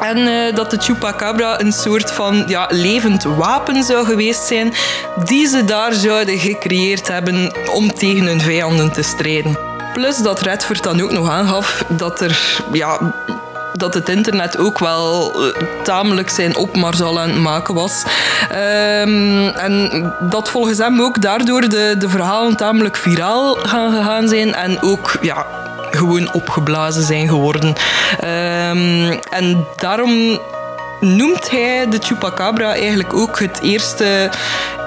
En 0.00 0.18
eh, 0.18 0.54
dat 0.54 0.70
de 0.70 0.78
chupacabra 0.80 1.60
een 1.60 1.72
soort 1.72 2.10
van 2.10 2.44
ja, 2.46 2.68
levend 2.70 3.22
wapen 3.22 3.82
zou 3.82 4.06
geweest 4.06 4.46
zijn, 4.46 4.72
die 5.24 5.46
ze 5.46 5.64
daar 5.64 5.92
zouden 5.92 6.38
gecreëerd 6.38 7.08
hebben 7.08 7.52
om 7.72 7.94
tegen 7.94 8.24
hun 8.24 8.40
vijanden 8.40 8.92
te 8.92 9.02
strijden. 9.02 9.58
Plus 9.92 10.16
dat 10.16 10.40
Redford 10.40 10.82
dan 10.82 11.00
ook 11.00 11.12
nog 11.12 11.30
aangaf 11.30 11.84
dat 11.88 12.20
er 12.20 12.60
ja, 12.72 13.14
dat 13.76 13.94
het 13.94 14.08
internet 14.08 14.58
ook 14.58 14.78
wel 14.78 15.32
eh, 15.34 15.62
tamelijk 15.82 16.30
zijn 16.30 16.56
opmars 16.56 17.02
al 17.02 17.20
aan 17.20 17.28
het 17.28 17.38
maken 17.38 17.74
was. 17.74 18.02
Ehm, 18.48 19.46
en 19.48 20.12
dat 20.20 20.48
volgens 20.50 20.78
hem 20.78 21.00
ook 21.00 21.20
daardoor 21.20 21.60
de, 21.60 21.94
de 21.98 22.08
verhalen 22.08 22.56
tamelijk 22.56 22.96
viraal 22.96 23.54
gaan 23.54 23.92
gegaan 23.92 24.28
zijn 24.28 24.54
en 24.54 24.82
ook 24.82 25.18
ja, 25.20 25.46
gewoon 25.90 26.32
opgeblazen 26.32 27.02
zijn 27.02 27.28
geworden. 27.28 27.74
Ehm, 28.20 29.18
en 29.30 29.66
daarom 29.76 30.38
noemt 31.00 31.50
hij 31.50 31.88
de 31.88 31.98
chupacabra 32.00 32.74
eigenlijk 32.74 33.14
ook 33.14 33.38
het 33.38 33.60
eerste 33.62 34.30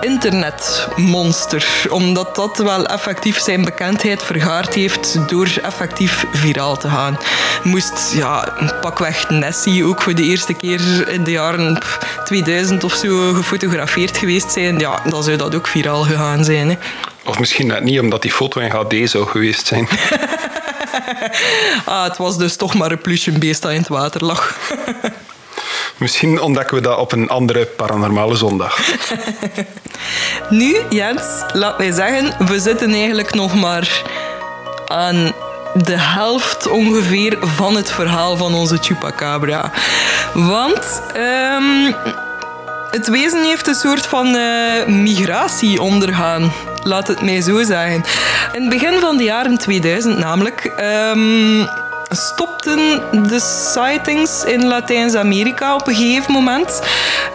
internetmonster. 0.02 1.86
Omdat 1.90 2.36
dat 2.36 2.58
wel 2.58 2.86
effectief 2.86 3.40
zijn 3.40 3.66
bekendheid 3.66 4.24
vergaard 4.24 4.74
heeft 4.74 5.30
door 5.30 5.50
effectief 5.64 6.26
viraal 6.32 6.78
te 6.78 6.90
gaan. 6.90 7.18
Moest 7.64 8.14
ja, 8.14 8.54
pakweg 8.82 9.30
Nessie 9.30 9.86
ook 9.86 10.02
voor 10.02 10.16
de 10.16 10.24
eerste 10.24 10.54
keer 10.54 11.10
in 11.10 11.24
de 11.24 11.32
jaren 11.32 11.78
2000 12.26 12.84
of 12.84 12.94
zo 12.94 13.34
gefotografeerd 13.34 14.18
geweest 14.18 14.52
zijn, 14.52 14.80
ja, 14.80 15.02
dan 15.10 15.24
zou 15.24 15.38
dat 15.38 15.56
ook 15.56 15.68
viraal 15.68 16.04
gegaan 16.04 16.44
zijn. 16.44 16.70
Hè. 16.70 16.78
Of 17.26 17.40
misschien 17.40 17.68
net 17.68 17.84
niet, 17.84 18.00
omdat 18.00 18.22
die 18.22 18.32
foto 18.32 18.62
in 18.62 18.70
HD 18.70 19.10
zou 19.10 19.28
geweest 19.28 19.68
zijn. 19.68 19.88
ah, 21.86 22.04
het 22.04 22.18
was 22.18 22.38
dus 22.38 22.56
toch 22.56 22.74
maar 22.74 22.92
een 22.92 23.02
plusjebeest 23.02 23.62
dat 23.62 23.72
in 23.72 23.78
het 23.78 23.88
water 23.88 24.26
lag. 24.26 24.58
Misschien 25.98 26.42
ontdekken 26.42 26.76
we 26.76 26.82
dat 26.82 26.98
op 26.98 27.12
een 27.12 27.30
andere 27.30 27.66
paranormale 27.66 28.36
zondag. 28.36 28.80
nu, 30.50 30.78
Jens, 30.90 31.24
laat 31.54 31.78
mij 31.78 31.92
zeggen, 31.92 32.48
we 32.48 32.60
zitten 32.60 32.94
eigenlijk 32.94 33.34
nog 33.34 33.54
maar 33.54 34.04
aan 34.88 35.32
de 35.74 36.00
helft 36.00 36.68
ongeveer 36.68 37.38
van 37.40 37.76
het 37.76 37.92
verhaal 37.92 38.38
van 38.38 38.54
onze 38.54 38.78
Chupacabra. 38.82 39.72
Want 40.34 41.02
um, 41.16 41.96
het 42.92 43.08
wezen 43.08 43.44
heeft 43.44 43.68
een 43.68 43.76
soort 43.76 44.06
van 44.06 44.36
uh, 44.36 44.86
migratie 44.86 45.82
ondergaan. 45.82 46.52
Laat 46.84 47.08
het 47.08 47.22
mij 47.22 47.42
zo 47.42 47.64
zeggen. 47.64 48.04
In 48.54 48.62
het 48.62 48.70
begin 48.70 49.00
van 49.00 49.18
de 49.18 49.24
jaren 49.24 49.58
2000 49.58 50.18
namelijk... 50.18 50.72
Um, 51.14 51.68
stopten 52.10 53.02
de 53.28 53.40
sightings 53.74 54.44
in 54.44 54.66
Latijns-Amerika 54.66 55.76
op 55.76 55.88
een 55.88 55.96
gegeven 55.96 56.34
moment. 56.34 56.82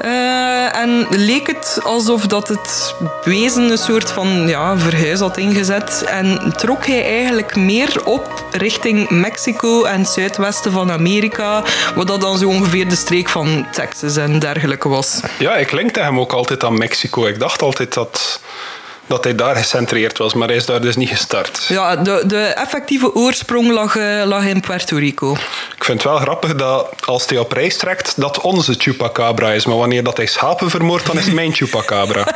Uh, 0.05 0.77
en 0.77 1.07
leek 1.11 1.47
het 1.47 1.81
alsof 1.83 2.27
dat 2.27 2.49
het 2.49 2.95
wezen 3.25 3.71
een 3.71 3.79
soort 3.79 4.11
van 4.11 4.49
ja, 4.49 4.79
verhuis 4.79 5.21
had 5.21 5.37
ingezet. 5.37 6.05
En 6.07 6.53
trok 6.57 6.87
hij 6.87 7.05
eigenlijk 7.05 7.57
meer 7.57 8.05
op 8.05 8.45
richting 8.51 9.11
Mexico 9.11 9.85
en 9.85 10.01
het 10.01 10.09
zuidwesten 10.09 10.73
van 10.73 10.91
Amerika. 10.91 11.65
Wat 11.95 12.07
dat 12.07 12.21
dan 12.21 12.39
zo 12.39 12.49
ongeveer 12.49 12.89
de 12.89 12.97
streek 12.97 13.29
van 13.29 13.67
Texas 13.71 14.17
en 14.17 14.39
dergelijke 14.39 14.89
was. 14.89 15.21
Ja, 15.39 15.57
ik 15.57 15.73
linkte 15.73 16.01
hem 16.01 16.21
ook 16.21 16.33
altijd 16.33 16.65
aan 16.65 16.79
Mexico. 16.79 17.27
Ik 17.27 17.39
dacht 17.39 17.63
altijd 17.63 17.95
dat 17.95 18.41
dat 19.07 19.25
hij 19.25 19.35
daar 19.35 19.57
gecentreerd 19.57 20.19
was, 20.19 20.35
maar 20.35 20.49
hij 20.49 20.57
is 20.57 20.67
daar 20.67 20.81
dus 20.81 20.97
niet 20.97 21.09
gestart. 21.09 21.65
Ja, 21.69 21.97
de, 21.97 22.23
de 22.27 22.43
effectieve 22.43 23.15
oorsprong 23.15 23.71
lag, 23.71 23.97
uh, 23.97 24.23
lag 24.25 24.45
in 24.45 24.61
Puerto 24.61 24.97
Rico. 24.97 25.33
Ik 25.77 25.85
vind 25.85 26.03
het 26.03 26.13
wel 26.13 26.21
grappig 26.21 26.55
dat 26.55 26.89
als 27.05 27.27
hij 27.27 27.39
op 27.39 27.53
reis 27.53 27.77
trekt, 27.77 28.21
dat 28.21 28.41
onze 28.41 28.75
chupacabra 28.79 29.53
is. 29.53 29.67
Maar 29.67 29.77
wanneer 29.77 30.05
dat 30.05 30.17
hij 30.17 30.27
schapen 30.27 30.71
vermoordt, 30.71 31.07
dan 31.07 31.19
is 31.19 31.25
het 31.25 31.35
mijn 31.35 31.53
chupacabra. 31.53 32.27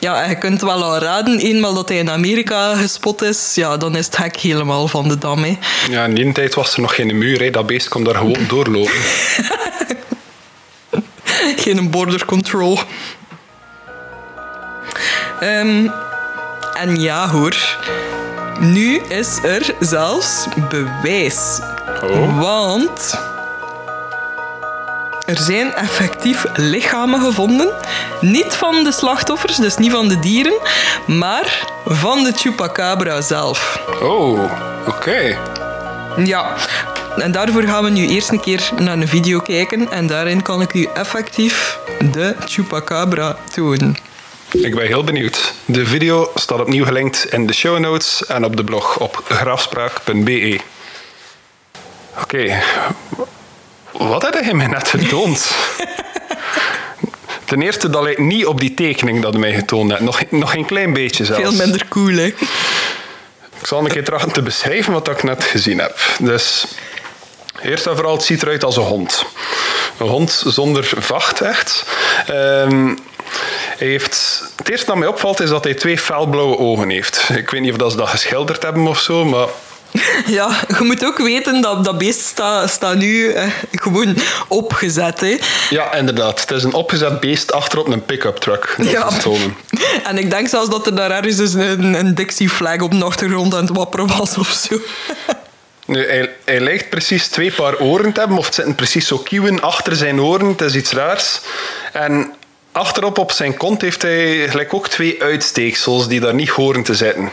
Ja, 0.00 0.24
je 0.24 0.38
kunt 0.38 0.60
wel 0.60 0.82
al 0.82 0.98
raden, 0.98 1.38
eenmaal 1.38 1.74
dat 1.74 1.88
hij 1.88 1.98
in 1.98 2.10
Amerika 2.10 2.74
gespot 2.74 3.22
is, 3.22 3.54
ja, 3.54 3.76
dan 3.76 3.96
is 3.96 4.06
het 4.06 4.16
hek 4.16 4.36
helemaal 4.36 4.88
van 4.88 5.08
de 5.08 5.18
dam. 5.18 5.42
Hè. 5.42 5.58
Ja, 5.90 6.04
in 6.04 6.14
die 6.14 6.32
tijd 6.32 6.54
was 6.54 6.74
er 6.74 6.80
nog 6.80 6.94
geen 6.94 7.18
muur, 7.18 7.40
hè. 7.40 7.50
dat 7.50 7.66
beest 7.66 7.88
kon 7.88 8.04
daar 8.04 8.14
gewoon 8.14 8.46
doorlopen. 8.48 8.92
geen 11.64 11.90
border 11.90 12.24
control. 12.24 12.78
Um, 15.42 15.92
en 16.72 17.00
ja 17.00 17.28
hoor, 17.28 17.56
nu 18.60 19.00
is 19.08 19.38
er 19.42 19.74
zelfs 19.80 20.46
bewijs. 20.68 21.60
Oh. 22.02 22.40
Want 22.40 23.18
er 25.26 25.36
zijn 25.36 25.74
effectief 25.74 26.44
lichamen 26.54 27.20
gevonden. 27.20 27.72
Niet 28.20 28.54
van 28.54 28.84
de 28.84 28.92
slachtoffers, 28.92 29.56
dus 29.56 29.76
niet 29.76 29.92
van 29.92 30.08
de 30.08 30.18
dieren, 30.18 30.58
maar 31.06 31.66
van 31.84 32.24
de 32.24 32.32
chupacabra 32.32 33.20
zelf. 33.20 33.80
Oh, 34.02 34.52
oké. 34.86 35.38
Ja, 36.16 36.54
en 37.16 37.32
daarvoor 37.32 37.62
gaan 37.62 37.84
we 37.84 37.90
nu 37.90 38.08
eerst 38.08 38.30
een 38.30 38.40
keer 38.40 38.70
naar 38.78 38.96
een 38.96 39.08
video 39.08 39.40
kijken. 39.40 39.90
En 39.90 40.06
daarin 40.06 40.42
kan 40.42 40.60
ik 40.60 40.74
u 40.74 40.88
effectief 40.94 41.78
de 42.12 42.36
chupacabra 42.46 43.36
tonen. 43.54 44.07
Ik 44.52 44.74
ben 44.74 44.86
heel 44.86 45.04
benieuwd. 45.04 45.52
De 45.64 45.86
video 45.86 46.30
staat 46.34 46.60
opnieuw 46.60 46.84
gelinkt 46.84 47.26
in 47.30 47.46
de 47.46 47.52
show 47.52 47.78
notes 47.78 48.26
en 48.26 48.44
op 48.44 48.56
de 48.56 48.64
blog 48.64 48.98
op 48.98 49.24
grafspraak.be. 49.28 50.60
Oké, 52.22 52.62
wat 53.92 54.22
heb 54.22 54.44
je 54.44 54.54
mij 54.54 54.66
net 54.66 54.88
getoond? 54.88 55.50
Ten 57.44 57.62
eerste, 57.62 57.90
dat 57.90 58.02
lijkt 58.02 58.20
niet 58.20 58.46
op 58.46 58.60
die 58.60 58.74
tekening 58.74 59.22
dat 59.22 59.32
je 59.32 59.38
mij 59.38 59.54
getoond 59.54 59.90
hebt. 59.90 60.02
Nog, 60.02 60.22
nog 60.30 60.54
een 60.54 60.66
klein 60.66 60.92
beetje 60.92 61.24
zelfs. 61.24 61.42
Veel 61.42 61.52
minder 61.52 61.88
cool, 61.88 62.14
hè? 62.16 62.26
Ik 63.60 63.66
zal 63.66 63.84
een 63.84 63.90
keer 63.90 64.04
trachten 64.04 64.32
te 64.32 64.42
beschrijven 64.42 64.92
wat 64.92 65.08
ik 65.08 65.22
net 65.22 65.44
gezien 65.44 65.78
heb. 65.78 65.98
Dus, 66.18 66.66
eerst 67.62 67.86
en 67.86 67.94
vooral, 67.94 68.14
het 68.14 68.24
ziet 68.24 68.42
eruit 68.42 68.64
als 68.64 68.76
een 68.76 68.82
hond. 68.82 69.24
Een 69.98 70.08
hond 70.08 70.42
zonder 70.46 70.92
vacht, 70.98 71.40
echt. 71.40 71.84
Um, 72.30 72.98
hij 73.78 73.88
heeft, 73.88 74.42
het 74.56 74.68
eerste 74.70 74.86
dat 74.86 74.96
mij 74.96 75.08
opvalt 75.08 75.40
is 75.40 75.48
dat 75.48 75.64
hij 75.64 75.74
twee 75.74 75.98
felblauwe 75.98 76.58
ogen 76.58 76.90
heeft. 76.90 77.28
Ik 77.34 77.50
weet 77.50 77.60
niet 77.60 77.70
of 77.70 77.76
dat 77.76 77.90
ze 77.90 77.96
dat 77.96 78.08
geschilderd 78.08 78.62
hebben 78.62 78.86
of 78.86 78.98
zo, 78.98 79.24
maar 79.24 79.46
ja, 80.38 80.60
je 80.78 80.84
moet 80.84 81.04
ook 81.04 81.18
weten 81.18 81.60
dat 81.60 81.84
dat 81.84 81.98
beest 81.98 82.20
staat 82.20 82.70
sta 82.70 82.94
nu 82.94 83.32
eh, 83.32 83.46
gewoon 83.72 84.16
opgezet. 84.48 85.20
Hè. 85.20 85.38
Ja, 85.70 85.94
inderdaad. 85.94 86.40
Het 86.40 86.50
is 86.50 86.64
een 86.64 86.72
opgezet 86.72 87.20
beest 87.20 87.52
achterop 87.52 87.86
een 87.88 88.04
pick-up 88.04 88.36
truck. 88.36 88.76
Ja. 88.78 89.08
En 90.04 90.18
ik 90.18 90.30
denk 90.30 90.48
zelfs 90.48 90.70
dat 90.70 90.86
er 90.86 90.94
daar 90.94 91.10
ergens 91.10 91.36
dus 91.36 91.54
een, 91.54 91.94
een 91.94 92.14
Dixie-flag 92.14 92.80
op 92.80 92.90
de 92.90 93.04
achtergrond 93.04 93.54
aan 93.54 93.64
het 93.64 93.76
wapperen 93.76 94.16
was 94.18 94.38
of 94.38 94.48
zo. 94.48 94.80
Nu, 95.86 96.06
hij, 96.06 96.30
hij 96.44 96.60
lijkt 96.60 96.88
precies 96.88 97.28
twee 97.28 97.52
paar 97.52 97.78
oren 97.78 98.12
te 98.12 98.20
hebben, 98.20 98.38
of 98.38 98.46
het 98.46 98.54
zitten 98.54 98.74
precies 98.74 99.06
zo 99.06 99.18
kieuwen 99.18 99.60
achter 99.60 99.96
zijn 99.96 100.20
oren. 100.20 100.46
Het 100.46 100.60
is 100.60 100.74
iets 100.74 100.92
raars. 100.92 101.40
En 101.92 102.32
Achterop 102.78 103.18
op 103.18 103.32
zijn 103.32 103.56
kont 103.56 103.80
heeft 103.80 104.02
hij 104.02 104.48
gelijk 104.48 104.74
ook 104.74 104.88
twee 104.88 105.22
uitsteeksels 105.22 106.08
die 106.08 106.20
daar 106.20 106.34
niet 106.34 106.48
horen 106.48 106.82
te 106.82 106.94
zitten. 106.94 107.30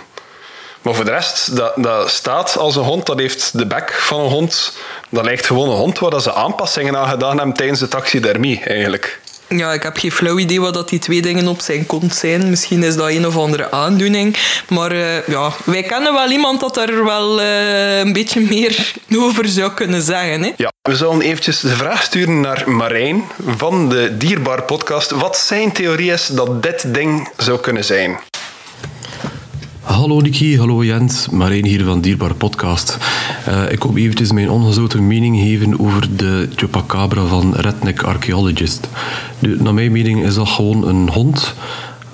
Maar 0.81 0.93
voor 0.93 1.05
de 1.05 1.11
rest, 1.11 1.55
dat, 1.55 1.73
dat 1.75 2.09
staat 2.09 2.57
als 2.57 2.75
een 2.75 2.83
hond, 2.83 3.05
dat 3.05 3.19
heeft 3.19 3.57
de 3.57 3.65
bek 3.65 3.93
van 3.93 4.19
een 4.19 4.29
hond. 4.29 4.77
Dat 5.09 5.23
lijkt 5.23 5.45
gewoon 5.45 5.69
een 5.69 5.75
hond 5.75 5.99
waar 5.99 6.21
ze 6.21 6.33
aanpassingen 6.33 6.97
aan 6.97 7.09
gedaan 7.09 7.37
hebben 7.37 7.55
tijdens 7.55 7.79
de 7.79 7.87
taxidermie, 7.87 8.63
eigenlijk. 8.63 9.19
Ja, 9.47 9.73
ik 9.73 9.83
heb 9.83 9.97
geen 9.97 10.11
flauw 10.11 10.37
idee 10.37 10.61
wat 10.61 10.73
dat 10.73 10.89
die 10.89 10.99
twee 10.99 11.21
dingen 11.21 11.47
op 11.47 11.61
zijn 11.61 11.85
kont 11.85 12.15
zijn. 12.15 12.49
Misschien 12.49 12.83
is 12.83 12.95
dat 12.95 13.09
een 13.09 13.27
of 13.27 13.37
andere 13.37 13.71
aandoening. 13.71 14.37
Maar 14.69 14.91
uh, 14.91 15.27
ja, 15.27 15.51
wij 15.63 15.83
kennen 15.83 16.13
wel 16.13 16.29
iemand 16.29 16.59
dat 16.59 16.77
er 16.77 17.03
wel 17.03 17.41
uh, 17.41 17.99
een 17.99 18.13
beetje 18.13 18.41
meer 18.41 18.93
over 19.25 19.47
zou 19.47 19.71
kunnen 19.71 20.01
zeggen. 20.01 20.43
Hè? 20.43 20.51
Ja, 20.57 20.71
we 20.81 20.95
zullen 20.95 21.21
eventjes 21.21 21.59
de 21.59 21.75
vraag 21.75 22.03
sturen 22.03 22.41
naar 22.41 22.63
Marijn 22.71 23.23
van 23.57 23.89
de 23.89 24.17
Dierbaar 24.17 24.63
podcast. 24.63 25.11
Wat 25.11 25.37
zijn 25.37 25.71
theorieën 25.71 26.19
dat 26.31 26.63
dit 26.63 26.93
ding 26.93 27.29
zou 27.37 27.59
kunnen 27.59 27.83
zijn? 27.83 28.19
Hallo 29.85 30.19
Nicky, 30.19 30.57
hallo 30.57 30.83
Jens, 30.83 31.29
Marijn 31.29 31.65
hier 31.65 31.83
van 31.83 32.01
Dierbaar 32.01 32.33
Podcast. 32.33 32.97
Uh, 33.47 33.71
ik 33.71 33.79
kom 33.79 33.97
eventjes 33.97 34.31
mijn 34.31 34.49
ongezouten 34.49 35.07
mening 35.07 35.37
geven 35.37 35.79
over 35.79 36.17
de 36.17 36.49
Chupacabra 36.55 37.25
van 37.25 37.53
Redneck 37.55 38.01
Archaeologist. 38.01 38.87
Nu, 39.39 39.61
naar 39.61 39.73
mijn 39.73 39.91
mening 39.91 40.23
is 40.23 40.35
dat 40.35 40.47
gewoon 40.47 40.87
een 40.87 41.09
hond 41.09 41.53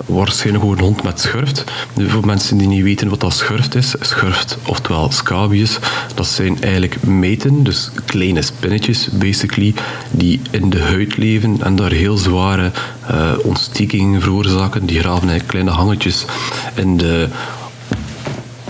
waarschijnlijk 0.06 0.64
ook 0.64 0.72
een 0.72 0.84
hond 0.84 1.02
met 1.02 1.20
schurft. 1.20 1.64
voor 1.96 2.26
mensen 2.26 2.56
die 2.56 2.68
niet 2.68 2.82
weten 2.82 3.08
wat 3.08 3.20
dat 3.20 3.34
schurft 3.34 3.74
is, 3.74 3.94
schurft, 4.00 4.58
oftewel 4.66 5.10
scabies, 5.12 5.78
dat 6.14 6.26
zijn 6.26 6.62
eigenlijk 6.62 7.02
meten, 7.02 7.62
dus 7.62 7.90
kleine 8.04 8.42
spinnetjes, 8.42 9.08
basically, 9.12 9.74
die 10.10 10.40
in 10.50 10.70
de 10.70 10.80
huid 10.82 11.16
leven 11.16 11.56
en 11.62 11.76
daar 11.76 11.92
heel 11.92 12.16
zware 12.16 12.70
uh, 13.10 13.32
ontstekingen 13.42 14.20
veroorzaken. 14.20 14.86
Die 14.86 14.98
graven 14.98 15.28
eigenlijk 15.28 15.48
kleine 15.48 15.70
hangetjes 15.70 16.24
in 16.74 16.96
de 16.96 17.28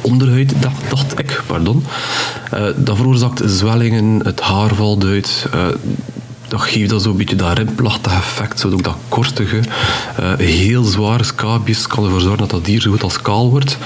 onderhuid, 0.02 0.54
dacht, 0.60 0.90
dacht 0.90 1.18
ik, 1.18 1.42
pardon. 1.46 1.84
Uh, 2.54 2.60
dat 2.76 2.96
veroorzaakt 2.96 3.42
zwellingen, 3.44 4.20
het 4.24 4.40
haar 4.40 4.74
valt 4.74 5.04
uit. 5.04 5.46
Uh, 5.54 5.66
dat 6.48 6.60
geeft 6.60 6.90
dat 6.90 7.02
zo'n 7.02 7.16
beetje 7.16 7.36
dat 7.36 7.58
rimplachtig 7.58 8.12
effect, 8.12 8.60
zo 8.60 8.70
ook 8.70 8.82
dat 8.82 8.96
kortige. 9.08 9.60
Uh, 10.20 10.32
heel 10.36 10.84
zware 10.84 11.24
scabies 11.24 11.86
kan 11.86 12.04
ervoor 12.04 12.20
zorgen 12.20 12.38
dat 12.38 12.50
dat 12.50 12.64
dier 12.64 12.80
zo 12.80 12.90
goed 12.90 13.02
als 13.02 13.22
kaal 13.22 13.50
wordt. 13.50 13.78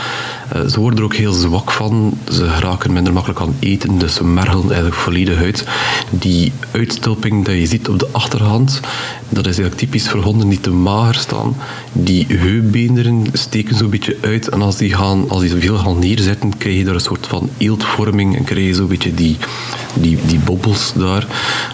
Uh, 0.55 0.67
ze 0.67 0.81
worden 0.81 0.99
er 0.99 1.05
ook 1.05 1.15
heel 1.15 1.33
zwak 1.33 1.71
van. 1.71 2.19
Ze 2.31 2.47
raken 2.47 2.93
minder 2.93 3.13
makkelijk 3.13 3.41
aan 3.41 3.57
eten, 3.59 3.99
dus 3.99 4.15
ze 4.15 4.25
mergelen 4.25 4.67
eigenlijk 4.67 4.95
volledig 4.95 5.39
uit. 5.39 5.67
Die 6.11 6.53
uitstulping 6.71 7.45
die 7.45 7.61
je 7.61 7.67
ziet 7.67 7.89
op 7.89 7.99
de 7.99 8.09
achterhand, 8.13 8.81
dat 9.29 9.47
is 9.47 9.59
eigenlijk 9.59 9.77
typisch 9.77 10.09
voor 10.09 10.23
honden 10.23 10.49
die 10.49 10.61
te 10.61 10.71
mager 10.71 11.15
staan. 11.15 11.57
Die 11.93 12.27
heupbeenderen 12.29 13.27
steken 13.33 13.77
zo'n 13.77 13.91
beetje 13.91 14.17
uit 14.21 14.49
en 14.49 14.63
als 14.63 14.77
die, 14.77 14.95
gaan, 14.95 15.29
als 15.29 15.41
die 15.41 15.55
veel 15.55 15.77
gaan 15.77 15.99
neerzetten, 15.99 16.57
krijg 16.59 16.77
je 16.77 16.85
daar 16.85 16.95
een 16.95 17.01
soort 17.01 17.27
van 17.27 17.51
eeltvorming 17.57 18.37
en 18.37 18.45
krijg 18.45 18.67
je 18.67 18.75
zo'n 18.75 18.87
beetje 18.87 19.15
die, 19.15 19.37
die, 19.95 20.19
die 20.27 20.39
bobbels 20.39 20.93
daar. 20.95 21.27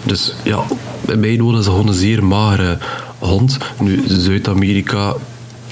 Dus 0.03 0.35
ja, 0.43 0.63
bij 1.05 1.15
mij 1.15 1.33
is 1.33 1.65
gewoon 1.65 1.87
een 1.87 1.93
zeer 1.93 2.23
magere 2.23 2.77
hond. 3.19 3.57
Nu, 3.79 4.03
Zuid-Amerika 4.07 5.15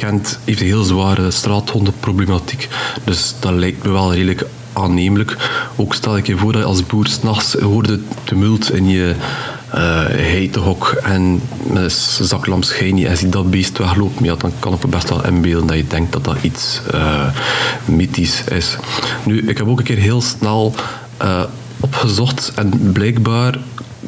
kent, 0.01 0.39
heeft 0.45 0.59
een 0.59 0.65
heel 0.65 0.83
zware 0.83 1.31
straathondenproblematiek. 1.31 2.67
Dus 3.03 3.35
dat 3.39 3.51
lijkt 3.51 3.83
me 3.83 3.91
wel 3.91 4.13
redelijk 4.13 4.45
aannemelijk. 4.73 5.37
Ook 5.75 5.93
stel 5.93 6.17
ik 6.17 6.27
je 6.27 6.37
voor 6.37 6.51
dat 6.51 6.61
je 6.61 6.67
als 6.67 6.85
boer 6.85 7.07
s'nachts 7.07 7.53
hoorde 7.53 7.99
tumult 8.23 8.73
in 8.73 8.87
je 8.87 9.15
uh, 9.75 10.05
heitehok 10.05 10.87
en 11.03 11.41
met 11.63 11.83
een 12.19 12.25
zaklamp 12.25 12.63
schijn 12.63 13.05
en 13.05 13.17
ziet 13.17 13.31
dat 13.31 13.49
beest 13.49 13.77
weglopen, 13.77 14.25
ja, 14.25 14.35
dan 14.35 14.51
kan 14.59 14.73
ik 14.73 14.83
me 14.83 14.89
best 14.89 15.09
wel 15.09 15.25
inbeelden 15.25 15.67
dat 15.67 15.77
je 15.77 15.87
denkt 15.87 16.11
dat 16.11 16.23
dat 16.23 16.37
iets 16.41 16.81
uh, 16.93 17.25
mythisch 17.85 18.43
is. 18.43 18.77
Nu, 19.25 19.47
ik 19.47 19.57
heb 19.57 19.67
ook 19.67 19.79
een 19.79 19.83
keer 19.83 19.97
heel 19.97 20.21
snel 20.21 20.75
uh, 21.21 21.43
opgezocht 21.79 22.51
en 22.55 22.91
blijkbaar 22.91 23.57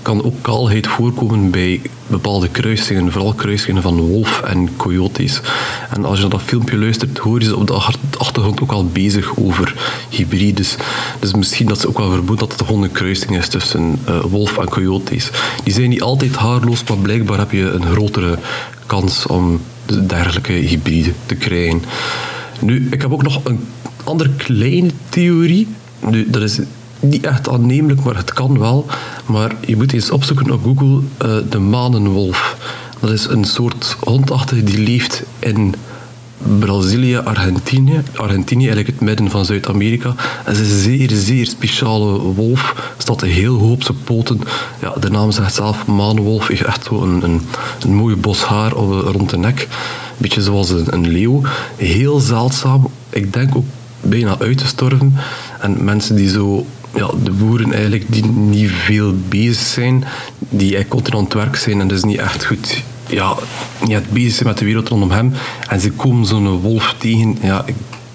kan 0.04 0.24
ook 0.24 0.42
kaalheid 0.42 0.88
voorkomen 0.88 1.50
bij 1.50 1.82
bepaalde 2.08 2.48
kruisingen, 2.48 3.12
vooral 3.12 3.34
kruisingen 3.34 3.82
van 3.82 4.00
wolf 4.00 4.42
en 4.42 4.76
coyotes. 4.76 5.42
En 5.90 6.06
als 6.06 6.20
je 6.20 6.28
dat 6.28 6.42
filmpje 6.42 6.78
luistert, 6.78 7.18
hoor 7.18 7.40
je 7.40 7.46
ze 7.46 7.58
op 7.58 7.68
de 7.68 7.74
achtergrond 8.18 8.62
ook 8.62 8.72
al 8.72 8.86
bezig 8.86 9.38
over 9.38 9.76
hybrides. 10.10 10.76
Dus 11.20 11.34
misschien 11.34 11.68
dat 11.68 11.80
ze 11.80 11.88
ook 11.88 11.98
wel 11.98 12.12
vermoeden 12.12 12.48
dat 12.48 12.52
het 12.58 12.68
gewoon 12.68 12.84
een 12.84 12.92
kruising 12.92 13.38
is 13.38 13.48
tussen 13.48 14.00
uh, 14.10 14.22
wolf 14.22 14.58
en 14.58 14.70
coyotes. 14.70 15.30
Die 15.64 15.74
zijn 15.74 15.90
niet 15.90 16.02
altijd 16.02 16.36
haarloos, 16.36 16.84
maar 16.84 16.98
blijkbaar 16.98 17.38
heb 17.38 17.52
je 17.52 17.70
een 17.70 17.86
grotere 17.86 18.38
kans 18.86 19.28
om 19.28 19.62
dergelijke 20.08 20.54
hybride 20.54 21.14
te 21.26 21.36
krijgen. 21.36 21.84
Nu, 22.60 22.88
ik 22.92 23.02
heb 23.02 23.12
ook 23.12 23.24
nog 23.24 23.40
een 23.44 23.60
andere 24.04 24.30
kleine 24.38 24.90
theorie. 25.10 25.68
Nu, 26.00 26.30
dat 26.30 26.42
is 26.42 26.60
niet 27.04 27.26
echt 27.26 27.50
aannemelijk, 27.50 28.04
maar 28.04 28.16
het 28.16 28.34
kan 28.34 28.60
wel. 28.60 28.86
Maar 29.26 29.56
je 29.66 29.76
moet 29.76 29.94
eens 29.94 30.12
opzoeken 30.12 30.52
op 30.52 30.64
Google 30.64 31.00
uh, 31.26 31.36
de 31.50 31.60
manenwolf. 31.60 32.58
Dat 33.00 33.12
is 33.12 33.26
een 33.26 33.46
soort 33.46 33.96
hondachtige 34.00 34.64
die 34.64 34.80
leeft 34.80 35.24
in 35.40 35.76
Brazilië, 36.60 37.18
Argentinië. 37.18 38.02
Argentinië, 38.16 38.66
eigenlijk 38.66 39.00
het 39.00 39.08
midden 39.08 39.30
van 39.30 39.46
Zuid-Amerika. 39.46 40.14
Het 40.18 40.58
is 40.58 40.72
een 40.72 40.80
zeer, 40.80 41.10
zeer 41.12 41.46
speciale 41.46 42.20
wolf. 42.20 42.94
Staat 42.98 43.22
heel 43.22 43.58
hoog 43.58 43.72
op 43.72 43.84
zijn 43.84 44.04
poten. 44.04 44.40
Ja, 44.82 44.94
de 45.00 45.10
naam 45.10 45.32
zegt 45.32 45.54
zelf, 45.54 45.86
manenwolf. 45.86 46.48
Heeft 46.48 46.64
echt 46.64 46.86
zo 46.86 47.02
een, 47.02 47.24
een, 47.24 47.42
een 47.82 47.96
mooie 47.96 48.16
bos 48.16 48.44
haar 48.44 48.72
rond 48.72 49.30
de 49.30 49.38
nek. 49.38 49.62
Een 49.62 49.68
beetje 50.18 50.42
zoals 50.42 50.70
een, 50.70 50.94
een 50.94 51.08
leeuw. 51.08 51.42
Heel 51.76 52.20
zeldzaam. 52.20 52.88
Ik 53.10 53.34
denk 53.34 53.56
ook 53.56 53.66
bijna 54.02 54.40
uitgestorven. 54.40 55.16
En 55.60 55.84
mensen 55.84 56.16
die 56.16 56.30
zo 56.30 56.66
ja, 56.96 57.10
de 57.24 57.32
boeren 57.32 57.72
eigenlijk 57.72 58.06
die 58.10 58.26
niet 58.26 58.72
veel 58.72 59.14
bezig 59.28 59.68
zijn, 59.68 60.04
die 60.40 60.76
eigenlijk 60.76 60.90
continu 60.90 61.18
aan 61.18 61.24
het 61.24 61.34
werk 61.34 61.56
zijn 61.56 61.82
en 61.82 61.88
dus 61.88 62.04
niet 62.04 62.18
echt 62.18 62.46
goed 62.46 62.84
ja, 63.08 63.36
niet 63.86 64.10
bezig 64.10 64.34
zijn 64.34 64.48
met 64.48 64.58
de 64.58 64.66
wereld 64.66 64.90
rondom 64.90 65.12
hem. 65.12 65.34
En 65.68 65.80
ze 65.80 65.92
komen 65.92 66.26
zo'n 66.26 66.60
wolf 66.60 66.96
tegen. 66.98 67.38
Ja, 67.42 67.66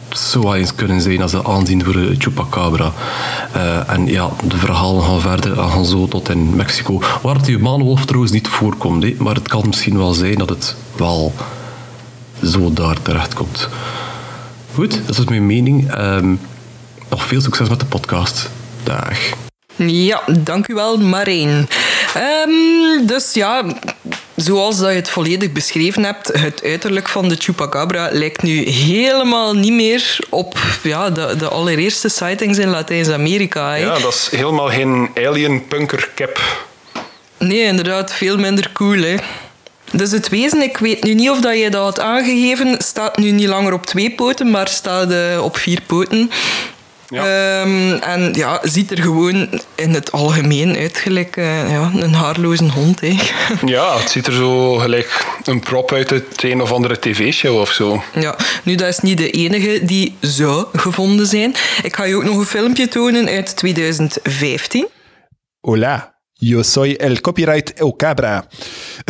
zou 0.08 0.56
eens 0.56 0.74
kunnen 0.74 1.00
zijn 1.00 1.22
als 1.22 1.30
ze 1.30 1.44
aanzien 1.44 1.84
voor 1.84 1.92
de 1.92 2.14
Chupacabra. 2.18 2.92
Uh, 3.56 3.90
en 3.90 4.06
ja, 4.06 4.30
de 4.48 4.56
verhalen 4.56 5.02
gaan 5.02 5.20
verder 5.20 5.58
en 5.58 5.70
gaan 5.70 5.86
zo 5.86 6.08
tot 6.08 6.28
in 6.28 6.56
Mexico. 6.56 7.02
Waar 7.22 7.42
die 7.42 7.58
manenwolf 7.58 8.04
trouwens 8.04 8.32
niet 8.32 8.48
voorkomt, 8.48 9.18
maar 9.18 9.34
het 9.34 9.48
kan 9.48 9.66
misschien 9.66 9.96
wel 9.96 10.12
zijn 10.12 10.38
dat 10.38 10.48
het 10.48 10.76
wel 10.96 11.32
zo 12.42 12.72
daar 12.72 13.02
terecht 13.02 13.34
komt. 13.34 13.68
Goed, 14.74 15.00
dat 15.06 15.18
is 15.18 15.24
mijn 15.24 15.46
mening. 15.46 15.98
Um, 15.98 16.40
nog 17.08 17.26
veel 17.26 17.40
succes 17.40 17.68
met 17.68 17.80
de 17.80 17.86
podcast. 17.86 18.50
Ja, 19.76 20.22
dank 20.26 20.68
u 20.68 20.74
wel, 20.74 20.98
Marijn. 20.98 21.68
Um, 22.16 23.06
dus 23.06 23.32
ja, 23.32 23.64
zoals 24.36 24.78
dat 24.78 24.88
je 24.88 24.96
het 24.96 25.08
volledig 25.08 25.52
beschreven 25.52 26.04
hebt, 26.04 26.40
het 26.40 26.62
uiterlijk 26.64 27.08
van 27.08 27.28
de 27.28 27.36
Chupacabra 27.38 28.08
lijkt 28.12 28.42
nu 28.42 28.68
helemaal 28.68 29.54
niet 29.54 29.72
meer 29.72 30.18
op 30.28 30.58
ja, 30.82 31.10
de, 31.10 31.36
de 31.38 31.48
allereerste 31.48 32.08
sightings 32.08 32.58
in 32.58 32.68
Latijns-Amerika. 32.68 33.74
Ja, 33.74 33.98
dat 33.98 34.12
is 34.12 34.28
helemaal 34.30 34.70
geen 34.70 35.10
alien 35.14 35.66
punker 35.66 36.10
cap. 36.14 36.66
Nee, 37.38 37.62
inderdaad, 37.62 38.12
veel 38.12 38.38
minder 38.38 38.70
cool. 38.72 39.02
Hè. 39.02 39.14
Dus 39.92 40.10
het 40.10 40.28
wezen, 40.28 40.62
ik 40.62 40.78
weet 40.78 41.02
nu 41.04 41.14
niet 41.14 41.30
of 41.30 41.40
dat 41.40 41.58
je 41.58 41.70
dat 41.70 41.82
had 41.82 42.00
aangegeven, 42.00 42.76
staat 42.78 43.16
nu 43.16 43.30
niet 43.30 43.48
langer 43.48 43.72
op 43.72 43.86
twee 43.86 44.10
poten, 44.10 44.50
maar 44.50 44.68
staat 44.68 45.10
uh, 45.10 45.42
op 45.42 45.56
vier 45.56 45.80
poten. 45.86 46.30
Ja. 47.08 47.60
Um, 47.60 47.92
en 47.92 48.32
ja, 48.34 48.60
ziet 48.62 48.90
er 48.90 49.02
gewoon 49.02 49.60
in 49.74 49.94
het 49.94 50.12
algemeen 50.12 50.76
uit 50.76 50.98
gelijk 50.98 51.36
uh, 51.36 51.70
ja, 51.70 51.90
een 51.94 52.14
haarloze 52.14 52.70
hond. 52.70 53.00
Ja, 53.64 53.98
het 53.98 54.10
ziet 54.10 54.26
er 54.26 54.32
zo 54.32 54.74
gelijk 54.74 55.26
een 55.44 55.60
prop 55.60 55.92
uit 55.92 56.10
het 56.10 56.42
een 56.42 56.62
of 56.62 56.72
andere 56.72 56.98
tv-show 56.98 57.60
of 57.60 57.72
zo. 57.72 58.02
Ja, 58.14 58.36
nu 58.62 58.74
dat 58.74 58.88
is 58.88 58.98
niet 58.98 59.18
de 59.18 59.30
enige 59.30 59.84
die 59.84 60.16
zou 60.20 60.66
gevonden 60.72 61.26
zijn. 61.26 61.54
Ik 61.82 61.96
ga 61.96 62.04
je 62.04 62.16
ook 62.16 62.24
nog 62.24 62.36
een 62.36 62.44
filmpje 62.44 62.88
tonen 62.88 63.28
uit 63.28 63.56
2015. 63.56 64.88
Hola, 65.60 66.17
Yo 66.40 66.62
soy 66.62 66.92
el 66.92 67.20
copyright 67.20 67.72
El 67.80 67.96
Cabra. 67.96 68.46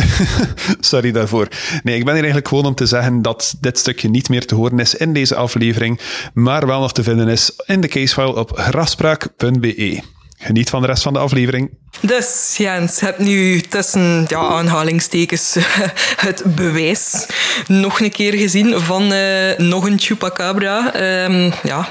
Sorry 0.79 1.11
daarvoor. 1.11 1.47
Nee, 1.83 1.95
ik 1.95 2.03
ben 2.03 2.13
hier 2.13 2.23
eigenlijk 2.23 2.47
gewoon 2.47 2.65
om 2.65 2.75
te 2.75 2.85
zeggen 2.85 3.21
dat 3.21 3.55
dit 3.61 3.77
stukje 3.77 4.09
niet 4.09 4.29
meer 4.29 4.45
te 4.45 4.55
horen 4.55 4.79
is 4.79 4.95
in 4.95 5.13
deze 5.13 5.35
aflevering, 5.35 5.99
maar 6.33 6.67
wel 6.67 6.79
nog 6.79 6.93
te 6.93 7.03
vinden 7.03 7.27
is 7.27 7.51
in 7.65 7.81
de 7.81 7.87
casefile 7.87 8.35
op 8.35 8.51
grafspraak.be. 8.57 10.01
Geniet 10.37 10.69
van 10.69 10.81
de 10.81 10.87
rest 10.87 11.03
van 11.03 11.13
de 11.13 11.19
aflevering. 11.19 11.69
Dus 12.01 12.55
Jens, 12.57 12.99
heb 12.99 13.19
nu 13.19 13.61
tussen 13.61 14.25
ja, 14.27 14.39
aanhalingstekens 14.39 15.55
het 16.25 16.55
bewijs 16.55 17.27
nog 17.67 17.99
een 17.99 18.11
keer 18.11 18.33
gezien 18.33 18.79
van 18.79 19.11
uh, 19.11 19.57
nog 19.57 19.85
een 19.85 19.99
chupacabra. 19.99 20.93
Um, 21.25 21.53
ja, 21.63 21.89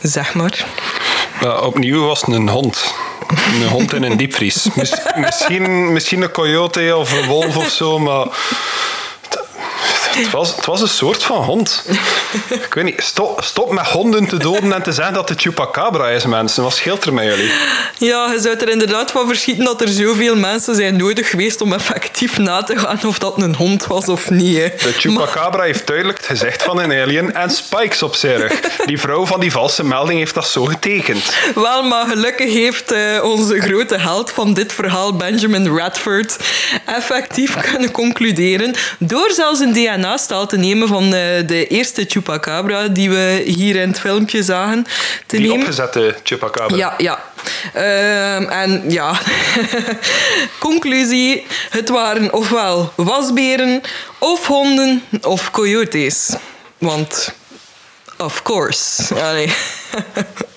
zeg 0.00 0.34
maar. 0.34 0.66
Uh, 1.42 1.62
opnieuw 1.62 2.06
was 2.06 2.20
het 2.20 2.34
een 2.34 2.48
hond. 2.48 2.94
Een 3.28 3.68
hond 3.68 3.92
in 3.92 4.02
een 4.02 4.16
diepvries. 4.16 4.68
misschien, 5.16 5.92
misschien 5.92 6.22
een 6.22 6.30
coyote 6.30 6.96
of 6.96 7.12
een 7.12 7.26
wolf 7.26 7.56
of 7.56 7.68
zo, 7.68 7.98
maar 7.98 8.26
het 10.16 10.30
was, 10.30 10.56
het 10.56 10.66
was 10.66 10.80
een 10.80 10.88
soort 10.88 11.22
van 11.22 11.42
hond. 11.42 11.84
Ik 12.48 12.74
weet 12.74 12.84
niet, 12.84 13.02
stop, 13.02 13.44
stop 13.44 13.72
met 13.72 13.86
honden 13.86 14.26
te 14.26 14.36
doden 14.36 14.72
en 14.72 14.82
te 14.82 14.92
zeggen 14.92 15.14
dat 15.14 15.28
het 15.28 15.40
chupacabra 15.40 16.08
is, 16.08 16.26
mensen. 16.26 16.62
Wat 16.62 16.74
scheelt 16.74 17.04
er 17.04 17.12
met 17.12 17.24
jullie? 17.24 17.50
Ja, 17.98 18.32
je 18.32 18.40
zou 18.40 18.56
er 18.56 18.68
inderdaad 18.68 19.10
van 19.10 19.26
verschieten 19.26 19.64
dat 19.64 19.80
er 19.80 19.88
zoveel 19.88 20.36
mensen 20.36 20.74
zijn 20.74 20.96
nodig 20.96 21.30
geweest 21.30 21.60
om 21.60 21.72
effectief 21.72 22.38
na 22.38 22.62
te 22.62 22.78
gaan 22.78 23.00
of 23.06 23.18
dat 23.18 23.42
een 23.42 23.54
hond 23.54 23.86
was 23.86 24.08
of 24.08 24.30
niet. 24.30 24.56
Hè. 24.56 24.68
De 24.68 24.92
chupacabra 24.92 25.62
heeft 25.62 25.86
duidelijk 25.86 26.18
het 26.18 26.26
gezicht 26.26 26.62
van 26.62 26.78
een 26.78 26.92
alien 26.92 27.34
en 27.34 27.50
spikes 27.50 28.02
op 28.02 28.14
zijn 28.14 28.36
rug. 28.36 28.60
Die 28.84 29.00
vrouw 29.00 29.26
van 29.26 29.40
die 29.40 29.52
valse 29.52 29.84
melding 29.84 30.18
heeft 30.18 30.34
dat 30.34 30.46
zo 30.46 30.64
getekend. 30.64 31.34
Wel, 31.54 31.82
maar 31.82 32.06
gelukkig 32.06 32.52
heeft 32.52 32.92
uh, 32.92 33.24
onze 33.24 33.60
grote 33.60 33.98
held 33.98 34.30
van 34.30 34.54
dit 34.54 34.72
verhaal, 34.72 35.16
Benjamin 35.16 35.76
Radford, 35.76 36.36
effectief 36.86 37.56
kunnen 37.70 37.90
concluderen 37.90 38.74
door 38.98 39.30
zelfs 39.30 39.60
een 39.60 39.72
DNA 39.72 40.00
DNA-staal 40.02 40.46
te 40.46 40.56
nemen 40.56 40.88
van 40.88 41.10
de, 41.10 41.42
de 41.46 41.66
eerste 41.66 42.04
chupacabra 42.08 42.88
die 42.88 43.10
we 43.10 43.42
hier 43.44 43.76
in 43.76 43.88
het 43.88 44.00
filmpje 44.00 44.42
zagen. 44.42 44.86
Te 45.26 45.36
die 45.36 45.40
nemen. 45.40 45.58
opgezette 45.58 46.14
chupacabra. 46.22 46.76
Ja, 46.76 46.94
ja. 46.98 47.22
Uh, 47.76 48.62
en 48.62 48.90
ja, 48.90 49.18
conclusie: 50.58 51.46
het 51.70 51.88
waren 51.88 52.32
ofwel 52.32 52.92
wasberen, 52.96 53.80
of 54.18 54.46
honden, 54.46 55.02
of 55.22 55.50
coyotes. 55.50 56.30
Want, 56.78 57.34
of 58.18 58.42
course. 58.42 59.14
Allee. 59.14 59.52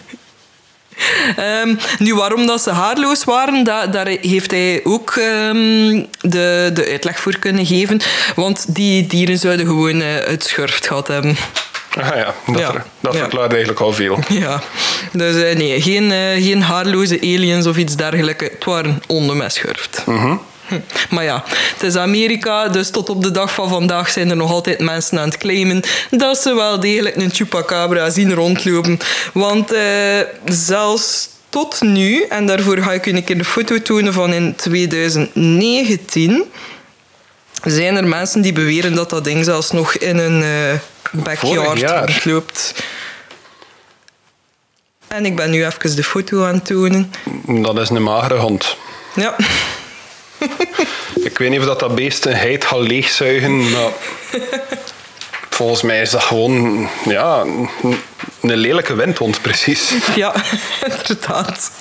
Um, 1.63 1.77
nu, 1.99 2.15
waarom 2.15 2.45
dat 2.45 2.61
ze 2.61 2.69
haarloos 2.69 3.23
waren, 3.23 3.63
dat, 3.63 3.93
daar 3.93 4.07
heeft 4.07 4.51
hij 4.51 4.81
ook 4.83 5.15
um, 5.15 6.05
de, 6.21 6.69
de 6.73 6.87
uitleg 6.89 7.19
voor 7.19 7.39
kunnen 7.39 7.65
geven. 7.65 8.01
Want 8.35 8.75
die 8.75 9.07
dieren 9.07 9.37
zouden 9.37 9.65
gewoon 9.65 10.01
uh, 10.01 10.07
het 10.25 10.43
schurft 10.43 10.87
gehad 10.87 11.07
hebben. 11.07 11.37
Ah 11.99 12.15
ja, 12.15 12.33
dat, 12.45 12.59
ja. 12.59 12.85
Dat 12.99 13.13
ja. 13.13 13.19
verklaart 13.19 13.51
eigenlijk 13.51 13.81
al 13.81 13.93
veel. 13.93 14.19
Ja, 14.29 14.61
dus 15.11 15.35
uh, 15.35 15.55
nee, 15.55 15.81
geen, 15.81 16.03
uh, 16.03 16.43
geen 16.45 16.61
haarloze 16.61 17.19
aliens 17.21 17.67
of 17.67 17.77
iets 17.77 17.95
dergelijks. 17.95 18.43
Het 18.43 18.65
waren 18.65 19.01
honden 19.07 19.37
met 19.37 19.53
schurft. 19.53 20.03
Mm 20.05 20.17
-hmm. 20.17 20.41
Hm. 20.67 20.79
Maar 21.09 21.23
ja, 21.23 21.43
het 21.73 21.83
is 21.83 21.95
Amerika, 21.95 22.67
dus 22.67 22.89
tot 22.89 23.09
op 23.09 23.23
de 23.23 23.31
dag 23.31 23.53
van 23.53 23.69
vandaag 23.69 24.09
zijn 24.09 24.29
er 24.29 24.35
nog 24.35 24.51
altijd 24.51 24.79
mensen 24.79 25.19
aan 25.19 25.27
het 25.27 25.37
claimen 25.37 25.83
dat 26.09 26.37
ze 26.37 26.55
wel 26.55 26.79
degelijk 26.79 27.15
een 27.15 27.31
chupacabra 27.33 28.09
zien 28.09 28.33
rondlopen. 28.33 28.97
Want 29.33 29.71
eh, 29.71 30.19
zelfs 30.45 31.29
tot 31.49 31.81
nu, 31.81 32.21
en 32.29 32.45
daarvoor 32.45 32.77
ga 32.77 32.93
ik 32.93 33.05
u 33.05 33.11
een 33.11 33.23
keer 33.23 33.37
de 33.37 33.45
foto 33.45 33.81
tonen 33.81 34.13
van 34.13 34.33
in 34.33 34.55
2019, 34.55 36.43
zijn 37.63 37.95
er 37.95 38.07
mensen 38.07 38.41
die 38.41 38.53
beweren 38.53 38.95
dat 38.95 39.09
dat 39.09 39.23
ding 39.23 39.45
zelfs 39.45 39.71
nog 39.71 39.95
in 39.95 40.17
een 40.17 40.41
uh, 40.41 40.73
backyard 41.23 41.81
rondloopt. 41.81 42.83
En 45.07 45.25
ik 45.25 45.35
ben 45.35 45.49
nu 45.49 45.65
even 45.65 45.95
de 45.95 46.03
foto 46.03 46.43
aan 46.43 46.53
het 46.53 46.65
tonen. 46.65 47.11
Dat 47.45 47.79
is 47.79 47.89
een 47.89 48.03
magere 48.03 48.37
hond. 48.37 48.77
Ja. 49.15 49.35
Ik 51.29 51.37
weet 51.37 51.49
niet 51.49 51.59
of 51.59 51.65
dat, 51.65 51.79
dat 51.79 51.95
beest 51.95 52.25
een 52.25 52.33
heid 52.35 52.65
gaat 52.65 52.79
leegzuigen, 52.79 53.63
volgens 55.49 55.81
mij 55.81 56.01
is 56.01 56.09
dat 56.09 56.23
gewoon 56.23 56.87
ja, 57.05 57.39
een- 57.41 57.69
een 58.41 58.57
lelijke 58.57 58.95
windhond, 58.95 59.41
precies. 59.41 59.91
Ja, 60.15 60.33
inderdaad. 60.85 61.71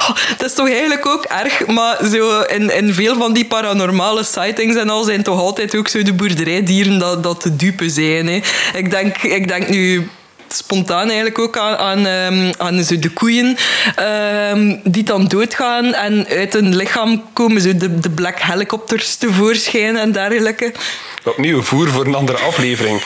Oh, 0.00 0.10
het 0.16 0.42
is 0.42 0.54
toch 0.54 0.68
eigenlijk 0.68 1.06
ook 1.06 1.24
erg, 1.24 1.66
maar 1.66 1.98
zo 2.12 2.40
in, 2.40 2.70
in 2.74 2.94
veel 2.94 3.16
van 3.16 3.32
die 3.32 3.44
paranormale 3.44 4.24
sightings 4.24 4.76
en 4.76 4.88
al 4.90 5.04
zijn 5.04 5.22
toch 5.22 5.38
altijd 5.38 5.76
ook 5.76 5.88
zo 5.88 6.02
de 6.02 6.12
boerderijdieren 6.12 6.98
dat, 6.98 7.22
dat 7.22 7.42
de 7.42 7.56
dupe 7.56 7.88
zijn. 7.88 8.26
Hè. 8.26 8.40
Ik, 8.74 8.90
denk, 8.90 9.16
ik 9.22 9.48
denk 9.48 9.68
nu 9.68 10.08
spontaan 10.56 11.06
eigenlijk 11.06 11.38
ook 11.38 11.58
aan, 11.58 11.76
aan, 11.76 12.06
ehm, 12.06 12.52
aan 12.58 12.84
zo 12.84 12.98
de 12.98 13.10
koeien 13.10 13.56
ehm, 13.96 14.76
die 14.84 15.02
dan 15.02 15.26
doodgaan 15.26 15.94
en 15.94 16.26
uit 16.28 16.52
hun 16.52 16.76
lichaam 16.76 17.24
komen 17.32 17.60
zo 17.60 17.76
de, 17.76 18.00
de 18.00 18.10
black 18.10 18.38
helicopters 18.40 19.16
tevoorschijn 19.16 19.96
en 19.96 20.12
dergelijke. 20.12 20.72
Opnieuw 21.24 21.62
voer 21.62 21.88
voor 21.88 22.06
een 22.06 22.14
andere 22.14 22.38
aflevering. 22.38 23.02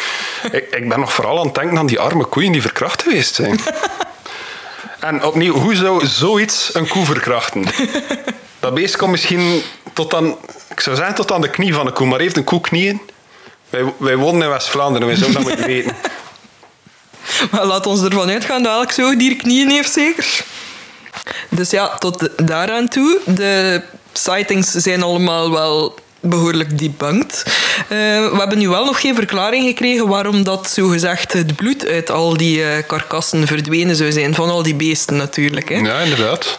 ik, 0.52 0.66
ik 0.70 0.88
ben 0.88 1.00
nog 1.00 1.12
vooral 1.12 1.38
aan 1.38 1.46
het 1.46 1.54
denken 1.54 1.78
aan 1.78 1.86
die 1.86 2.00
arme 2.00 2.24
koeien 2.24 2.52
die 2.52 2.62
verkracht 2.62 3.02
geweest 3.02 3.34
zijn. 3.34 3.60
En 5.00 5.24
opnieuw, 5.24 5.54
hoe 5.54 5.74
zou 5.74 6.06
zoiets 6.06 6.70
een 6.74 6.88
koe 6.88 7.04
verkrachten? 7.04 7.64
Dat 8.60 8.74
beest 8.74 8.96
komt 8.96 9.10
misschien 9.10 9.62
tot 9.92 10.14
aan, 10.14 10.36
ik 10.68 10.80
zou 10.80 10.96
zeggen 10.96 11.14
tot 11.14 11.32
aan 11.32 11.40
de 11.40 11.50
knie 11.50 11.74
van 11.74 11.86
de 11.86 11.92
koe, 11.92 12.06
maar 12.06 12.20
heeft 12.20 12.36
een 12.36 12.44
koe 12.44 12.60
knieën? 12.60 13.00
Wij, 13.70 13.92
wij 13.96 14.16
wonen 14.16 14.42
in 14.42 14.48
West-Vlaanderen, 14.48 15.06
wij 15.06 15.16
zouden 15.16 15.42
dat 15.42 15.48
moeten 15.48 15.66
weten. 15.66 15.96
Maar 17.50 17.64
laat 17.64 17.86
ons 17.86 18.02
ervan 18.02 18.30
uitgaan 18.30 18.62
dat 18.62 18.72
elk 18.72 18.92
zoogdier 18.92 19.36
knieën 19.36 19.70
heeft, 19.70 19.92
zeker? 19.92 20.44
Dus 21.48 21.70
ja, 21.70 21.88
tot 21.98 22.28
daaraan 22.36 22.88
toe. 22.88 23.20
De 23.24 23.82
sightings 24.12 24.70
zijn 24.70 25.02
allemaal 25.02 25.50
wel 25.50 25.94
behoorlijk 26.20 26.78
debunked. 26.78 27.42
Eh, 27.88 27.88
we 28.30 28.36
hebben 28.38 28.58
nu 28.58 28.68
wel 28.68 28.84
nog 28.84 29.00
geen 29.00 29.14
verklaring 29.14 29.66
gekregen 29.66 30.08
waarom 30.08 30.42
dat 30.42 30.70
zogezegd 30.70 31.32
het 31.32 31.56
bloed 31.56 31.86
uit 31.86 32.10
al 32.10 32.36
die 32.36 32.64
eh, 32.64 32.86
karkassen 32.86 33.46
verdwenen 33.46 33.96
zou 33.96 34.12
zijn. 34.12 34.34
Van 34.34 34.50
al 34.50 34.62
die 34.62 34.74
beesten 34.74 35.16
natuurlijk. 35.16 35.68
Hè. 35.68 35.76
Ja, 35.76 35.98
inderdaad. 35.98 36.56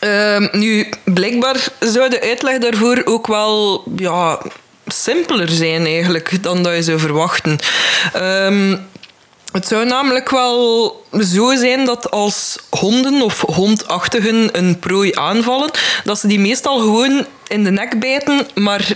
Ehm, 0.00 0.48
nu, 0.52 0.88
blijkbaar 1.04 1.56
zou 1.78 2.08
de 2.08 2.20
uitleg 2.20 2.58
daarvoor 2.58 3.02
ook 3.04 3.26
wel 3.26 3.84
ja, 3.96 4.38
simpeler 4.86 5.48
zijn 5.48 5.86
eigenlijk 5.86 6.42
dan 6.42 6.62
dat 6.62 6.74
je 6.74 6.82
zou 6.82 6.98
verwachten. 6.98 7.58
Ehm, 8.12 8.76
het 9.52 9.66
zou 9.66 9.84
namelijk 9.84 10.30
wel 10.30 11.04
zo 11.20 11.54
zijn 11.54 11.84
dat 11.84 12.10
als 12.10 12.58
honden 12.70 13.22
of 13.22 13.40
hondachtigen 13.40 14.58
een 14.58 14.78
prooi 14.78 15.14
aanvallen, 15.14 15.70
dat 16.04 16.18
ze 16.18 16.26
die 16.26 16.40
meestal 16.40 16.78
gewoon 16.78 17.26
in 17.46 17.64
de 17.64 17.70
nek 17.70 18.00
bijten, 18.00 18.46
maar 18.54 18.88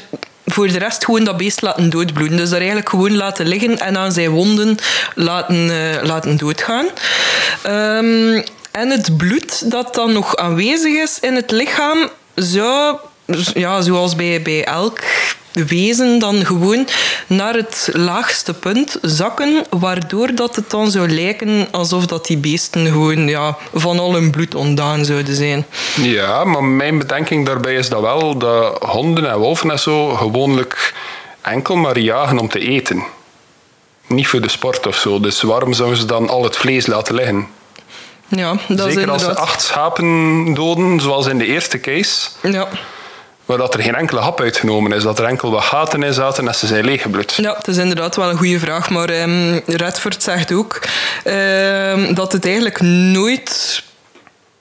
voor 0.47 0.69
de 0.69 0.79
rest 0.79 1.05
gewoon 1.05 1.25
dat 1.25 1.37
beest 1.37 1.63
laten 1.63 1.91
doodbloeden. 1.91 2.37
Dus 2.37 2.49
daar 2.49 2.59
eigenlijk 2.59 2.89
gewoon 2.89 3.17
laten 3.17 3.47
liggen 3.47 3.79
en 3.79 3.97
aan 3.97 4.13
zijn 4.13 4.31
wonden 4.31 4.77
laten, 5.15 5.71
eh, 5.71 6.03
laten 6.03 6.37
doodgaan. 6.37 6.87
Ehm, 7.63 8.43
en 8.71 8.91
het 8.91 9.17
bloed 9.17 9.71
dat 9.71 9.95
dan 9.95 10.13
nog 10.13 10.37
aanwezig 10.37 10.95
is 10.95 11.19
in 11.21 11.35
het 11.35 11.51
lichaam 11.51 12.09
zou, 12.35 12.97
ja, 13.55 13.81
zoals 13.81 14.17
bij, 14.17 14.43
bij 14.43 14.65
elk 14.65 15.01
wezen, 15.55 16.19
dan 16.19 16.47
gewoon 16.47 16.89
naar 17.27 17.55
het 17.55 17.89
laagste 17.93 18.55
punt 18.55 18.99
zakken, 19.03 19.65
waardoor 19.71 20.35
dat 20.35 20.57
het 20.57 20.71
dan 20.71 20.91
zou 20.91 21.09
lijken 21.09 21.69
alsof 21.71 22.07
dat 22.07 22.27
die 22.27 22.37
beesten 22.37 22.87
gewoon 22.87 23.29
ja, 23.29 23.57
van 23.75 23.99
al 23.99 24.15
hun 24.15 24.31
bloed 24.31 24.55
ontdaan 24.55 25.05
zouden 25.05 25.35
zijn. 25.35 25.67
Ja, 25.97 26.45
maar 26.45 26.65
mijn 26.65 26.99
bedenking 26.99 27.47
daarbij 27.47 27.75
is 27.75 27.89
dat 27.89 28.01
wel 28.01 28.39
dat 28.39 28.83
honden 28.83 29.31
en 29.31 29.39
wolven 29.39 29.71
en 29.71 29.79
zo 29.79 30.09
gewoonlijk 30.09 30.95
enkel 31.41 31.77
maar 31.77 31.99
jagen 31.99 32.39
om 32.39 32.49
te 32.49 32.59
eten. 32.59 33.03
Niet 34.07 34.29
voor 34.29 34.41
de 34.41 34.49
sport 34.49 34.87
of 34.87 34.97
zo. 34.97 35.21
Dus 35.21 35.43
waarom 35.43 35.73
zouden 35.73 35.99
ze 35.99 36.05
dan 36.05 36.29
al 36.29 36.45
het 36.45 36.57
vlees 36.57 36.87
laten 36.87 37.15
liggen? 37.15 37.47
Ja, 38.29 38.57
dat 38.69 38.87
is 38.87 38.95
Zeker 38.95 39.11
als 39.11 39.23
ze 39.23 39.37
acht 39.37 39.63
schapen 39.63 40.55
doden, 40.55 41.01
zoals 41.01 41.27
in 41.27 41.39
de 41.39 41.47
eerste 41.47 41.81
case, 41.81 42.29
Ja. 42.43 42.69
Waar 43.47 43.59
dat 43.59 43.75
er 43.75 43.83
geen 43.83 43.95
enkele 43.95 44.21
hap 44.21 44.41
uitgenomen 44.41 44.93
is, 44.93 45.03
dat 45.03 45.19
er 45.19 45.25
enkel 45.25 45.51
wat 45.51 45.63
gaten 45.63 46.03
in 46.03 46.15
zaten 46.15 46.49
en 46.49 46.55
ze 46.55 46.67
zijn 46.67 46.85
leeggebloed. 46.85 47.35
Ja, 47.35 47.55
het 47.57 47.69
is 47.69 47.77
inderdaad 47.77 48.17
wel 48.17 48.31
een 48.31 48.37
goede 48.37 48.59
vraag. 48.59 48.91
Maar 48.91 49.09
ehm, 49.09 49.61
Redford 49.67 50.23
zegt 50.23 50.53
ook 50.53 50.81
ehm, 51.25 52.15
dat 52.15 52.33
het 52.33 52.45
eigenlijk 52.45 52.81
nooit 52.81 53.83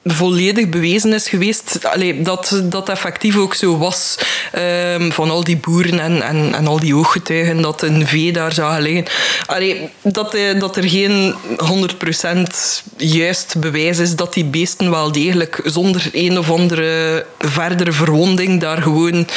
volledig 0.03 0.69
bewezen 0.69 1.13
is 1.13 1.29
geweest 1.29 1.85
allee, 1.85 2.21
dat 2.21 2.61
dat 2.63 2.89
effectief 2.89 3.37
ook 3.37 3.53
zo 3.53 3.77
was 3.77 4.17
ehm, 4.51 5.11
van 5.11 5.29
al 5.29 5.43
die 5.43 5.57
boeren 5.57 5.99
en, 5.99 6.21
en, 6.53 6.67
al 6.67 6.79
die 6.79 6.95
ooggetuigen 6.95 7.61
dat 7.61 7.81
een 7.81 8.07
vee 8.07 8.31
daar 8.31 8.53
zagen 8.53 8.81
liggen. 8.81 9.05
Allee, 9.45 9.89
dat, 10.01 10.33
eh, 10.33 10.59
dat 10.59 10.77
er 10.77 10.89
geen 10.89 11.33
100% 11.57 12.83
juist 12.97 13.55
bewijs 13.59 13.99
is 13.99 14.15
dat 14.15 14.33
die 14.33 14.45
beesten 14.45 14.91
wel 14.91 15.11
degelijk 15.11 15.61
zonder 15.65 16.09
een 16.11 16.37
of 16.37 16.51
andere 16.51 17.25
verdere 17.39 17.91
verwonding 17.91 18.61
daar 18.61 18.81
gewoon 18.81 19.27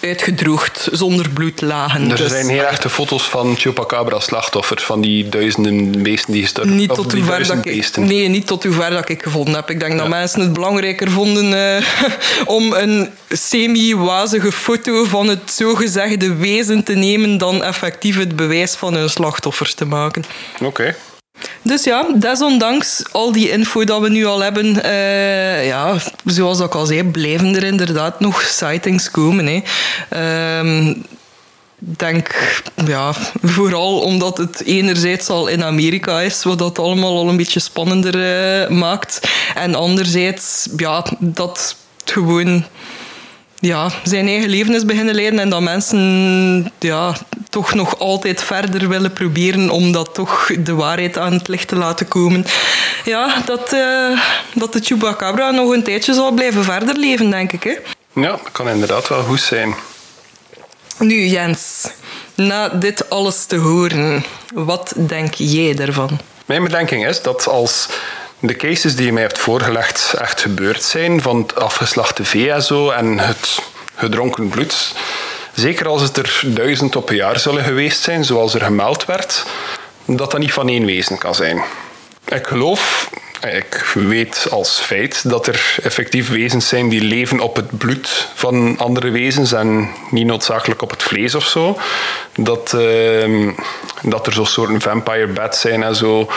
uitgedroogd, 0.00 0.88
zonder 0.92 1.28
bloed 1.30 1.60
lagen. 1.60 2.10
Er 2.10 2.16
Dus- 2.16 2.30
zijn 2.30 2.48
heel 2.48 2.64
echte 2.64 2.88
foto's 2.88 3.22
van 3.22 3.56
Chupacabra 3.56 4.20
slachtoffers, 4.20 4.82
van 4.82 5.00
die 5.00 5.28
duizenden 5.28 6.02
beesten 6.02 6.32
die 6.32 6.42
gestorven 6.42 6.76
Niet 6.76 6.94
tot 6.94 7.10
die 7.10 7.22
hoe 7.22 7.30
ver 7.30 7.46
dat 7.46 7.66
ik, 7.66 7.96
nee, 7.96 8.28
niet 8.28 8.46
tot 8.46 8.64
hoe 8.64 8.72
ver 8.72 8.90
dat 8.90 9.08
ik 9.08 9.22
gevonden 9.22 9.54
heb. 9.54 9.70
Ik 9.70 9.80
denk 9.80 9.98
dat 9.98 10.08
mensen 10.08 10.40
het 10.40 10.52
belangrijker 10.52 11.10
vonden 11.10 11.76
eh, 11.76 11.84
om 12.56 12.72
een 12.72 13.10
semi-wazige 13.28 14.52
foto 14.52 15.04
van 15.04 15.28
het 15.28 15.50
zogezegde 15.50 16.34
wezen 16.34 16.84
te 16.84 16.94
nemen 16.94 17.38
dan 17.38 17.62
effectief 17.62 18.16
het 18.18 18.36
bewijs 18.36 18.74
van 18.74 18.94
hun 18.94 19.10
slachtoffers 19.10 19.74
te 19.74 19.84
maken. 19.84 20.24
Oké. 20.62 20.94
Dus 21.62 21.84
ja, 21.84 22.06
desondanks 22.14 23.02
al 23.12 23.32
die 23.32 23.50
info 23.50 23.84
dat 23.84 24.00
we 24.00 24.08
nu 24.08 24.26
al 24.26 24.40
hebben, 24.40 24.82
eh, 24.82 25.66
ja, 25.66 25.96
zoals 26.24 26.60
ik 26.60 26.74
al 26.74 26.86
zei, 26.86 27.04
blijven 27.04 27.56
er 27.56 27.62
inderdaad 27.62 28.20
nog 28.20 28.42
sightings 28.42 29.10
komen. 29.10 29.46
Hè. 29.46 29.62
Ehm, 30.08 30.88
ik 31.80 31.98
denk, 31.98 32.60
ja, 32.86 33.12
vooral 33.42 34.00
omdat 34.00 34.38
het 34.38 34.64
enerzijds 34.64 35.28
al 35.28 35.46
in 35.46 35.64
Amerika 35.64 36.20
is, 36.20 36.42
wat 36.44 36.58
dat 36.58 36.78
allemaal 36.78 37.16
al 37.16 37.28
een 37.28 37.36
beetje 37.36 37.60
spannender 37.60 38.14
eh, 38.14 38.68
maakt. 38.70 39.20
En 39.54 39.74
anderzijds, 39.74 40.68
ja, 40.76 41.04
dat 41.18 41.76
gewoon 42.04 42.64
ja, 43.60 43.90
zijn 44.02 44.26
eigen 44.26 44.48
leven 44.48 44.74
is 44.74 44.84
beginnen 44.84 45.14
leiden 45.14 45.38
en 45.38 45.50
dat 45.50 45.60
mensen 45.60 46.72
ja, 46.78 47.16
toch 47.50 47.74
nog 47.74 47.98
altijd 47.98 48.42
verder 48.42 48.88
willen 48.88 49.12
proberen 49.12 49.70
om 49.70 49.92
dat 49.92 50.14
toch 50.14 50.50
de 50.58 50.74
waarheid 50.74 51.18
aan 51.18 51.32
het 51.32 51.48
licht 51.48 51.68
te 51.68 51.76
laten 51.76 52.08
komen. 52.08 52.44
Ja, 53.04 53.42
dat, 53.44 53.72
eh, 53.72 54.20
dat 54.54 54.72
de 54.72 54.80
Chupacabra 54.80 55.50
nog 55.50 55.72
een 55.72 55.82
tijdje 55.82 56.14
zal 56.14 56.30
blijven 56.30 56.64
verder 56.64 56.96
leven, 56.96 57.30
denk 57.30 57.52
ik. 57.52 57.62
Hè? 57.62 57.74
Ja, 58.20 58.30
dat 58.30 58.52
kan 58.52 58.68
inderdaad 58.68 59.08
wel 59.08 59.22
goed 59.22 59.40
zijn. 59.40 59.74
Nu, 60.98 61.26
Jens, 61.26 61.86
na 62.34 62.68
dit 62.68 63.10
alles 63.10 63.44
te 63.44 63.56
horen, 63.56 64.24
wat 64.54 64.92
denk 64.96 65.34
jij 65.34 65.74
daarvan? 65.74 66.18
Mijn 66.46 66.62
bedenking 66.62 67.06
is 67.06 67.22
dat 67.22 67.46
als 67.46 67.88
de 68.40 68.56
cases 68.56 68.96
die 68.96 69.06
je 69.06 69.12
mij 69.12 69.22
hebt 69.22 69.38
voorgelegd 69.38 70.14
echt 70.18 70.40
gebeurd 70.40 70.82
zijn, 70.82 71.22
van 71.22 71.36
het 71.36 71.54
afgeslachte 71.54 72.24
vee 72.24 72.52
en 72.52 72.62
zo, 72.62 72.90
en 72.90 73.18
het 73.18 73.58
gedronken 73.94 74.48
bloed, 74.48 74.94
zeker 75.54 75.88
als 75.88 76.02
het 76.02 76.16
er 76.16 76.40
duizend 76.44 76.96
op 76.96 77.08
een 77.10 77.16
jaar 77.16 77.38
zullen 77.38 77.64
geweest 77.64 78.02
zijn, 78.02 78.24
zoals 78.24 78.54
er 78.54 78.62
gemeld 78.62 79.04
werd, 79.04 79.46
dat 80.04 80.30
dat 80.30 80.40
niet 80.40 80.52
van 80.52 80.68
één 80.68 80.84
wezen 80.84 81.18
kan 81.18 81.34
zijn. 81.34 81.62
Ik 82.24 82.46
geloof, 82.46 83.10
ik 83.40 83.86
weet 83.94 84.46
als 84.50 84.78
feit 84.80 85.28
dat 85.30 85.46
er 85.46 85.76
effectief 85.82 86.30
wezens 86.30 86.68
zijn 86.68 86.88
die 86.88 87.00
leven 87.00 87.40
op 87.40 87.56
het 87.56 87.78
bloed 87.78 88.28
van 88.34 88.78
andere 88.78 89.10
wezens 89.10 89.52
en 89.52 89.90
niet 90.10 90.26
noodzakelijk 90.26 90.82
op 90.82 90.90
het 90.90 91.02
vlees 91.02 91.34
of 91.34 91.46
zo. 91.46 91.78
Dat, 92.36 92.72
ehm, 92.72 93.50
dat 94.02 94.26
er 94.26 94.32
zo'n 94.32 94.46
soorten 94.46 94.80
vampire 94.80 95.26
bats 95.26 95.60
zijn 95.60 95.82
en 95.82 95.94
zo. 95.96 96.30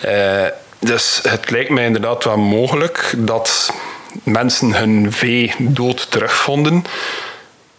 Eh, 0.00 0.46
dus 0.86 1.20
het 1.22 1.50
lijkt 1.50 1.70
mij 1.70 1.84
inderdaad 1.84 2.24
wel 2.24 2.38
mogelijk 2.38 3.14
dat 3.16 3.72
mensen 4.22 4.74
hun 4.74 5.12
vee 5.12 5.52
dood 5.58 6.10
terugvonden. 6.10 6.84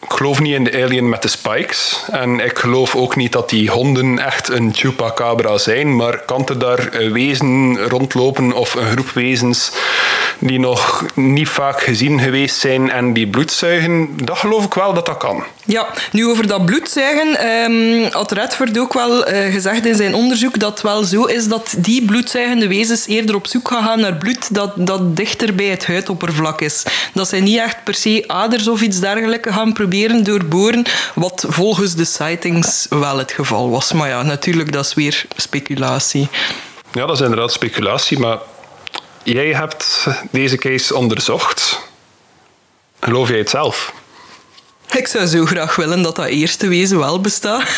Ik 0.02 0.12
geloof 0.14 0.40
niet 0.40 0.54
in 0.54 0.64
de 0.64 0.84
alien 0.84 1.10
met 1.10 1.22
de 1.22 1.28
spikes. 1.28 2.04
En 2.12 2.40
ik 2.40 2.60
geloof 2.60 2.96
ook 2.96 3.16
niet 3.16 3.32
dat 3.32 3.50
die 3.50 3.70
honden 3.70 4.20
echt 4.20 4.50
een 4.50 4.74
chupacabra 4.74 5.58
zijn. 5.58 5.96
Maar 5.96 6.20
kan 6.26 6.48
er 6.48 6.60
daar 6.60 6.90
wezen 7.12 7.78
rondlopen 7.88 8.54
of 8.54 8.74
een 8.74 8.92
groep 8.92 9.10
wezens 9.10 9.72
die 10.40 10.60
nog 10.60 11.06
niet 11.14 11.50
vaak 11.50 11.82
gezien 11.82 12.20
geweest 12.20 12.60
zijn 12.60 12.92
en 12.92 13.14
die 13.14 13.28
bloed 13.28 13.52
zuigen, 13.52 14.10
dat 14.26 14.38
geloof 14.38 14.66
ik 14.66 14.74
wel 14.74 14.94
dat 14.94 15.06
dat 15.06 15.18
kan. 15.18 15.44
Ja, 15.68 15.88
nu 16.12 16.28
over 16.28 16.48
dat 16.48 16.66
bloedzuigen 16.66 17.48
um, 17.48 18.12
had 18.12 18.32
Redford 18.32 18.80
ook 18.80 18.94
wel 18.94 19.30
uh, 19.30 19.54
gezegd 19.54 19.86
in 19.86 19.96
zijn 19.96 20.16
onderzoek 20.16 20.60
dat 20.60 20.72
het 20.72 20.82
wel 20.82 21.04
zo 21.04 21.26
is 21.26 21.48
dat 21.48 21.76
die 21.78 22.06
bloedzuigende 22.06 22.68
wezens 22.68 23.08
eerder 23.08 23.36
op 23.36 23.48
zoek 23.48 23.68
gaan, 23.68 23.84
gaan 23.84 24.00
naar 24.00 24.16
bloed 24.16 24.54
dat, 24.54 24.74
dat 24.76 25.16
dichter 25.16 25.56
bij 25.56 25.66
het 25.66 25.86
huidoppervlak 25.86 26.62
is. 26.62 26.84
Dat 27.14 27.28
zij 27.28 27.40
niet 27.40 27.58
echt 27.58 27.84
per 27.84 27.94
se 27.94 28.24
aders 28.28 28.68
of 28.68 28.82
iets 28.82 29.00
dergelijks 29.00 29.54
gaan 29.54 29.74
proberen 29.74 30.24
doorboren, 30.24 30.86
wat 31.16 31.46
volgens 31.48 31.96
de 31.96 32.06
sightings 32.06 32.86
wel 32.90 33.18
het 33.18 33.32
geval 33.32 33.70
was. 33.70 33.94
Maar 33.94 34.10
ja, 34.10 34.24
natuurlijk, 34.24 34.72
dat 34.72 34.86
is 34.86 34.94
weer 34.94 35.26
speculatie. 35.36 36.28
Ja, 36.92 37.06
dat 37.06 37.16
is 37.16 37.22
inderdaad 37.22 37.52
speculatie, 37.52 38.20
maar 38.20 38.38
jij 39.24 39.54
hebt 39.54 40.08
deze 40.32 40.58
case 40.58 40.96
onderzocht. 40.96 41.80
Geloof 43.00 43.30
jij 43.30 43.38
het 43.38 43.50
zelf? 43.50 43.94
Ik 44.96 45.08
zou 45.08 45.26
zo 45.26 45.46
graag 45.46 45.76
willen 45.76 46.02
dat 46.02 46.16
dat 46.16 46.28
eerste 46.28 46.68
wezen 46.68 46.98
wel 46.98 47.22
bestaat. 47.22 47.64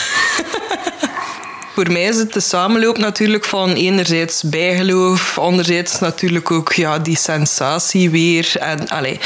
Voor 1.79 1.91
mij 1.91 2.03
is 2.03 2.17
het 2.17 2.33
de 2.33 2.39
samenloop 2.39 2.97
natuurlijk 2.97 3.45
van 3.45 3.73
enerzijds 3.73 4.43
bijgeloof, 4.43 5.37
anderzijds 5.37 5.99
natuurlijk 5.99 6.51
ook 6.51 6.73
ja, 6.73 6.99
die 6.99 7.17
sensatie 7.17 8.09
weer. 8.09 8.51
En 8.59 8.87
allee, 8.87 9.19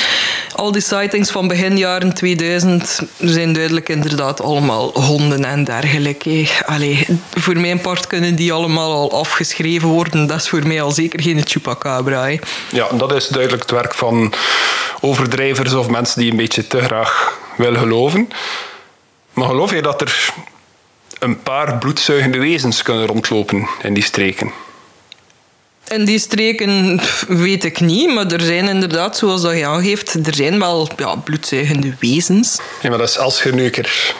al 0.56 0.72
die 0.72 0.82
sightings 0.82 1.32
van 1.32 1.48
begin 1.48 1.78
jaren 1.78 2.14
2000 2.14 3.00
zijn 3.20 3.54
duidelijk 3.54 3.90
inderdaad 3.90 4.42
allemaal 4.42 4.92
honden 5.00 5.46
en 5.46 5.64
dergelijke. 5.64 6.48
Allee, 6.66 7.08
voor 7.34 7.60
mijn 7.60 7.82
part 7.82 8.08
kunnen 8.08 8.36
die 8.36 8.54
allemaal 8.54 8.92
al 8.92 9.20
afgeschreven 9.20 9.88
worden. 9.88 10.28
Dat 10.28 10.38
is 10.38 10.50
voor 10.50 10.68
mij 10.68 10.82
al 10.82 10.92
zeker 10.92 11.22
geen 11.22 11.42
chupacabra. 11.46 12.28
Ja, 12.72 12.88
dat 12.98 13.14
is 13.14 13.28
duidelijk 13.28 13.62
het 13.62 13.72
werk 13.72 13.94
van 13.94 14.34
overdrijvers 15.00 15.74
of 15.74 15.88
mensen 15.88 16.20
die 16.20 16.32
een 16.32 16.38
beetje 16.38 16.68
te 16.68 16.82
graag 16.82 17.42
willen 17.58 17.80
geloven. 17.80 18.30
Maar 19.34 19.48
geloof 19.48 19.72
je 19.72 19.82
dat 19.82 20.02
er 20.02 20.34
een 21.20 21.42
paar 21.42 21.78
bloedzuigende 21.78 22.38
wezens 22.38 22.82
kunnen 22.82 23.06
rondlopen 23.06 23.68
in 23.82 23.94
die 23.94 24.04
streken? 24.04 24.52
In 25.88 26.06
die 26.06 26.20
streken 26.20 27.02
weet 27.28 27.64
ik 27.64 27.80
niet, 27.80 28.14
maar 28.14 28.32
er 28.32 28.42
zijn 28.42 28.68
inderdaad, 28.68 29.18
zoals 29.18 29.42
dat 29.42 29.58
je 29.58 29.66
aangeeft, 29.66 30.28
er 30.28 30.36
zijn 30.36 30.60
wel 30.60 30.90
ja, 30.98 31.16
bloedzuigende 31.16 31.96
wezens. 32.00 32.60
Ja, 32.82 32.90
maar 32.90 32.98
dat 32.98 33.10
is 33.10 33.18
als 33.18 33.44
je 33.44 33.54
nu 33.54 33.64
een 33.64 33.72
keer 33.72 34.16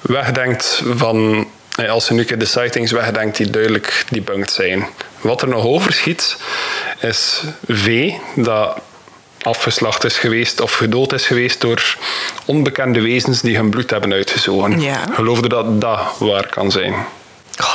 wegdenkt 0.00 0.82
van... 0.84 1.46
Als 1.88 2.08
je 2.08 2.14
nu 2.14 2.20
een 2.20 2.26
keer 2.26 2.38
de 2.38 2.44
sightings 2.44 2.92
wegdenkt 2.92 3.36
die 3.36 3.50
duidelijk 3.50 4.04
debunked 4.08 4.50
zijn. 4.50 4.86
Wat 5.20 5.42
er 5.42 5.48
nog 5.48 5.64
overschiet, 5.64 6.36
is 7.00 7.42
V, 7.68 8.12
dat 8.34 8.80
afgeslacht 9.42 10.04
is 10.04 10.18
geweest 10.18 10.60
of 10.60 10.72
gedood 10.72 11.12
is 11.12 11.26
geweest 11.26 11.60
door 11.60 11.96
onbekende 12.44 13.00
wezens 13.00 13.40
die 13.40 13.56
hun 13.56 13.70
bloed 13.70 13.90
hebben 13.90 14.12
uitgezogen. 14.12 14.80
Ja. 14.80 15.04
Geloofde 15.12 15.48
dat 15.48 15.80
dat 15.80 16.00
waar 16.18 16.48
kan 16.48 16.70
zijn? 16.70 16.94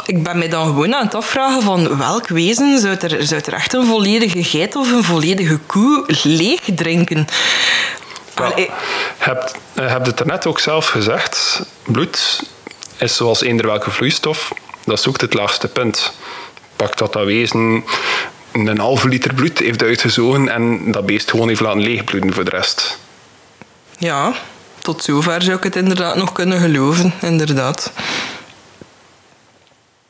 ik 0.05 0.23
ben 0.23 0.37
mij 0.37 0.49
dan 0.49 0.65
gewoon 0.65 0.95
aan 0.95 1.05
het 1.05 1.15
afvragen 1.15 1.61
van 1.61 1.97
welk 1.97 2.27
wezen 2.27 2.79
zou 2.79 2.95
er, 2.95 3.25
zou 3.25 3.41
er 3.45 3.53
echt 3.53 3.73
een 3.73 3.85
volledige 3.85 4.43
geit 4.43 4.75
of 4.75 4.91
een 4.91 5.03
volledige 5.03 5.57
koe 5.65 6.03
leeg 6.23 6.61
drinken? 6.75 7.27
Wel, 8.35 8.53
hebt, 9.17 9.55
eh, 9.73 9.91
heb 9.91 10.05
het 10.05 10.19
er 10.19 10.25
net 10.25 10.45
ook 10.45 10.59
zelf 10.59 10.87
gezegd. 10.87 11.61
Bloed 11.83 12.43
is 12.97 13.15
zoals 13.15 13.41
eender 13.41 13.65
welke 13.65 13.91
vloeistof. 13.91 14.51
Dat 14.85 15.01
zoekt 15.01 15.21
het 15.21 15.33
laagste 15.33 15.67
punt. 15.67 16.13
Pak 16.75 16.97
dat 16.97 17.13
dat 17.13 17.25
wezen 17.25 17.83
een 18.65 18.79
halve 18.79 19.07
liter 19.07 19.33
bloed 19.33 19.59
heeft 19.59 19.83
uitgezogen 19.83 20.49
en 20.49 20.91
dat 20.91 21.05
beest 21.05 21.29
gewoon 21.29 21.47
heeft 21.47 21.59
laten 21.59 21.81
leegbloeden 21.81 22.33
voor 22.33 22.43
de 22.43 22.49
rest. 22.49 22.99
Ja, 23.97 24.33
tot 24.81 25.03
zover 25.03 25.41
zou 25.41 25.57
ik 25.57 25.63
het 25.63 25.75
inderdaad 25.75 26.15
nog 26.15 26.31
kunnen 26.31 26.59
geloven, 26.59 27.13
inderdaad. 27.21 27.91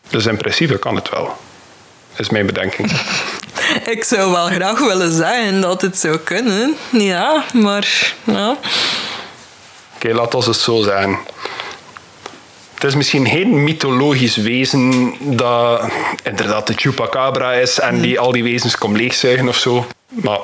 Dus 0.09 0.25
in 0.25 0.37
principe 0.37 0.79
kan 0.79 0.95
het 0.95 1.09
wel, 1.09 1.37
is 2.15 2.29
mijn 2.29 2.45
bedenking. 2.45 2.91
ik 3.95 4.03
zou 4.03 4.31
wel 4.31 4.47
graag 4.47 4.79
willen 4.79 5.11
zeggen 5.11 5.61
dat 5.61 5.81
het 5.81 5.97
zou 5.97 6.17
kunnen, 6.17 6.75
ja, 6.91 7.43
maar 7.53 8.13
ja. 8.23 8.51
Oké, 8.51 8.59
okay, 9.95 10.11
laat 10.11 10.45
het 10.45 10.55
zo 10.55 10.81
zijn. 10.81 11.17
Het 12.77 12.85
is 12.85 12.95
misschien 12.95 13.27
geen 13.27 13.63
mythologisch 13.63 14.35
wezen 14.35 15.13
dat 15.19 15.89
inderdaad 16.23 16.67
de 16.67 16.73
chupacabra 16.75 17.53
is 17.53 17.79
en 17.79 18.01
die 18.01 18.19
al 18.19 18.31
die 18.31 18.43
wezens 18.43 18.77
komt 18.77 18.97
leegzuigen 18.97 19.47
of 19.47 19.57
zo. 19.57 19.85
Maar 20.09 20.39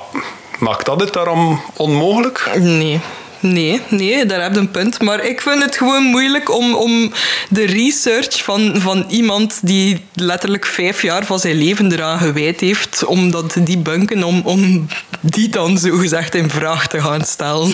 maakt 0.60 0.86
dat 0.86 1.00
het 1.00 1.14
daarom 1.14 1.62
onmogelijk? 1.78 2.52
Nee. 2.60 3.00
Nee, 3.40 3.82
nee, 3.90 4.26
daar 4.26 4.42
heb 4.42 4.54
je 4.54 4.60
een 4.60 4.72
punt. 4.72 5.02
Maar 5.02 5.26
ik 5.26 5.42
vind 5.42 5.64
het 5.64 5.78
gewoon 5.78 6.04
moeilijk 6.04 6.52
om, 6.52 6.76
om 6.76 7.12
de 7.50 7.66
research 7.66 8.44
van, 8.44 8.74
van 8.76 9.06
iemand 9.08 9.60
die 9.62 10.06
letterlijk 10.14 10.66
vijf 10.66 11.02
jaar 11.02 11.26
van 11.26 11.40
zijn 11.40 11.56
leven 11.56 11.92
eraan 11.92 12.20
gewijd 12.20 12.60
heeft, 12.60 13.06
om 13.06 13.32
dat 13.32 13.56
die 13.60 13.78
bunken, 13.78 14.24
om, 14.24 14.42
om 14.46 14.88
die 15.22 15.50
dan 15.50 15.78
zogezegd 15.78 16.36
in 16.36 16.50
vraag 16.50 16.88
te 16.88 17.02
gaan 17.02 17.26
stellen. 17.26 17.74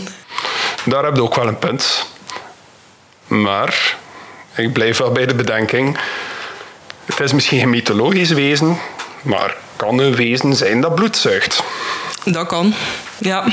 Daar 0.86 1.04
heb 1.04 1.16
je 1.16 1.24
ook 1.24 1.36
wel 1.36 1.48
een 1.48 1.60
punt. 1.60 2.06
Maar 3.28 3.98
ik 4.60 4.74
blijf 4.74 4.98
wel 4.98 5.12
bij 5.12 5.26
de 5.26 5.36
bedenking. 5.36 5.98
Het 7.06 7.20
is 7.20 7.34
misschien 7.34 7.60
geen 7.60 7.70
mythologisch 7.70 8.32
wezen, 8.32 8.78
maar 9.22 9.56
kan 9.76 10.00
een 10.00 10.16
wezen 10.16 10.56
zijn 10.56 10.82
dat 10.82 10.96
bloed 10.96 11.18
zuigt. 11.18 11.64
Dat 12.26 12.48
kan, 12.48 12.74
ja. 13.18 13.44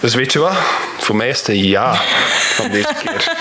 Dus 0.00 0.14
weet 0.14 0.32
je 0.32 0.38
wat? 0.38 0.56
Voor 0.98 1.16
mij 1.16 1.28
is 1.28 1.38
het 1.38 1.48
een 1.48 1.64
ja 1.64 1.94
van 2.54 2.70
deze 2.70 2.94
keer. 3.04 3.32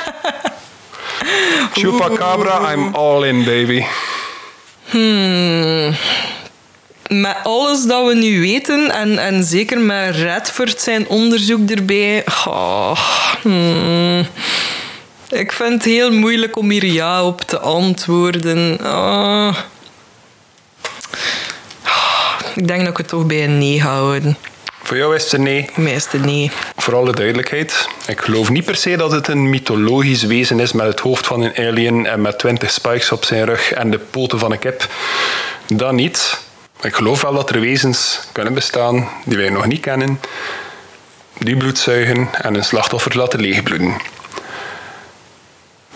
Chupacabra, 1.73 2.71
I'm 2.71 2.95
all 2.95 3.23
in, 3.23 3.43
baby. 3.43 3.85
Hmm. 4.85 5.95
Met 7.07 7.35
alles 7.43 7.83
dat 7.83 8.07
we 8.07 8.15
nu 8.15 8.39
weten, 8.39 8.91
en, 8.91 9.17
en 9.17 9.43
zeker 9.43 9.79
met 9.79 10.15
Redford 10.15 10.81
zijn 10.81 11.07
onderzoek 11.07 11.69
erbij... 11.69 12.23
Oh, 12.45 12.97
hmm. 13.41 14.27
Ik 15.31 15.51
vind 15.51 15.73
het 15.73 15.83
heel 15.83 16.11
moeilijk 16.11 16.57
om 16.57 16.69
hier 16.69 16.85
ja 16.85 17.25
op 17.25 17.41
te 17.41 17.59
antwoorden. 17.59 18.79
Oh. 18.81 19.57
Ik 22.55 22.67
denk 22.67 22.79
dat 22.79 22.89
ik 22.89 22.97
het 22.97 23.07
toch 23.07 23.25
bij 23.25 23.43
een 23.43 23.57
nee 23.57 23.81
ga 23.81 23.87
houden. 23.87 24.37
Voor 24.83 24.97
jou 24.97 25.15
is 25.15 25.23
het 25.23 25.33
een 25.33 25.43
nee? 25.43 25.69
Voor 25.73 25.83
mij 25.83 25.93
is 25.93 26.07
het 26.11 26.25
nee. 26.25 26.51
Voor 26.75 26.95
alle 26.95 27.11
duidelijkheid, 27.11 27.87
ik 28.07 28.21
geloof 28.21 28.49
niet 28.49 28.65
per 28.65 28.75
se 28.75 28.97
dat 28.97 29.11
het 29.11 29.27
een 29.27 29.49
mythologisch 29.49 30.23
wezen 30.23 30.59
is 30.59 30.71
met 30.71 30.85
het 30.85 30.99
hoofd 30.99 31.27
van 31.27 31.41
een 31.41 31.67
alien 31.67 32.05
en 32.05 32.21
met 32.21 32.39
twintig 32.39 32.71
spikes 32.71 33.11
op 33.11 33.25
zijn 33.25 33.45
rug 33.45 33.71
en 33.71 33.91
de 33.91 33.99
poten 33.99 34.39
van 34.39 34.51
een 34.51 34.59
kip. 34.59 34.87
Dat 35.67 35.93
niet. 35.93 36.39
Ik 36.81 36.95
geloof 36.95 37.21
wel 37.21 37.33
dat 37.33 37.49
er 37.49 37.59
wezens 37.59 38.19
kunnen 38.31 38.53
bestaan 38.53 39.09
die 39.25 39.37
wij 39.37 39.49
nog 39.49 39.65
niet 39.65 39.81
kennen, 39.81 40.19
die 41.37 41.57
bloed 41.57 41.77
zuigen 41.77 42.29
en 42.31 42.55
een 42.55 42.63
slachtoffer 42.63 43.17
laten 43.17 43.39
leegbloeden. 43.39 44.19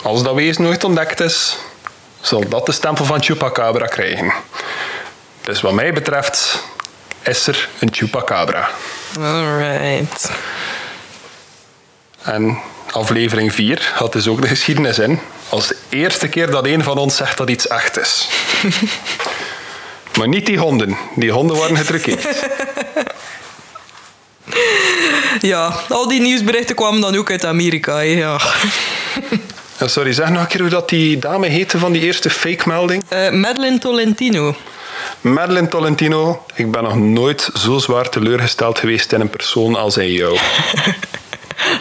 Als 0.02 0.22
dat 0.22 0.34
wezen 0.34 0.62
nooit 0.62 0.84
ontdekt 0.84 1.20
is, 1.20 1.56
zal 2.20 2.48
dat 2.48 2.66
de 2.66 2.72
stempel 2.72 3.04
van 3.04 3.22
Chupacabra 3.22 3.86
krijgen. 3.86 4.32
Dus 5.40 5.60
wat 5.60 5.72
mij 5.72 5.92
betreft 5.92 6.62
is 7.22 7.46
er 7.46 7.68
een 7.78 7.88
Chupacabra. 7.92 8.68
Alright. 9.20 10.30
En 12.22 12.58
aflevering 12.90 13.52
4 13.52 13.92
had 13.94 14.12
dus 14.12 14.28
ook 14.28 14.40
de 14.40 14.48
geschiedenis 14.48 14.98
in. 14.98 15.20
Als 15.48 15.68
de 15.68 15.76
eerste 15.88 16.28
keer 16.28 16.50
dat 16.50 16.66
een 16.66 16.82
van 16.82 16.98
ons 16.98 17.16
zegt 17.16 17.36
dat 17.36 17.50
iets 17.50 17.66
echt 17.66 17.98
is. 17.98 18.28
maar 20.18 20.28
niet 20.28 20.46
die 20.46 20.58
honden. 20.58 20.96
Die 21.14 21.32
honden 21.32 21.56
worden 21.56 21.76
getruckeerd. 21.76 22.46
ja, 25.40 25.76
al 25.88 26.08
die 26.08 26.20
nieuwsberichten 26.20 26.74
kwamen 26.74 27.00
dan 27.00 27.16
ook 27.16 27.30
uit 27.30 27.44
Amerika. 27.44 27.98
Ja. 28.00 28.40
Sorry, 29.84 30.12
zeg 30.12 30.30
nog 30.30 30.40
een 30.40 30.46
keer 30.46 30.60
hoe 30.60 30.70
dat 30.70 30.88
die 30.88 31.18
dame 31.18 31.46
heette 31.46 31.78
van 31.78 31.92
die 31.92 32.02
eerste 32.02 32.30
fake-melding. 32.30 33.04
Uh, 33.12 33.30
Madeline 33.30 33.78
Tolentino. 33.78 34.54
Madeline 35.20 35.68
Tolentino, 35.68 36.44
ik 36.54 36.70
ben 36.70 36.82
nog 36.82 36.96
nooit 36.96 37.50
zo 37.54 37.78
zwaar 37.78 38.08
teleurgesteld 38.08 38.78
geweest 38.78 39.12
in 39.12 39.20
een 39.20 39.30
persoon 39.30 39.74
als 39.74 39.96
in 39.96 40.12
jou. 40.12 40.38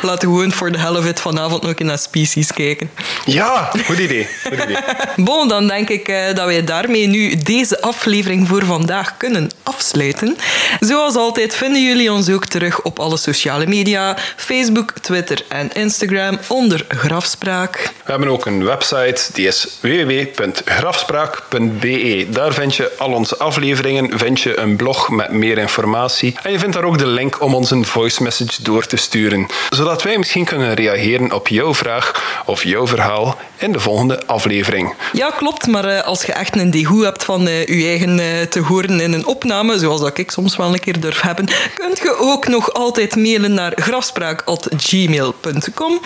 Laten 0.01 0.29
we 0.29 0.35
gewoon 0.35 0.51
voor 0.51 0.71
de 0.71 0.77
helft 0.77 1.19
vanavond 1.19 1.61
nog 1.61 1.73
in 1.73 1.85
naar 1.85 1.97
Species 1.97 2.53
kijken. 2.53 2.89
Ja, 3.25 3.71
goed 3.85 3.97
idee. 3.97 4.27
Goed 4.43 4.63
idee. 4.63 4.77
Bon, 5.15 5.47
dan 5.47 5.67
denk 5.67 5.89
ik 5.89 6.07
eh, 6.07 6.33
dat 6.33 6.45
wij 6.45 6.63
daarmee 6.63 7.07
nu 7.07 7.35
deze 7.35 7.81
aflevering 7.81 8.47
voor 8.47 8.65
vandaag 8.65 9.17
kunnen 9.17 9.49
afsluiten. 9.63 10.37
Zoals 10.79 11.15
altijd 11.15 11.55
vinden 11.55 11.83
jullie 11.83 12.11
ons 12.11 12.29
ook 12.29 12.45
terug 12.45 12.81
op 12.81 12.99
alle 12.99 13.17
sociale 13.17 13.67
media: 13.67 14.17
Facebook, 14.35 14.93
Twitter 15.01 15.45
en 15.49 15.73
Instagram 15.73 16.39
onder 16.47 16.85
Grafspraak. 16.87 17.93
We 18.05 18.11
hebben 18.11 18.29
ook 18.29 18.45
een 18.45 18.65
website, 18.65 19.21
die 19.33 19.47
is 19.47 19.67
www.grafspraak.be. 19.81 22.27
Daar 22.29 22.53
vind 22.53 22.75
je 22.75 22.91
al 22.97 23.11
onze 23.11 23.37
afleveringen, 23.37 24.19
vind 24.19 24.41
je 24.41 24.59
een 24.59 24.75
blog 24.75 25.09
met 25.09 25.31
meer 25.31 25.57
informatie. 25.57 26.35
En 26.43 26.51
je 26.51 26.59
vindt 26.59 26.75
daar 26.75 26.83
ook 26.83 26.97
de 26.97 27.07
link 27.07 27.41
om 27.41 27.55
ons 27.55 27.71
een 27.71 27.85
voice 27.85 28.23
message 28.23 28.63
door 28.63 28.85
te 28.85 28.95
sturen, 28.95 29.47
zodat 29.69 30.03
wij 30.03 30.17
misschien 30.17 30.45
kunnen 30.45 30.73
reageren 30.73 31.31
op 31.31 31.47
jouw 31.47 31.73
vraag 31.73 32.23
of 32.45 32.63
jouw 32.63 32.87
verhaal 32.87 33.37
in 33.57 33.71
de 33.71 33.79
volgende 33.79 34.25
aflevering. 34.25 34.93
Ja, 35.13 35.29
klopt. 35.37 35.67
Maar 35.67 35.85
eh, 35.85 36.03
als 36.03 36.23
je 36.23 36.33
echt 36.33 36.55
een 36.55 36.71
degoe 36.71 37.03
hebt 37.03 37.23
van 37.23 37.47
eh, 37.47 37.65
je 37.65 37.87
eigen 37.87 38.19
eh, 38.19 38.41
te 38.41 38.59
horen 38.59 38.99
in 38.99 39.13
een 39.13 39.25
opname, 39.25 39.79
zoals 39.79 40.01
dat 40.01 40.17
ik 40.17 40.31
soms 40.31 40.55
wel 40.55 40.73
een 40.73 40.79
keer 40.79 40.99
durf 40.99 41.21
hebben, 41.21 41.45
kunt 41.75 41.97
je 41.97 42.15
ook 42.19 42.47
nog 42.47 42.73
altijd 42.73 43.15
mailen 43.15 43.53
naar 43.53 43.71
grafspraak.gmail.com. 43.75 45.99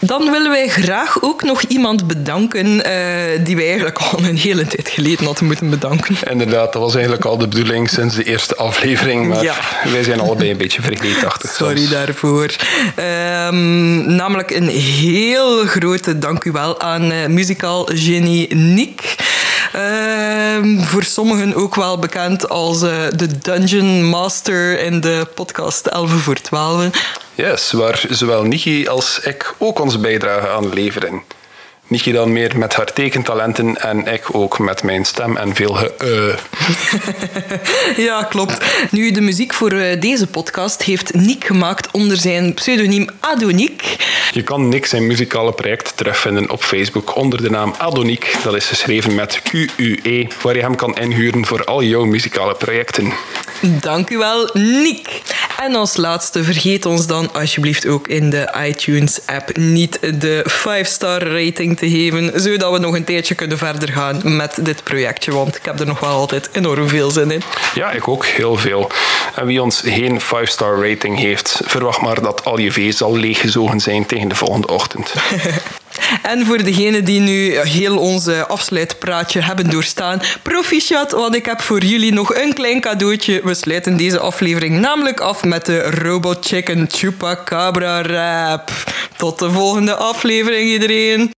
Dan 0.00 0.30
willen 0.30 0.50
wij 0.50 0.68
graag 0.68 1.22
ook 1.22 1.42
nog 1.42 1.62
iemand 1.62 2.06
bedanken 2.06 2.66
die 3.44 3.56
wij 3.56 3.66
eigenlijk 3.66 3.98
al 3.98 4.18
een 4.18 4.36
hele 4.36 4.66
tijd 4.66 4.88
geleden 4.88 5.24
hadden 5.24 5.44
moeten 5.46 5.70
bedanken. 5.70 6.16
Inderdaad, 6.30 6.72
dat 6.72 6.82
was 6.82 6.94
eigenlijk 6.94 7.24
al 7.24 7.38
de 7.38 7.48
bedoeling 7.48 7.90
sinds 7.90 8.14
de 8.14 8.24
eerste 8.24 8.56
aflevering, 8.56 9.28
maar 9.28 9.42
Ja. 9.42 9.54
wij 9.92 10.02
zijn 10.02 10.20
allebei 10.20 10.50
een 10.50 10.56
beetje 10.56 10.82
vergeetachtig. 10.82 11.50
Sorry 11.58 11.76
soms. 11.76 11.90
daarvoor. 11.90 12.54
Ehm, 12.96 14.14
namelijk 14.14 14.50
een 14.50 14.68
heel 14.68 15.66
grote 15.66 16.18
dank 16.18 16.44
u 16.44 16.52
wel 16.52 16.80
aan 16.80 17.10
eh, 17.10 17.26
muzikaal 17.26 17.84
genie 17.84 18.54
Nick. 18.54 19.16
Ehm, 19.72 20.80
voor 20.80 21.02
sommigen 21.04 21.54
ook 21.54 21.74
wel 21.74 21.98
bekend 21.98 22.48
als 22.48 22.82
eh, 22.82 22.90
de 23.16 23.38
Dungeon 23.38 24.04
Master 24.04 24.80
in 24.80 25.00
de 25.00 25.26
podcast 25.34 25.86
11 25.86 26.10
voor 26.10 26.40
12. 26.40 26.88
Yes, 27.34 27.72
waar 27.72 28.04
zowel 28.08 28.42
Niki 28.42 28.88
als 28.88 29.20
ik 29.22 29.54
ook 29.58 29.80
onze 29.80 29.98
bijdrage 29.98 30.48
aan 30.48 30.72
leveren. 30.72 31.22
Niki 31.88 32.12
dan 32.12 32.32
meer 32.32 32.58
met 32.58 32.74
haar 32.74 32.92
tekentalenten 32.92 33.76
en 33.80 34.06
ik 34.06 34.34
ook 34.34 34.58
met 34.58 34.82
mijn 34.82 35.04
stem 35.04 35.36
en 35.36 35.54
veel 35.54 35.72
ge... 35.74 35.94
eh. 35.98 36.38
Ja, 38.06 38.22
klopt. 38.22 38.64
Nu, 38.90 39.10
de 39.10 39.20
muziek 39.20 39.54
voor 39.54 39.72
eh, 39.72 40.00
deze 40.00 40.26
podcast 40.26 40.82
heeft 40.82 41.14
Nick 41.14 41.44
gemaakt 41.44 41.90
onder 41.90 42.16
zijn 42.16 42.54
pseudoniem 42.54 43.08
Adoniek. 43.20 43.96
Je 44.32 44.42
kan 44.42 44.68
Nick 44.68 44.86
zijn 44.86 45.06
muzikale 45.06 45.52
project 45.52 45.96
terugvinden 45.96 46.50
op 46.50 46.62
Facebook 46.62 47.16
onder 47.16 47.42
de 47.42 47.50
naam 47.50 47.74
Adoniek. 47.78 48.36
Dat 48.42 48.54
is 48.54 48.66
geschreven 48.66 49.14
met 49.14 49.40
Q-U-E, 49.42 50.26
waar 50.42 50.54
je 50.56 50.62
hem 50.62 50.74
kan 50.74 50.96
inhuren 50.96 51.46
voor 51.46 51.64
al 51.64 51.82
jouw 51.82 52.04
muzikale 52.04 52.54
projecten. 52.54 53.12
Dank 53.60 54.10
u 54.10 54.18
wel, 54.18 54.50
Nick. 54.52 55.22
En 55.58 55.74
als 55.74 55.96
laatste, 55.96 56.44
vergeet 56.44 56.86
ons 56.86 57.06
dan 57.06 57.32
alsjeblieft 57.32 57.86
ook 57.86 58.08
in 58.08 58.30
de 58.30 58.54
iTunes-app 58.66 59.56
niet 59.56 59.98
de 60.00 60.44
5-star 60.50 61.22
rating 61.22 61.77
te 61.78 61.90
geven, 61.90 62.40
zodat 62.40 62.72
we 62.72 62.78
nog 62.78 62.94
een 62.94 63.04
tijdje 63.04 63.34
kunnen 63.34 63.58
verder 63.58 63.88
gaan 63.88 64.36
met 64.36 64.58
dit 64.60 64.82
projectje, 64.82 65.32
want 65.32 65.56
ik 65.56 65.64
heb 65.64 65.80
er 65.80 65.86
nog 65.86 66.00
wel 66.00 66.10
altijd 66.10 66.48
enorm 66.52 66.88
veel 66.88 67.10
zin 67.10 67.30
in. 67.30 67.42
Ja, 67.74 67.90
ik 67.90 68.08
ook 68.08 68.26
heel 68.26 68.56
veel. 68.56 68.90
En 69.34 69.46
wie 69.46 69.62
ons 69.62 69.82
geen 69.84 70.20
5-star 70.20 70.88
rating 70.88 71.18
heeft, 71.18 71.60
verwacht 71.64 72.00
maar 72.00 72.22
dat 72.22 72.44
al 72.44 72.58
je 72.58 72.72
vee 72.72 72.92
zal 72.92 73.16
leeggezogen 73.16 73.80
zijn 73.80 74.06
tegen 74.06 74.28
de 74.28 74.34
volgende 74.34 74.66
ochtend. 74.66 75.12
En 76.22 76.46
voor 76.46 76.62
degenen 76.62 77.04
die 77.04 77.20
nu 77.20 77.58
heel 77.58 77.98
onze 77.98 78.46
afsluitpraatje 78.46 79.42
hebben 79.42 79.70
doorstaan, 79.70 80.20
proficiat, 80.42 81.12
want 81.12 81.34
ik 81.34 81.46
heb 81.46 81.60
voor 81.60 81.84
jullie 81.84 82.12
nog 82.12 82.34
een 82.34 82.54
klein 82.54 82.80
cadeautje. 82.80 83.40
We 83.44 83.54
sluiten 83.54 83.96
deze 83.96 84.18
aflevering 84.18 84.78
namelijk 84.78 85.20
af 85.20 85.44
met 85.44 85.66
de 85.66 85.80
Robot 85.90 86.46
Chicken 86.46 86.86
Chupacabra 86.90 88.02
rap. 88.02 88.70
Tot 89.16 89.38
de 89.38 89.50
volgende 89.50 89.94
aflevering, 89.94 90.70
iedereen. 90.70 91.30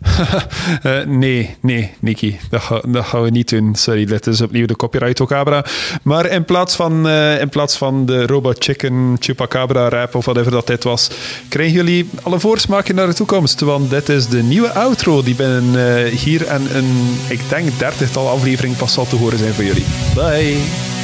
Eh, 0.82 1.04
nee, 1.06 1.56
nee, 1.60 1.90
Niki, 2.00 2.38
dat, 2.50 2.60
ga- 2.62 2.82
dat 2.88 3.04
gaan 3.04 3.22
we 3.22 3.30
niet 3.30 3.48
doen. 3.48 3.74
Sorry, 3.74 4.04
dit 4.04 4.26
is 4.26 4.40
opnieuw 4.40 4.66
de 4.66 4.76
copyright 4.76 5.20
Ocabra. 5.20 5.64
Maar 6.02 6.26
in 6.26 6.44
plaats 6.44 6.74
van, 6.76 7.08
eh, 7.08 7.40
in 7.40 7.48
plaats 7.48 7.76
van 7.76 8.06
de 8.06 8.26
Robot 8.26 8.64
Chicken 8.64 9.16
Chupacabra 9.20 9.88
rap 9.88 10.14
of 10.14 10.24
whatever 10.24 10.50
dat 10.52 10.66
dit 10.66 10.84
was, 10.84 11.10
krijgen 11.48 11.74
jullie 11.74 12.10
alle 12.22 12.40
voorsmaken 12.40 12.94
naar 12.94 13.06
de 13.06 13.14
toekomst. 13.14 13.60
Want 13.60 13.90
dit 13.90 14.08
is 14.08 14.26
de 14.28 14.42
nieuwe 14.42 14.72
outro 14.72 15.22
die 15.22 15.34
binnen 15.34 15.96
eh, 15.96 16.12
hier 16.12 16.46
en 16.46 16.76
een, 16.76 17.18
ik 17.28 17.40
denk, 17.48 17.78
dertigtal 17.78 18.28
aflevering 18.28 18.76
pas 18.76 18.92
zal 18.92 19.06
te 19.06 19.16
horen 19.16 19.38
zijn 19.38 19.52
voor 19.54 19.64
jullie. 19.64 19.84
Bye! 20.14 20.97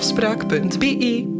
Grafspraak.be 0.00 1.39